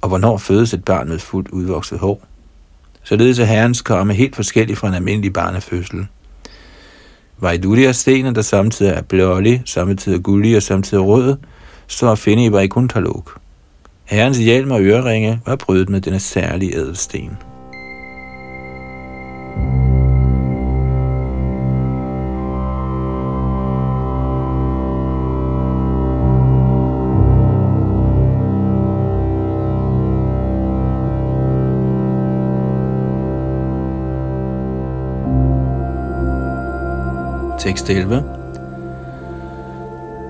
Og 0.00 0.08
hvornår 0.08 0.38
fødes 0.38 0.74
et 0.74 0.84
barn 0.84 1.08
med 1.08 1.18
fuldt 1.18 1.48
udvokset 1.48 1.98
hår? 1.98 2.22
Således 3.04 3.38
er 3.38 3.44
herrens 3.44 3.82
komme 3.82 4.14
helt 4.14 4.36
forskellig 4.36 4.78
fra 4.78 4.88
en 4.88 4.94
almindelig 4.94 5.32
barnefødsel. 5.32 6.06
Vajduria 7.38 7.92
stenen, 7.92 8.34
der 8.34 8.42
samtidig 8.42 8.92
er 8.92 9.02
blålig, 9.02 9.62
samtidig 9.64 10.22
gullig 10.22 10.56
og 10.56 10.62
samtidig 10.62 11.04
rød, 11.04 11.36
står 11.86 12.12
at 12.12 12.18
finde 12.18 12.44
i 12.44 12.52
Vaikunthalok. 12.52 13.38
Herrens 14.04 14.38
hjelm 14.38 14.70
og 14.70 14.82
øreringe 14.82 15.40
var 15.46 15.56
brydet 15.56 15.88
med 15.88 16.00
denne 16.00 16.20
særlige 16.20 16.76
ædelsten. 16.76 17.36
Tekst 37.74 37.90
11. 37.90 38.22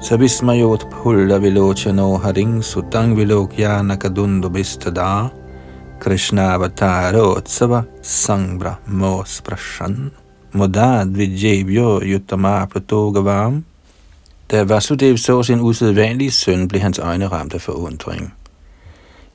Sabismayot 0.01 0.87
pulla 0.91 1.39
vilochano 1.39 2.17
haring 2.17 2.63
sutang 2.63 3.17
Vilokya 3.17 3.85
kadundo 3.99 4.49
bistada 4.49 5.31
Krishna 6.01 6.55
avatarotsav 6.55 7.85
sangbra 8.03 8.79
mos 8.87 9.43
prashan 9.43 10.11
modad 10.55 11.09
vijebyo 11.09 12.01
yutama 12.01 12.67
pratogavam 12.67 13.65
Da 14.51 14.65
Vasudev 14.65 15.17
så 15.17 15.43
sin 15.43 15.61
usædvanlige 15.61 16.31
søn, 16.31 16.69
blev 16.69 16.81
hans 16.81 16.99
øjne 16.99 17.27
ramt 17.27 17.55
af 17.55 17.61
forundring. 17.61 18.35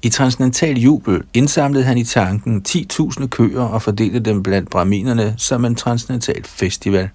I 0.02 0.10
transcendental 0.10 0.80
jubel 0.80 1.24
indsamlede 1.34 1.84
han 1.84 1.98
i 1.98 2.04
tanken 2.04 2.66
10.000 2.70 3.28
køer 3.28 3.62
og 3.62 3.82
fordelte 3.82 4.20
dem 4.20 4.44
blandt 4.44 4.70
braminerne 4.70 5.34
som 5.38 5.66
en 5.66 5.76
transcendental 5.76 6.44
festival. 6.44 7.10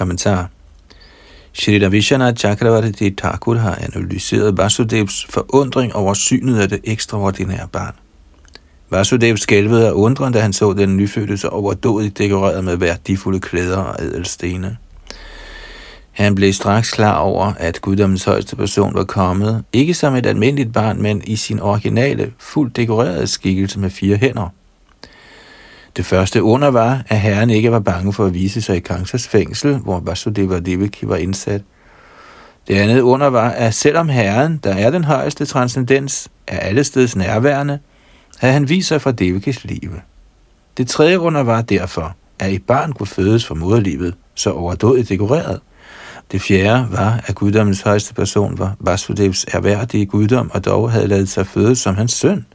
Kommentar 0.00 0.48
Shrita 1.52 1.88
Vishana 1.88 2.32
Chakravarti 2.32 3.10
Thakur 3.10 3.54
har 3.54 3.74
analyseret 3.74 4.58
Vasudevs 4.58 5.26
forundring 5.30 5.94
over 5.94 6.14
synet 6.14 6.60
af 6.60 6.68
det 6.68 6.80
ekstraordinære 6.84 7.68
barn. 7.72 7.94
Vasudev 8.90 9.36
skælvede 9.36 9.88
af 9.88 9.92
undren, 9.92 10.32
da 10.32 10.40
han 10.40 10.52
så 10.52 10.72
den 10.72 10.96
nyfødte 10.96 11.36
så 11.36 11.48
overdådigt 11.48 12.18
dekoreret 12.18 12.64
med 12.64 12.76
værdifulde 12.76 13.40
klæder 13.40 13.76
og 13.76 13.96
ædelstene. 14.02 14.76
Han 16.10 16.34
blev 16.34 16.52
straks 16.52 16.90
klar 16.90 17.18
over, 17.18 17.52
at 17.58 17.80
guddommens 17.80 18.24
højeste 18.24 18.56
person 18.56 18.94
var 18.94 19.04
kommet, 19.04 19.64
ikke 19.72 19.94
som 19.94 20.14
et 20.14 20.26
almindeligt 20.26 20.72
barn, 20.72 21.02
men 21.02 21.22
i 21.26 21.36
sin 21.36 21.60
originale, 21.60 22.32
fuldt 22.38 22.76
dekorerede 22.76 23.26
skikkelse 23.26 23.78
med 23.78 23.90
fire 23.90 24.16
hænder– 24.16 24.48
det 25.96 26.06
første 26.06 26.42
under 26.42 26.68
var, 26.68 27.02
at 27.08 27.20
herren 27.20 27.50
ikke 27.50 27.72
var 27.72 27.80
bange 27.80 28.12
for 28.12 28.26
at 28.26 28.34
vise 28.34 28.62
sig 28.62 28.76
i 28.76 28.80
Kansas 28.80 29.28
fængsel, 29.28 29.76
hvor 29.76 30.00
Vasudeva 30.00 30.58
Devaki 30.58 31.08
var 31.08 31.16
indsat. 31.16 31.62
Det 32.68 32.74
andet 32.74 33.00
under 33.00 33.26
var, 33.26 33.48
at 33.48 33.74
selvom 33.74 34.08
herren, 34.08 34.60
der 34.64 34.74
er 34.74 34.90
den 34.90 35.04
højeste 35.04 35.44
transcendens, 35.44 36.28
er 36.46 36.58
alle 36.58 36.84
steds 36.84 37.16
nærværende, 37.16 37.78
havde 38.38 38.54
han 38.54 38.68
vist 38.68 38.88
sig 38.88 39.02
fra 39.02 39.12
Devakis 39.12 39.64
liv. 39.64 39.90
Det 40.76 40.88
tredje 40.88 41.20
under 41.20 41.40
var 41.40 41.62
derfor, 41.62 42.16
at 42.38 42.52
et 42.52 42.62
barn 42.62 42.92
kunne 42.92 43.06
fødes 43.06 43.46
fra 43.46 43.54
moderlivet, 43.54 44.14
så 44.34 44.50
overdådigt 44.50 45.08
dekoreret. 45.08 45.60
Det 46.32 46.42
fjerde 46.42 46.86
var, 46.90 47.24
at 47.26 47.34
guddommens 47.34 47.80
højeste 47.80 48.14
person 48.14 48.58
var 48.58 48.76
Vasudevs 48.80 49.44
erhverdige 49.52 50.06
guddom, 50.06 50.50
og 50.54 50.64
dog 50.64 50.90
havde 50.90 51.06
lavet 51.06 51.28
sig 51.28 51.46
føde 51.46 51.76
som 51.76 51.94
hans 51.94 52.12
søn. 52.12 52.46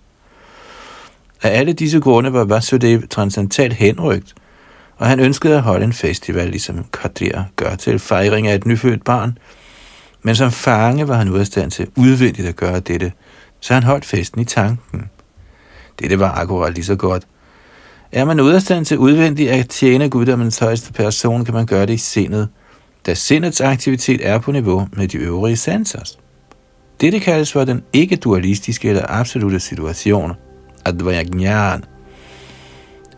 Af 1.46 1.60
alle 1.60 1.74
disse 1.74 2.00
grunde 2.00 2.34
var 2.34 2.44
Vasudev 2.44 3.08
transcendentalt 3.08 3.74
henrygt, 3.74 4.34
og 4.98 5.08
han 5.08 5.20
ønskede 5.20 5.56
at 5.56 5.62
holde 5.62 5.86
en 5.86 5.94
festival, 5.94 6.50
ligesom 6.50 6.86
Kadir 6.94 7.44
gør 7.56 7.76
til 7.76 8.00
fejring 8.00 8.48
af 8.48 8.56
et 8.56 8.66
nyfødt 8.66 9.04
barn. 9.04 9.38
Men 10.24 10.36
som 10.36 10.52
fange 10.52 11.08
var 11.08 11.16
han 11.16 11.30
ude 11.30 11.40
af 11.40 11.46
stand 11.46 11.72
til 11.72 11.88
udvendigt 11.96 12.48
at 12.48 12.56
gøre 12.56 12.80
dette, 12.80 13.12
så 13.60 13.74
han 13.74 13.84
holdt 13.84 14.06
festen 14.06 14.42
i 14.42 14.46
tanken. 14.46 15.10
Dette 16.00 16.20
var 16.20 16.32
akkurat 16.32 16.74
lige 16.74 16.86
så 16.86 16.96
godt. 16.96 17.24
Er 18.12 18.26
man 18.26 18.40
ude 18.40 18.56
af 18.56 18.62
stand 18.62 18.86
til 18.86 18.98
udvendigt 18.98 19.52
at 19.52 19.70
tjene 19.70 20.10
guddommens 20.10 20.60
højeste 20.60 20.94
person, 20.94 21.46
kan 21.46 21.54
man 21.54 21.66
gøre 21.66 21.86
det 21.86 21.94
i 21.94 21.98
sindet, 21.98 22.50
da 23.06 23.14
sindets 23.14 23.62
aktivitet 23.62 24.28
er 24.28 24.40
på 24.40 24.52
niveau 24.52 24.88
med 24.94 25.08
de 25.08 25.18
øvrige 25.18 25.58
sensors. 25.58 26.20
Dette 27.02 27.20
kaldes 27.20 27.52
for 27.52 27.66
den 27.66 27.84
ikke-dualistiske 27.94 28.90
eller 28.90 29.06
absolute 29.10 29.60
situation. 29.60 30.32
Advajagnan. 30.86 31.84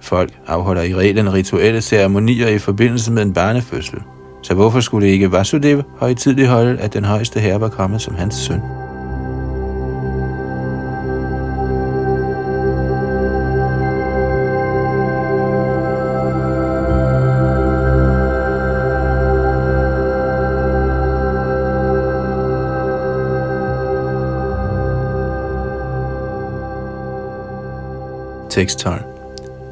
Folk 0.01 0.39
afholder 0.47 0.82
i 0.82 0.95
reglen 0.95 1.34
rituelle 1.34 1.82
ceremonier 1.82 2.47
i 2.47 2.59
forbindelse 2.59 3.11
med 3.11 3.24
en 3.24 3.34
barnefødsel. 3.34 3.99
Så 4.43 4.53
hvorfor 4.53 4.80
skulle 4.80 5.07
ikke 5.07 5.32
Vasudev 5.32 5.84
højtidligt 5.97 6.47
holde, 6.47 6.80
at 6.80 6.93
den 6.93 7.05
højeste 7.05 7.39
herre 7.39 7.61
var 7.61 7.70
kommet 7.70 8.01
som 8.01 8.15
hans 8.15 8.36
søn? 8.36 8.61
Tekst 28.58 28.80
12. 28.80 29.03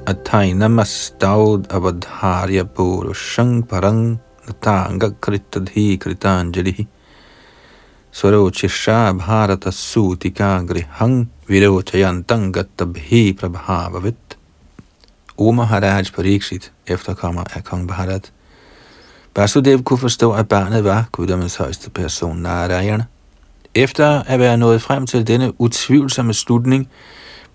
Ataina 0.06 0.68
mastaud 0.70 1.66
avadharya 1.74 2.66
purushang 2.66 3.68
parang 3.68 4.20
natanga 4.46 5.10
kritadhi 5.10 5.98
kritanjalihi 5.98 6.86
Svarochisha 8.14 9.18
bharata 9.18 9.72
sutika 9.72 10.62
grihang 10.70 11.26
virochayantang 11.50 12.52
gattabhi 12.54 13.34
prabhavavit 13.34 14.36
O 15.38 15.52
Maharaj 15.52 16.12
Pariksit, 16.12 16.72
efterkommer 16.88 17.44
af 17.56 17.64
kong 17.64 17.88
Bharat, 17.88 18.32
Vasudev 19.36 19.84
kunne 19.84 20.00
forstå, 20.00 20.32
at 20.32 20.50
barnet 20.50 20.84
var 20.84 21.06
guddommens 21.12 21.56
højeste 21.56 21.90
person, 21.90 22.38
Narayana. 22.38 23.06
Efter 23.76 24.24
at 24.24 24.40
være 24.40 24.58
nået 24.58 24.82
frem 24.82 25.08
til 25.08 25.28
denne 25.28 25.62
utvivlsomme 25.62 26.34
slutning, 26.34 26.90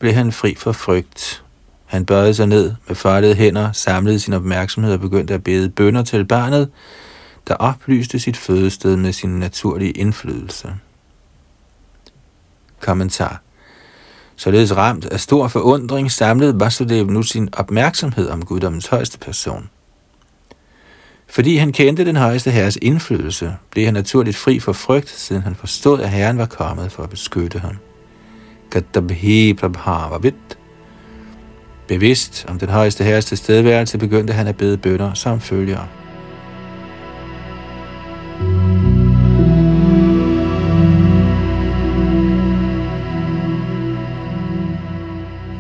blev 0.01 0.13
han 0.13 0.33
fri 0.33 0.55
for 0.55 0.73
frygt. 0.73 1.45
Han 1.87 2.07
bøjede 2.07 2.35
sig 2.35 2.47
ned 2.47 2.75
med 2.89 2.97
foldede 2.97 3.35
hænder, 3.35 3.73
samlede 3.73 4.21
sin 4.21 4.33
opmærksomhed 4.33 4.93
og 4.93 5.01
begyndte 5.01 5.35
at 5.35 5.45
bede 5.45 5.69
bønder 5.69 6.03
til 6.03 6.25
barnet, 6.25 6.71
der 7.49 7.55
oplyste 7.55 8.19
sit 8.19 8.37
fødested 8.37 8.97
med 8.97 9.13
sin 9.13 9.31
naturlige 9.31 9.93
indflydelse. 9.93 10.75
Kommentar 12.81 13.43
Således 14.37 14.77
ramt 14.77 15.05
af 15.05 15.21
stor 15.21 15.49
forundring 15.49 16.13
samlede 16.13 16.61
Vasudev 16.61 17.07
nu 17.07 17.23
sin 17.23 17.49
opmærksomhed 17.53 18.29
om 18.29 18.45
guddommens 18.45 18.87
højeste 18.87 19.19
person. 19.19 19.71
Fordi 21.29 21.57
han 21.57 21.73
kendte 21.73 22.05
den 22.05 22.17
højeste 22.17 22.51
herres 22.51 22.79
indflydelse, 22.83 23.57
blev 23.71 23.85
han 23.85 23.95
naturligt 23.95 24.37
fri 24.37 24.61
for 24.61 24.73
frygt, 24.73 25.11
siden 25.11 25.43
han 25.43 25.55
forstod, 25.55 26.01
at 26.01 26.11
herren 26.11 26.39
var 26.39 26.47
kommet 26.47 26.93
for 26.93 27.03
at 27.03 27.11
beskytte 27.11 27.59
ham. 27.59 27.77
Gatabhi 28.71 29.55
Prabhavavit. 29.55 30.59
Bevidst 31.89 32.47
om 32.49 32.59
den 32.59 32.69
højeste 32.69 33.05
herres 33.05 33.25
tilstedeværelse, 33.25 33.99
begyndte 33.99 34.33
han 34.33 34.47
at 34.47 34.57
bede 34.57 34.77
bønder 34.77 35.15
som 35.15 35.41
følger. 35.41 35.87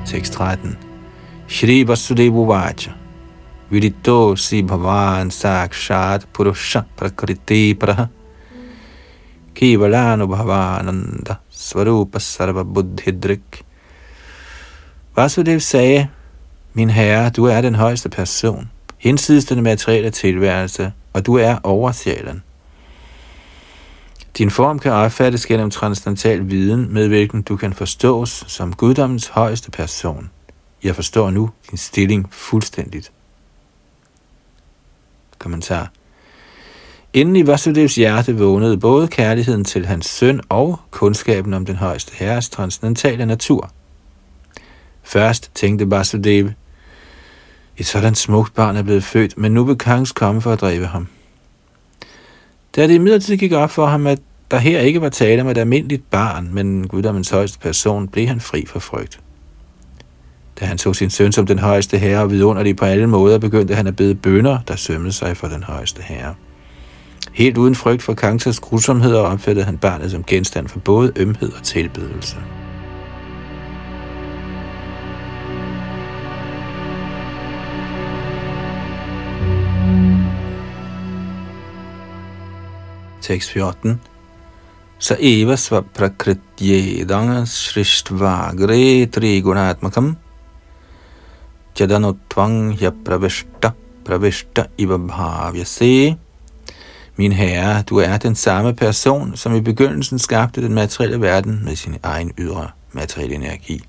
Tekst 0.06 0.32
13. 0.32 0.78
Shri 1.48 1.88
Vasudevu 1.88 2.46
Vacha. 2.46 2.90
Vidito 3.70 4.36
si 4.36 4.62
bhavan 4.62 5.30
sakshat 5.30 6.26
purusha 6.32 6.82
prakriti 6.96 7.74
praha. 7.74 8.06
Kivalanu 9.54 10.26
bhavananda 10.26 11.34
svarupa 11.60 12.18
sarva 12.18 12.62
buddhidrik. 12.62 13.64
Vasudev 15.16 15.60
sagde, 15.60 16.08
min 16.74 16.90
herre, 16.90 17.30
du 17.30 17.44
er 17.44 17.60
den 17.60 17.74
højeste 17.74 18.08
person, 18.08 18.70
hinsides 18.98 19.44
den 19.44 19.62
materielle 19.62 20.10
tilværelse, 20.10 20.92
og 21.12 21.26
du 21.26 21.34
er 21.34 21.56
over 21.62 21.92
sjælen. 21.92 22.42
Din 24.38 24.50
form 24.50 24.78
kan 24.78 24.92
opfattes 24.92 25.46
gennem 25.46 25.70
transcendental 25.70 26.50
viden, 26.50 26.94
med 26.94 27.08
hvilken 27.08 27.42
du 27.42 27.56
kan 27.56 27.72
forstås 27.72 28.44
som 28.46 28.72
guddommens 28.72 29.26
højeste 29.26 29.70
person. 29.70 30.30
Jeg 30.82 30.94
forstår 30.94 31.30
nu 31.30 31.50
din 31.70 31.78
stilling 31.78 32.28
fuldstændigt. 32.32 33.12
Kommentar. 35.38 35.90
Inden 37.12 37.36
i 37.36 37.46
Vasudevs 37.46 37.94
hjerte 37.94 38.38
vågnede 38.38 38.78
både 38.78 39.08
kærligheden 39.08 39.64
til 39.64 39.86
hans 39.86 40.06
søn 40.06 40.40
og 40.48 40.80
kundskaben 40.90 41.54
om 41.54 41.66
den 41.66 41.76
højeste 41.76 42.12
herres 42.14 42.48
transcendentale 42.48 43.26
natur. 43.26 43.70
Først 45.02 45.50
tænkte 45.54 45.90
Vasudev, 45.90 46.50
et 47.76 47.86
sådan 47.86 48.14
smukt 48.14 48.54
barn 48.54 48.76
er 48.76 48.82
blevet 48.82 49.04
født, 49.04 49.38
men 49.38 49.52
nu 49.52 49.64
vil 49.64 49.78
Kangs 49.78 50.12
komme 50.12 50.40
for 50.40 50.52
at 50.52 50.60
dræbe 50.60 50.86
ham. 50.86 51.08
Da 52.76 52.86
det 52.86 52.94
imidlertid 52.94 53.36
gik 53.36 53.52
op 53.52 53.70
for 53.70 53.86
ham, 53.86 54.06
at 54.06 54.18
der 54.50 54.58
her 54.58 54.80
ikke 54.80 55.00
var 55.00 55.08
tale 55.08 55.42
om 55.42 55.48
et 55.48 55.58
almindeligt 55.58 56.10
barn, 56.10 56.48
men 56.52 56.88
guddommens 56.88 57.30
højeste 57.30 57.58
person, 57.58 58.08
blev 58.08 58.26
han 58.26 58.40
fri 58.40 58.66
for 58.66 58.78
frygt. 58.78 59.20
Da 60.60 60.64
han 60.64 60.78
så 60.78 60.92
sin 60.92 61.10
søn 61.10 61.32
som 61.32 61.46
den 61.46 61.58
højeste 61.58 61.98
herre 61.98 62.22
og 62.22 62.30
vidunderlig 62.30 62.76
på 62.76 62.84
alle 62.84 63.06
måder, 63.06 63.38
begyndte 63.38 63.74
han 63.74 63.86
at 63.86 63.96
bede 63.96 64.14
bønder, 64.14 64.58
der 64.68 64.76
sømmede 64.76 65.12
sig 65.12 65.36
for 65.36 65.48
den 65.48 65.62
højeste 65.62 66.02
herre. 66.02 66.34
Helt 67.32 67.58
uden 67.58 67.74
frygt 67.74 68.02
for 68.02 68.14
Kangsas 68.14 68.60
grusomheder 68.60 69.20
opfattede 69.20 69.64
han 69.64 69.78
barnet 69.78 70.10
som 70.10 70.24
genstand 70.24 70.68
for 70.68 70.78
både 70.78 71.12
ømhed 71.16 71.52
og 71.52 71.62
tilbedelse. 71.62 72.36
Tekst 83.20 83.50
14 83.50 84.00
Sa 84.98 85.14
eva 85.20 85.56
sva 85.56 85.80
prakrityedangas 85.80 87.52
shrishtvagre 87.70 89.06
trigunatmakam 89.06 90.16
Jadanottvang 91.78 92.74
ya 92.82 92.90
pravishta 92.90 93.70
pravishta 94.04 94.66
iva 94.78 94.98
bhavyase 94.98 96.16
min 97.20 97.32
herre, 97.32 97.82
du 97.82 97.96
er 97.96 98.16
den 98.16 98.34
samme 98.34 98.74
person, 98.74 99.36
som 99.36 99.54
i 99.54 99.60
begyndelsen 99.60 100.18
skabte 100.18 100.62
den 100.62 100.74
materielle 100.74 101.20
verden 101.20 101.60
med 101.64 101.76
sin 101.76 101.96
egen 102.02 102.32
ydre 102.38 102.68
materielle 102.92 103.34
energi. 103.34 103.84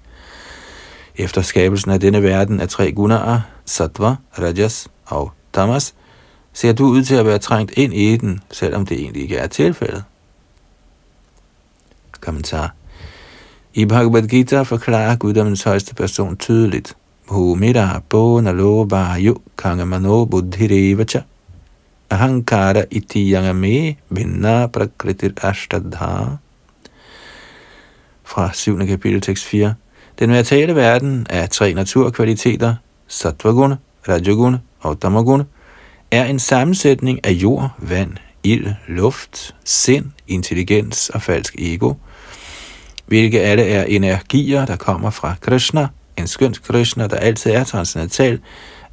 Efter 1.16 1.42
skabelsen 1.42 1.92
af 1.92 2.00
denne 2.00 2.24
verden 2.24 2.60
af 2.60 2.70
tre 2.70 2.92
gunaer, 2.92 3.40
sattva, 3.66 4.16
rajas 4.40 4.88
og 5.06 5.32
tamas, 5.54 5.94
ser 6.54 6.74
du 6.74 6.86
ud 6.86 7.04
til 7.04 7.16
at 7.16 7.26
være 7.26 7.38
trængt 7.38 7.72
ind 7.78 7.94
i 7.94 8.18
den, 8.18 8.40
selvom 8.52 8.86
det 8.86 9.00
egentlig 9.00 9.22
ikke 9.24 9.38
er 9.38 9.48
tilfældet. 9.48 10.04
Kommentar. 12.22 12.74
I 13.74 13.86
Bhagavad 13.86 14.28
Gita 14.28 14.62
forklarer 14.62 15.16
guddommens 15.16 15.64
højeste 15.64 15.96
person 15.96 16.38
tydeligt. 16.38 16.96
Bhumira 17.28 18.02
bo 18.10 18.42
naloba 18.42 19.16
yu 19.20 19.38
kangamano 19.58 20.26
buddhirevacha 20.26 21.22
ahankara 22.12 22.84
iti 22.92 23.32
yangame 23.32 23.98
vinna 24.10 24.68
prakritir 24.68 25.34
ashtadha. 25.44 26.38
Fra 28.24 28.52
7. 28.54 28.88
kapitel 28.88 29.22
tekst 29.22 29.46
4. 29.46 29.74
Den 30.20 30.30
materielle 30.30 30.76
verden 30.76 31.28
er 31.30 31.46
tre 31.48 31.74
naturkvaliteter, 31.74 32.76
sattvaguna, 33.08 33.76
rajaguna 34.08 34.60
og 34.80 35.00
tamaguna, 35.00 35.44
er 36.12 36.26
en 36.26 36.40
sammensætning 36.40 37.20
af 37.26 37.32
jord, 37.32 37.70
vand, 37.78 38.18
ild, 38.44 38.68
luft, 38.88 39.56
sind, 39.66 40.06
intelligens 40.28 41.10
og 41.10 41.22
falsk 41.22 41.56
ego, 41.60 41.94
hvilke 43.06 43.42
alle 43.42 43.64
er 43.64 43.84
energier, 43.84 44.66
der 44.66 44.76
kommer 44.76 45.10
fra 45.10 45.36
Krishna, 45.42 45.88
en 46.18 46.28
skønt 46.28 46.64
Krishna, 46.64 47.08
der 47.08 47.16
altid 47.16 47.52
er 47.52 47.64
transcendental, 47.64 48.40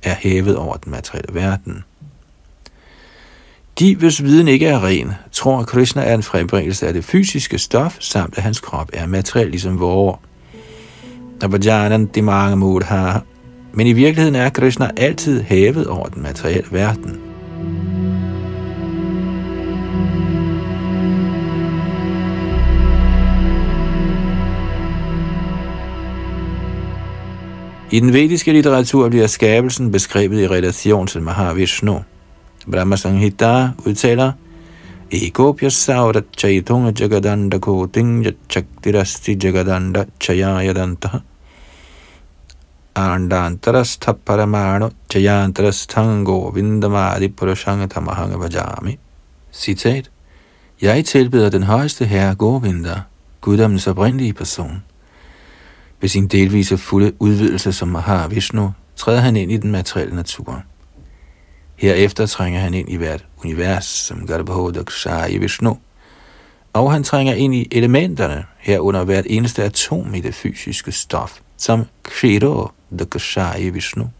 er 0.02 0.14
hævet 0.14 0.56
over 0.56 0.76
den 0.76 0.90
materielle 0.90 1.34
verden. 1.34 1.84
De, 3.78 3.96
hvis 3.96 4.22
viden 4.22 4.48
ikke 4.48 4.66
er 4.66 4.84
ren, 4.84 5.12
tror, 5.32 5.58
at 5.58 5.66
Krishna 5.66 6.02
er 6.02 6.14
en 6.14 6.22
frembringelse 6.22 6.86
af 6.86 6.92
det 6.92 7.04
fysiske 7.04 7.58
stof, 7.58 7.96
samt 8.00 8.36
at 8.36 8.42
hans 8.42 8.60
krop 8.60 8.90
er 8.92 9.06
materiel 9.06 9.50
ligesom 9.50 9.80
vores. 9.80 10.18
Men 13.72 13.86
i 13.86 13.92
virkeligheden 13.92 14.34
er 14.34 14.48
Krishna 14.50 14.90
altid 14.96 15.42
hævet 15.42 15.86
over 15.86 16.08
den 16.08 16.22
materielle 16.22 16.68
verden. 16.70 17.20
I 27.90 28.00
den 28.00 28.12
vediske 28.12 28.52
litteratur 28.52 29.08
bliver 29.08 29.26
skabelsen 29.26 29.92
beskrevet 29.92 30.42
i 30.42 30.48
relation 30.48 31.06
til 31.06 31.22
Mahavishnu. 31.22 32.04
Brahma 32.70 32.96
Sanghita 32.96 33.74
udtaler, 33.86 34.32
Ekopya 35.10 35.70
saurat 35.70 36.26
chaitunga 36.36 36.92
jagadanda 36.92 37.58
koting 37.58 38.24
chaktirasti 38.48 39.36
jagadanda 39.36 40.06
chayayadanta 40.20 41.22
andantarastha 42.94 44.12
paramano 44.12 44.92
chayantarasthango 45.08 46.52
vindamadi 46.52 47.28
purushanga 47.28 47.88
tamahanga 47.88 48.36
vajami. 48.36 48.98
Citat. 49.52 50.10
Jeg 50.82 51.04
tilbeder 51.04 51.50
den 51.50 51.62
højeste 51.62 52.04
herre 52.04 52.34
Govinda, 52.34 53.02
guddommens 53.40 53.86
oprindelige 53.86 54.32
person. 54.32 54.84
Ved 56.00 56.08
sin 56.08 56.26
delvise 56.26 56.78
fulde 56.78 57.12
udvidelse 57.18 57.72
som 57.72 57.88
Mahavishnu 57.88 58.72
træder 58.96 59.20
han 59.20 59.36
ind 59.36 59.52
i 59.52 59.56
den 59.56 59.70
materielle 59.70 60.14
natur. 60.16 60.62
Herefter 61.78 62.26
trænger 62.26 62.60
han 62.60 62.74
ind 62.74 62.88
i 62.88 62.96
hvert 62.96 63.24
univers 63.44 63.84
som 63.84 64.26
Garbhodakshaya 64.26 65.38
Vishnu, 65.38 65.78
og 66.72 66.92
han 66.92 67.04
trænger 67.04 67.34
ind 67.34 67.54
i 67.54 67.68
elementerne, 67.72 68.44
herunder 68.58 69.04
hvert 69.04 69.24
eneste 69.28 69.64
atom 69.64 70.14
i 70.14 70.20
det 70.20 70.34
fysiske 70.34 70.92
stof, 70.92 71.38
som 71.56 71.84
Kshiro 72.02 72.68
Dakshaya 72.98 73.70
Vishnu. 73.70 74.10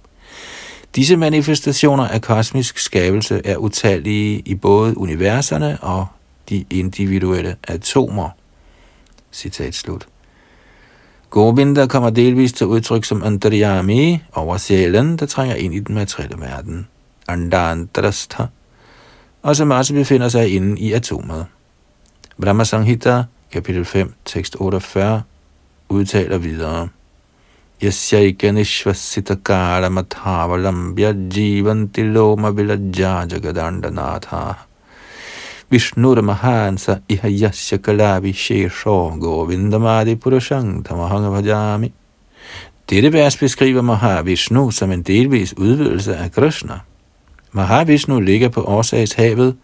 Disse 0.97 1.17
manifestationer 1.17 2.09
af 2.09 2.23
kosmisk 2.23 2.79
skabelse 2.79 3.41
er 3.45 3.57
utallige 3.57 4.43
i 4.47 4.55
både 4.55 4.99
universerne 4.99 5.79
og 5.81 6.07
de 6.49 6.65
individuelle 6.71 7.57
atomer. 7.69 8.31
Citat 9.33 9.75
slut. 9.75 10.09
Govinda 11.31 11.87
kommer 11.87 12.11
delvist 12.11 12.57
til 12.57 12.67
udtryk 12.67 13.05
som 13.05 13.23
Antaryami 13.23 14.19
over 14.33 14.57
sjælen, 14.57 15.17
der 15.17 15.27
trænger 15.27 15.55
ind 15.55 15.75
i 15.75 15.79
den 15.79 15.95
materielle 15.95 16.41
verden. 16.41 16.87
Andantrastha, 17.29 18.45
og 19.43 19.57
som 19.57 19.71
også 19.71 19.95
befinder 19.95 20.29
sig 20.29 20.55
inde 20.55 20.81
i 20.81 20.93
atomet. 20.93 21.47
Brahma 22.41 22.65
Sanghita, 22.65 23.23
kapitel 23.53 23.85
5, 23.85 24.15
tekst 24.25 24.57
48, 24.61 25.23
udtaler 25.89 26.39
videre. 26.39 26.89
Yasyaika 27.83 28.51
nishvasita 28.51 29.37
kara 29.45 29.89
mathavalambya 29.89 31.13
jivanti 31.13 32.03
loma 32.03 32.51
vilaja 32.51 33.27
jagadandanatha. 33.31 34.55
Vishnur 35.71 36.21
mahansa 36.21 36.99
iha 37.09 37.29
yasya 37.29 37.79
kalavi 37.79 38.33
shesho 38.33 39.15
govindamadi 39.21 40.17
purushang 40.17 40.85
tamahanga 40.85 41.31
bhajami. 41.31 41.93
Dette 42.91 43.13
vers 43.13 43.37
beskriver 43.37 43.83
Mahavishnu 43.83 44.71
som 44.71 44.93
en 44.93 45.03
delvis 45.03 45.55
udvidelse 45.59 46.17
af 46.17 46.33
Krishna. 46.33 46.81
Mahavishnu 47.53 48.21
ligger 48.21 48.49
på 48.49 48.63
årsagshavet, 48.63 49.57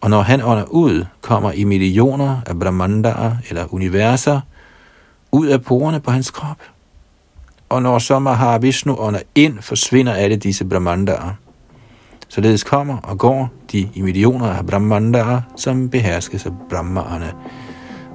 og 0.00 0.10
når 0.10 0.22
han 0.22 0.42
ånder 0.42 0.64
ud, 0.64 1.04
kommer 1.20 1.52
i 1.52 1.64
millioner 1.64 2.40
af 2.46 2.58
brahmandaer 2.58 3.36
eller 3.48 3.74
universer 3.74 4.40
ud 5.32 5.46
af 5.46 5.62
porerne 5.62 6.00
på 6.00 6.10
hans 6.10 6.30
krop. 6.30 6.58
Og 7.68 7.82
når 7.82 7.98
så 7.98 8.18
Mahavishnu 8.18 8.96
ånder 8.98 9.20
ind, 9.34 9.58
forsvinder 9.60 10.12
alle 10.12 10.36
disse 10.36 10.64
brahmandaer. 10.64 11.34
Således 12.28 12.64
kommer 12.64 12.96
og 12.96 13.18
går 13.18 13.50
de 13.72 13.88
i 13.94 14.02
millioner 14.02 14.46
af 14.46 14.66
brahmandaer, 14.66 15.40
som 15.56 15.90
beherskes 15.90 16.46
af 16.46 16.52
brahmaerne 16.70 17.32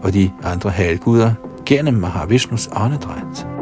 og 0.03 0.13
de 0.13 0.31
andre 0.43 0.69
halvguder 0.69 1.33
gennem 1.65 1.93
Mahavishnus 1.93 2.69
åndedræt. 2.75 3.52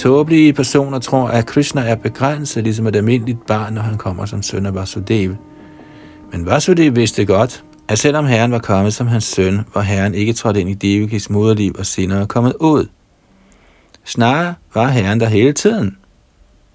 Tåbelige 0.00 0.52
personer 0.52 0.98
tror, 0.98 1.28
at 1.28 1.46
Krishna 1.46 1.80
er 1.80 1.94
begrænset, 1.94 2.64
ligesom 2.64 2.86
et 2.86 2.96
almindeligt 2.96 3.46
barn, 3.46 3.72
når 3.72 3.82
han 3.82 3.98
kommer 3.98 4.26
som 4.26 4.42
søn 4.42 4.66
af 4.66 4.74
Vasudev. 4.74 5.34
Men 6.32 6.46
Vasudev 6.46 6.96
vidste 6.96 7.24
godt, 7.24 7.64
at 7.88 7.98
selvom 7.98 8.26
Herren 8.26 8.52
var 8.52 8.58
kommet 8.58 8.94
som 8.94 9.06
hans 9.06 9.24
søn, 9.24 9.60
var 9.74 9.80
Herren 9.80 10.14
ikke 10.14 10.32
trådt 10.32 10.56
ind 10.56 10.70
i 10.70 10.74
Devikis 10.74 11.30
moderliv 11.30 11.74
og 11.78 11.86
senere 11.86 12.26
kommet 12.26 12.54
ud. 12.60 12.86
Snarere 14.04 14.54
var 14.74 14.88
Herren 14.88 15.20
der 15.20 15.26
hele 15.26 15.52
tiden. 15.52 15.96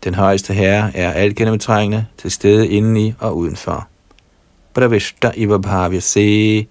Den 0.03 0.15
højeste 0.15 0.53
herre 0.53 0.97
er 0.97 1.11
alt 1.11 1.35
gennemtrængende, 1.35 2.05
til 2.17 2.31
stede 2.31 2.67
indeni 2.67 3.13
og 3.19 3.37
udenfor. 3.37 3.87
Pravishta 4.73 5.31
Iva 5.35 5.57
Bhavya 5.57 5.99
Se. 5.99 6.67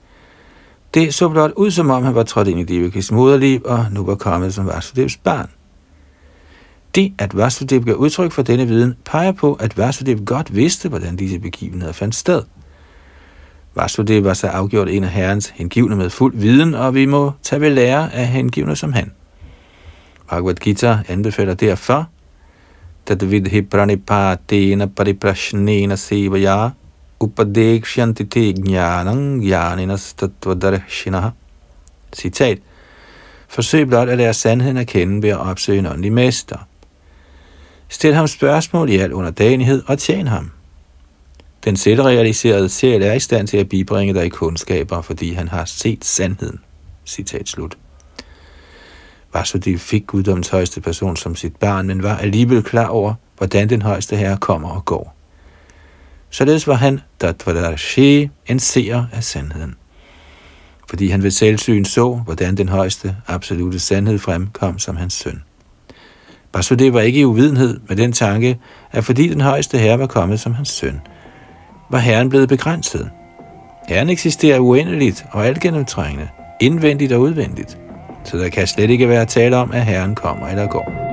Det 0.94 1.14
så 1.14 1.28
blot 1.28 1.50
ud, 1.56 1.70
som 1.70 1.90
om 1.90 2.02
han 2.02 2.14
var 2.14 2.22
trådt 2.22 2.48
ind 2.48 2.60
i 2.60 2.64
Devikis 2.64 3.12
moderliv 3.12 3.62
og 3.64 3.86
nu 3.90 4.04
var 4.04 4.14
kommet 4.14 4.54
som 4.54 4.66
Vasudevs 4.66 5.16
barn. 5.16 5.48
Det, 6.94 7.12
at 7.18 7.36
Vasudev 7.36 7.84
gav 7.84 7.94
udtryk 7.94 8.32
for 8.32 8.42
denne 8.42 8.66
viden, 8.66 8.94
peger 9.04 9.32
på, 9.32 9.54
at 9.54 9.78
Vasudev 9.78 10.24
godt 10.24 10.56
vidste, 10.56 10.88
hvordan 10.88 11.16
disse 11.16 11.38
begivenheder 11.38 11.92
fandt 11.92 12.14
sted. 12.14 12.42
Vasudev 13.74 14.24
var 14.24 14.34
så 14.34 14.46
afgjort 14.46 14.88
en 14.88 15.04
af 15.04 15.10
herrens 15.10 15.48
hengivne 15.48 15.96
med 15.96 16.10
fuld 16.10 16.36
viden, 16.36 16.74
og 16.74 16.94
vi 16.94 17.06
må 17.06 17.32
tage 17.42 17.60
ved 17.60 17.70
lære 17.70 18.14
af 18.14 18.26
hengivne 18.26 18.76
som 18.76 18.92
han. 18.92 19.12
Bhagavad 20.28 20.54
Gita 20.54 20.98
anbefaler 21.08 21.54
derfor, 21.54 22.08
Tadvidhi 23.06 23.62
pranipatena 23.62 24.86
pariprashnena 24.86 25.96
sevaya 25.96 26.70
upadekshanti 27.20 28.24
te 28.24 28.52
gnaninas 28.52 29.44
jnaninas 29.44 30.14
tattvadarshinaha. 30.14 31.30
Citat. 32.12 32.58
Forsøg 33.48 33.88
blot 33.88 34.08
at 34.08 34.18
lære 34.18 34.34
sandheden 34.34 34.76
at 34.76 34.86
kende 34.86 35.22
ved 35.22 35.30
at 35.30 35.38
opsøge 35.38 35.78
en 35.78 35.86
åndelig 35.86 36.12
mester. 36.12 36.58
Stil 37.88 38.14
ham 38.14 38.26
spørgsmål 38.26 38.90
i 38.90 38.96
al 38.96 39.12
underdanighed 39.12 39.82
og 39.86 39.98
tjen 39.98 40.26
ham. 40.26 40.50
Den 41.64 41.76
selvrealiserede 41.76 42.68
sjæl 42.68 43.02
er 43.02 43.12
i 43.12 43.20
stand 43.20 43.48
til 43.48 43.56
at 43.56 43.68
bibringe 43.68 44.14
dig 44.14 44.32
kundskaber, 44.32 45.02
fordi 45.02 45.32
han 45.32 45.48
har 45.48 45.64
set 45.64 46.04
sandheden. 46.04 46.60
Citat 47.06 47.48
slut. 47.48 47.78
Vasudev 49.34 49.78
fik 49.78 50.06
guddommens 50.06 50.48
højeste 50.48 50.80
person 50.80 51.16
som 51.16 51.36
sit 51.36 51.56
barn, 51.56 51.86
men 51.86 52.02
var 52.02 52.16
alligevel 52.16 52.62
klar 52.62 52.86
over, 52.86 53.14
hvordan 53.38 53.68
den 53.68 53.82
højeste 53.82 54.16
herre 54.16 54.36
kommer 54.36 54.68
og 54.68 54.84
går. 54.84 55.16
Således 56.30 56.66
var 56.66 56.74
han, 56.74 57.00
Datvadashi, 57.20 58.30
en 58.46 58.60
seer 58.60 59.04
af 59.12 59.24
sandheden. 59.24 59.74
Fordi 60.88 61.08
han 61.08 61.22
ved 61.22 61.30
selvsyn 61.30 61.84
så, 61.84 62.14
hvordan 62.14 62.56
den 62.56 62.68
højeste 62.68 63.16
absolute 63.26 63.78
sandhed 63.78 64.18
fremkom 64.18 64.78
som 64.78 64.96
hans 64.96 65.14
søn. 65.14 65.42
Vasudev 66.54 66.94
var 66.94 67.00
ikke 67.00 67.20
i 67.20 67.24
uvidenhed 67.24 67.80
med 67.88 67.96
den 67.96 68.12
tanke, 68.12 68.58
at 68.92 69.04
fordi 69.04 69.28
den 69.28 69.40
højeste 69.40 69.78
herre 69.78 69.98
var 69.98 70.06
kommet 70.06 70.40
som 70.40 70.54
hans 70.54 70.68
søn, 70.68 71.00
var 71.90 71.98
herren 71.98 72.28
blevet 72.28 72.48
begrænset. 72.48 73.10
Herren 73.88 74.10
eksisterer 74.10 74.58
uendeligt 74.58 75.24
og 75.30 75.46
altgennemtrængende, 75.46 76.28
indvendigt 76.60 77.12
og 77.12 77.20
udvendigt, 77.20 77.78
så 78.24 78.38
der 78.38 78.48
kan 78.48 78.66
slet 78.66 78.90
ikke 78.90 79.08
være 79.08 79.24
tale 79.24 79.56
om, 79.56 79.72
at 79.72 79.84
herren 79.84 80.14
kommer 80.14 80.48
eller 80.48 80.66
går. 80.66 81.03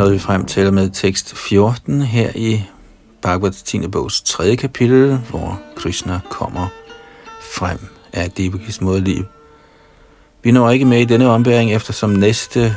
Nåede 0.00 0.12
vi 0.12 0.18
frem 0.18 0.44
til 0.44 0.72
med 0.72 0.90
tekst 0.90 1.36
14 1.36 2.02
her 2.02 2.30
i 2.34 2.64
Bhagavad 3.22 3.50
10. 3.50 3.88
bogs 3.88 4.22
3. 4.22 4.56
kapitel, 4.56 5.18
hvor 5.30 5.60
Krishna 5.76 6.20
kommer 6.30 6.66
frem 7.40 7.78
af 8.12 8.30
Devakis 8.30 8.80
modliv. 8.80 9.24
Vi 10.42 10.52
når 10.52 10.70
ikke 10.70 10.84
med 10.84 11.00
i 11.00 11.04
denne 11.04 11.28
ombæring, 11.28 11.72
eftersom 11.72 12.10
næste 12.10 12.76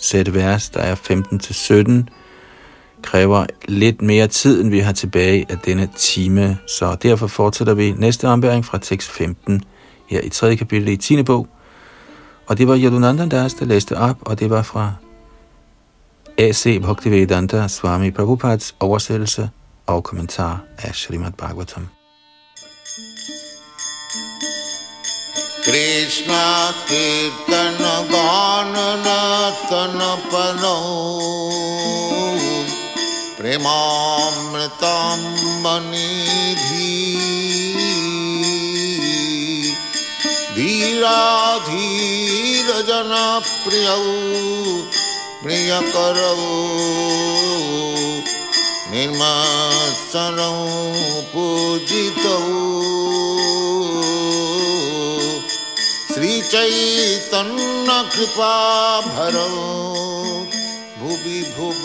sæt 0.00 0.34
vers, 0.34 0.68
der 0.68 0.80
er 0.80 0.94
15-17, 0.94 3.02
kræver 3.02 3.46
lidt 3.68 4.02
mere 4.02 4.26
tid, 4.26 4.60
end 4.60 4.70
vi 4.70 4.78
har 4.78 4.92
tilbage 4.92 5.46
af 5.48 5.58
denne 5.58 5.88
time. 5.96 6.58
Så 6.66 6.96
derfor 7.02 7.26
fortsætter 7.26 7.74
vi 7.74 7.94
næste 7.98 8.28
ombæring 8.28 8.64
fra 8.64 8.78
tekst 8.78 9.10
15 9.10 9.62
her 10.06 10.20
i 10.20 10.28
3. 10.28 10.56
kapitel 10.56 10.88
i 10.88 10.96
10. 10.96 11.22
bog. 11.22 11.48
Og 12.46 12.58
det 12.58 12.68
var 12.68 12.78
Yadunandan 12.78 13.28
Das, 13.28 13.54
der 13.54 13.64
læste 13.64 13.96
op, 13.96 14.16
og 14.20 14.40
det 14.40 14.50
var 14.50 14.62
fra 14.62 14.92
A.C. 16.40 16.78
Bhaktivedanta 16.80 17.68
Swami 17.68 18.10
Prabhupads 18.10 18.74
oversættelse 18.80 19.50
og 19.86 20.04
kommentar 20.04 20.60
af 20.78 20.94
Srimad 20.94 21.32
Bhagavatam. 21.32 21.88
Krishna 25.64 26.44
Kirtana 26.88 27.94
Ganana 28.12 29.20
Tanapano 29.68 30.78
Premamritam 33.38 35.18
Manidhi 35.62 37.18
Dhira 40.56 41.58
Dhira 41.66 42.78
Jana 42.88 43.40
Priyau 43.64 45.07
प्रिय 45.42 45.70
करऊ 45.94 46.46
पूजित 51.34 52.22
श्री 56.14 56.40
चैतन्य 56.52 57.98
कृपा 58.14 58.54
भर 59.08 59.36
भुवि 61.00 61.40
भुव 61.56 61.82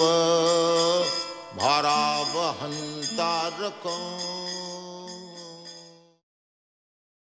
भारा 1.62 2.00
बहंता 2.36 3.32
रख 3.62 3.84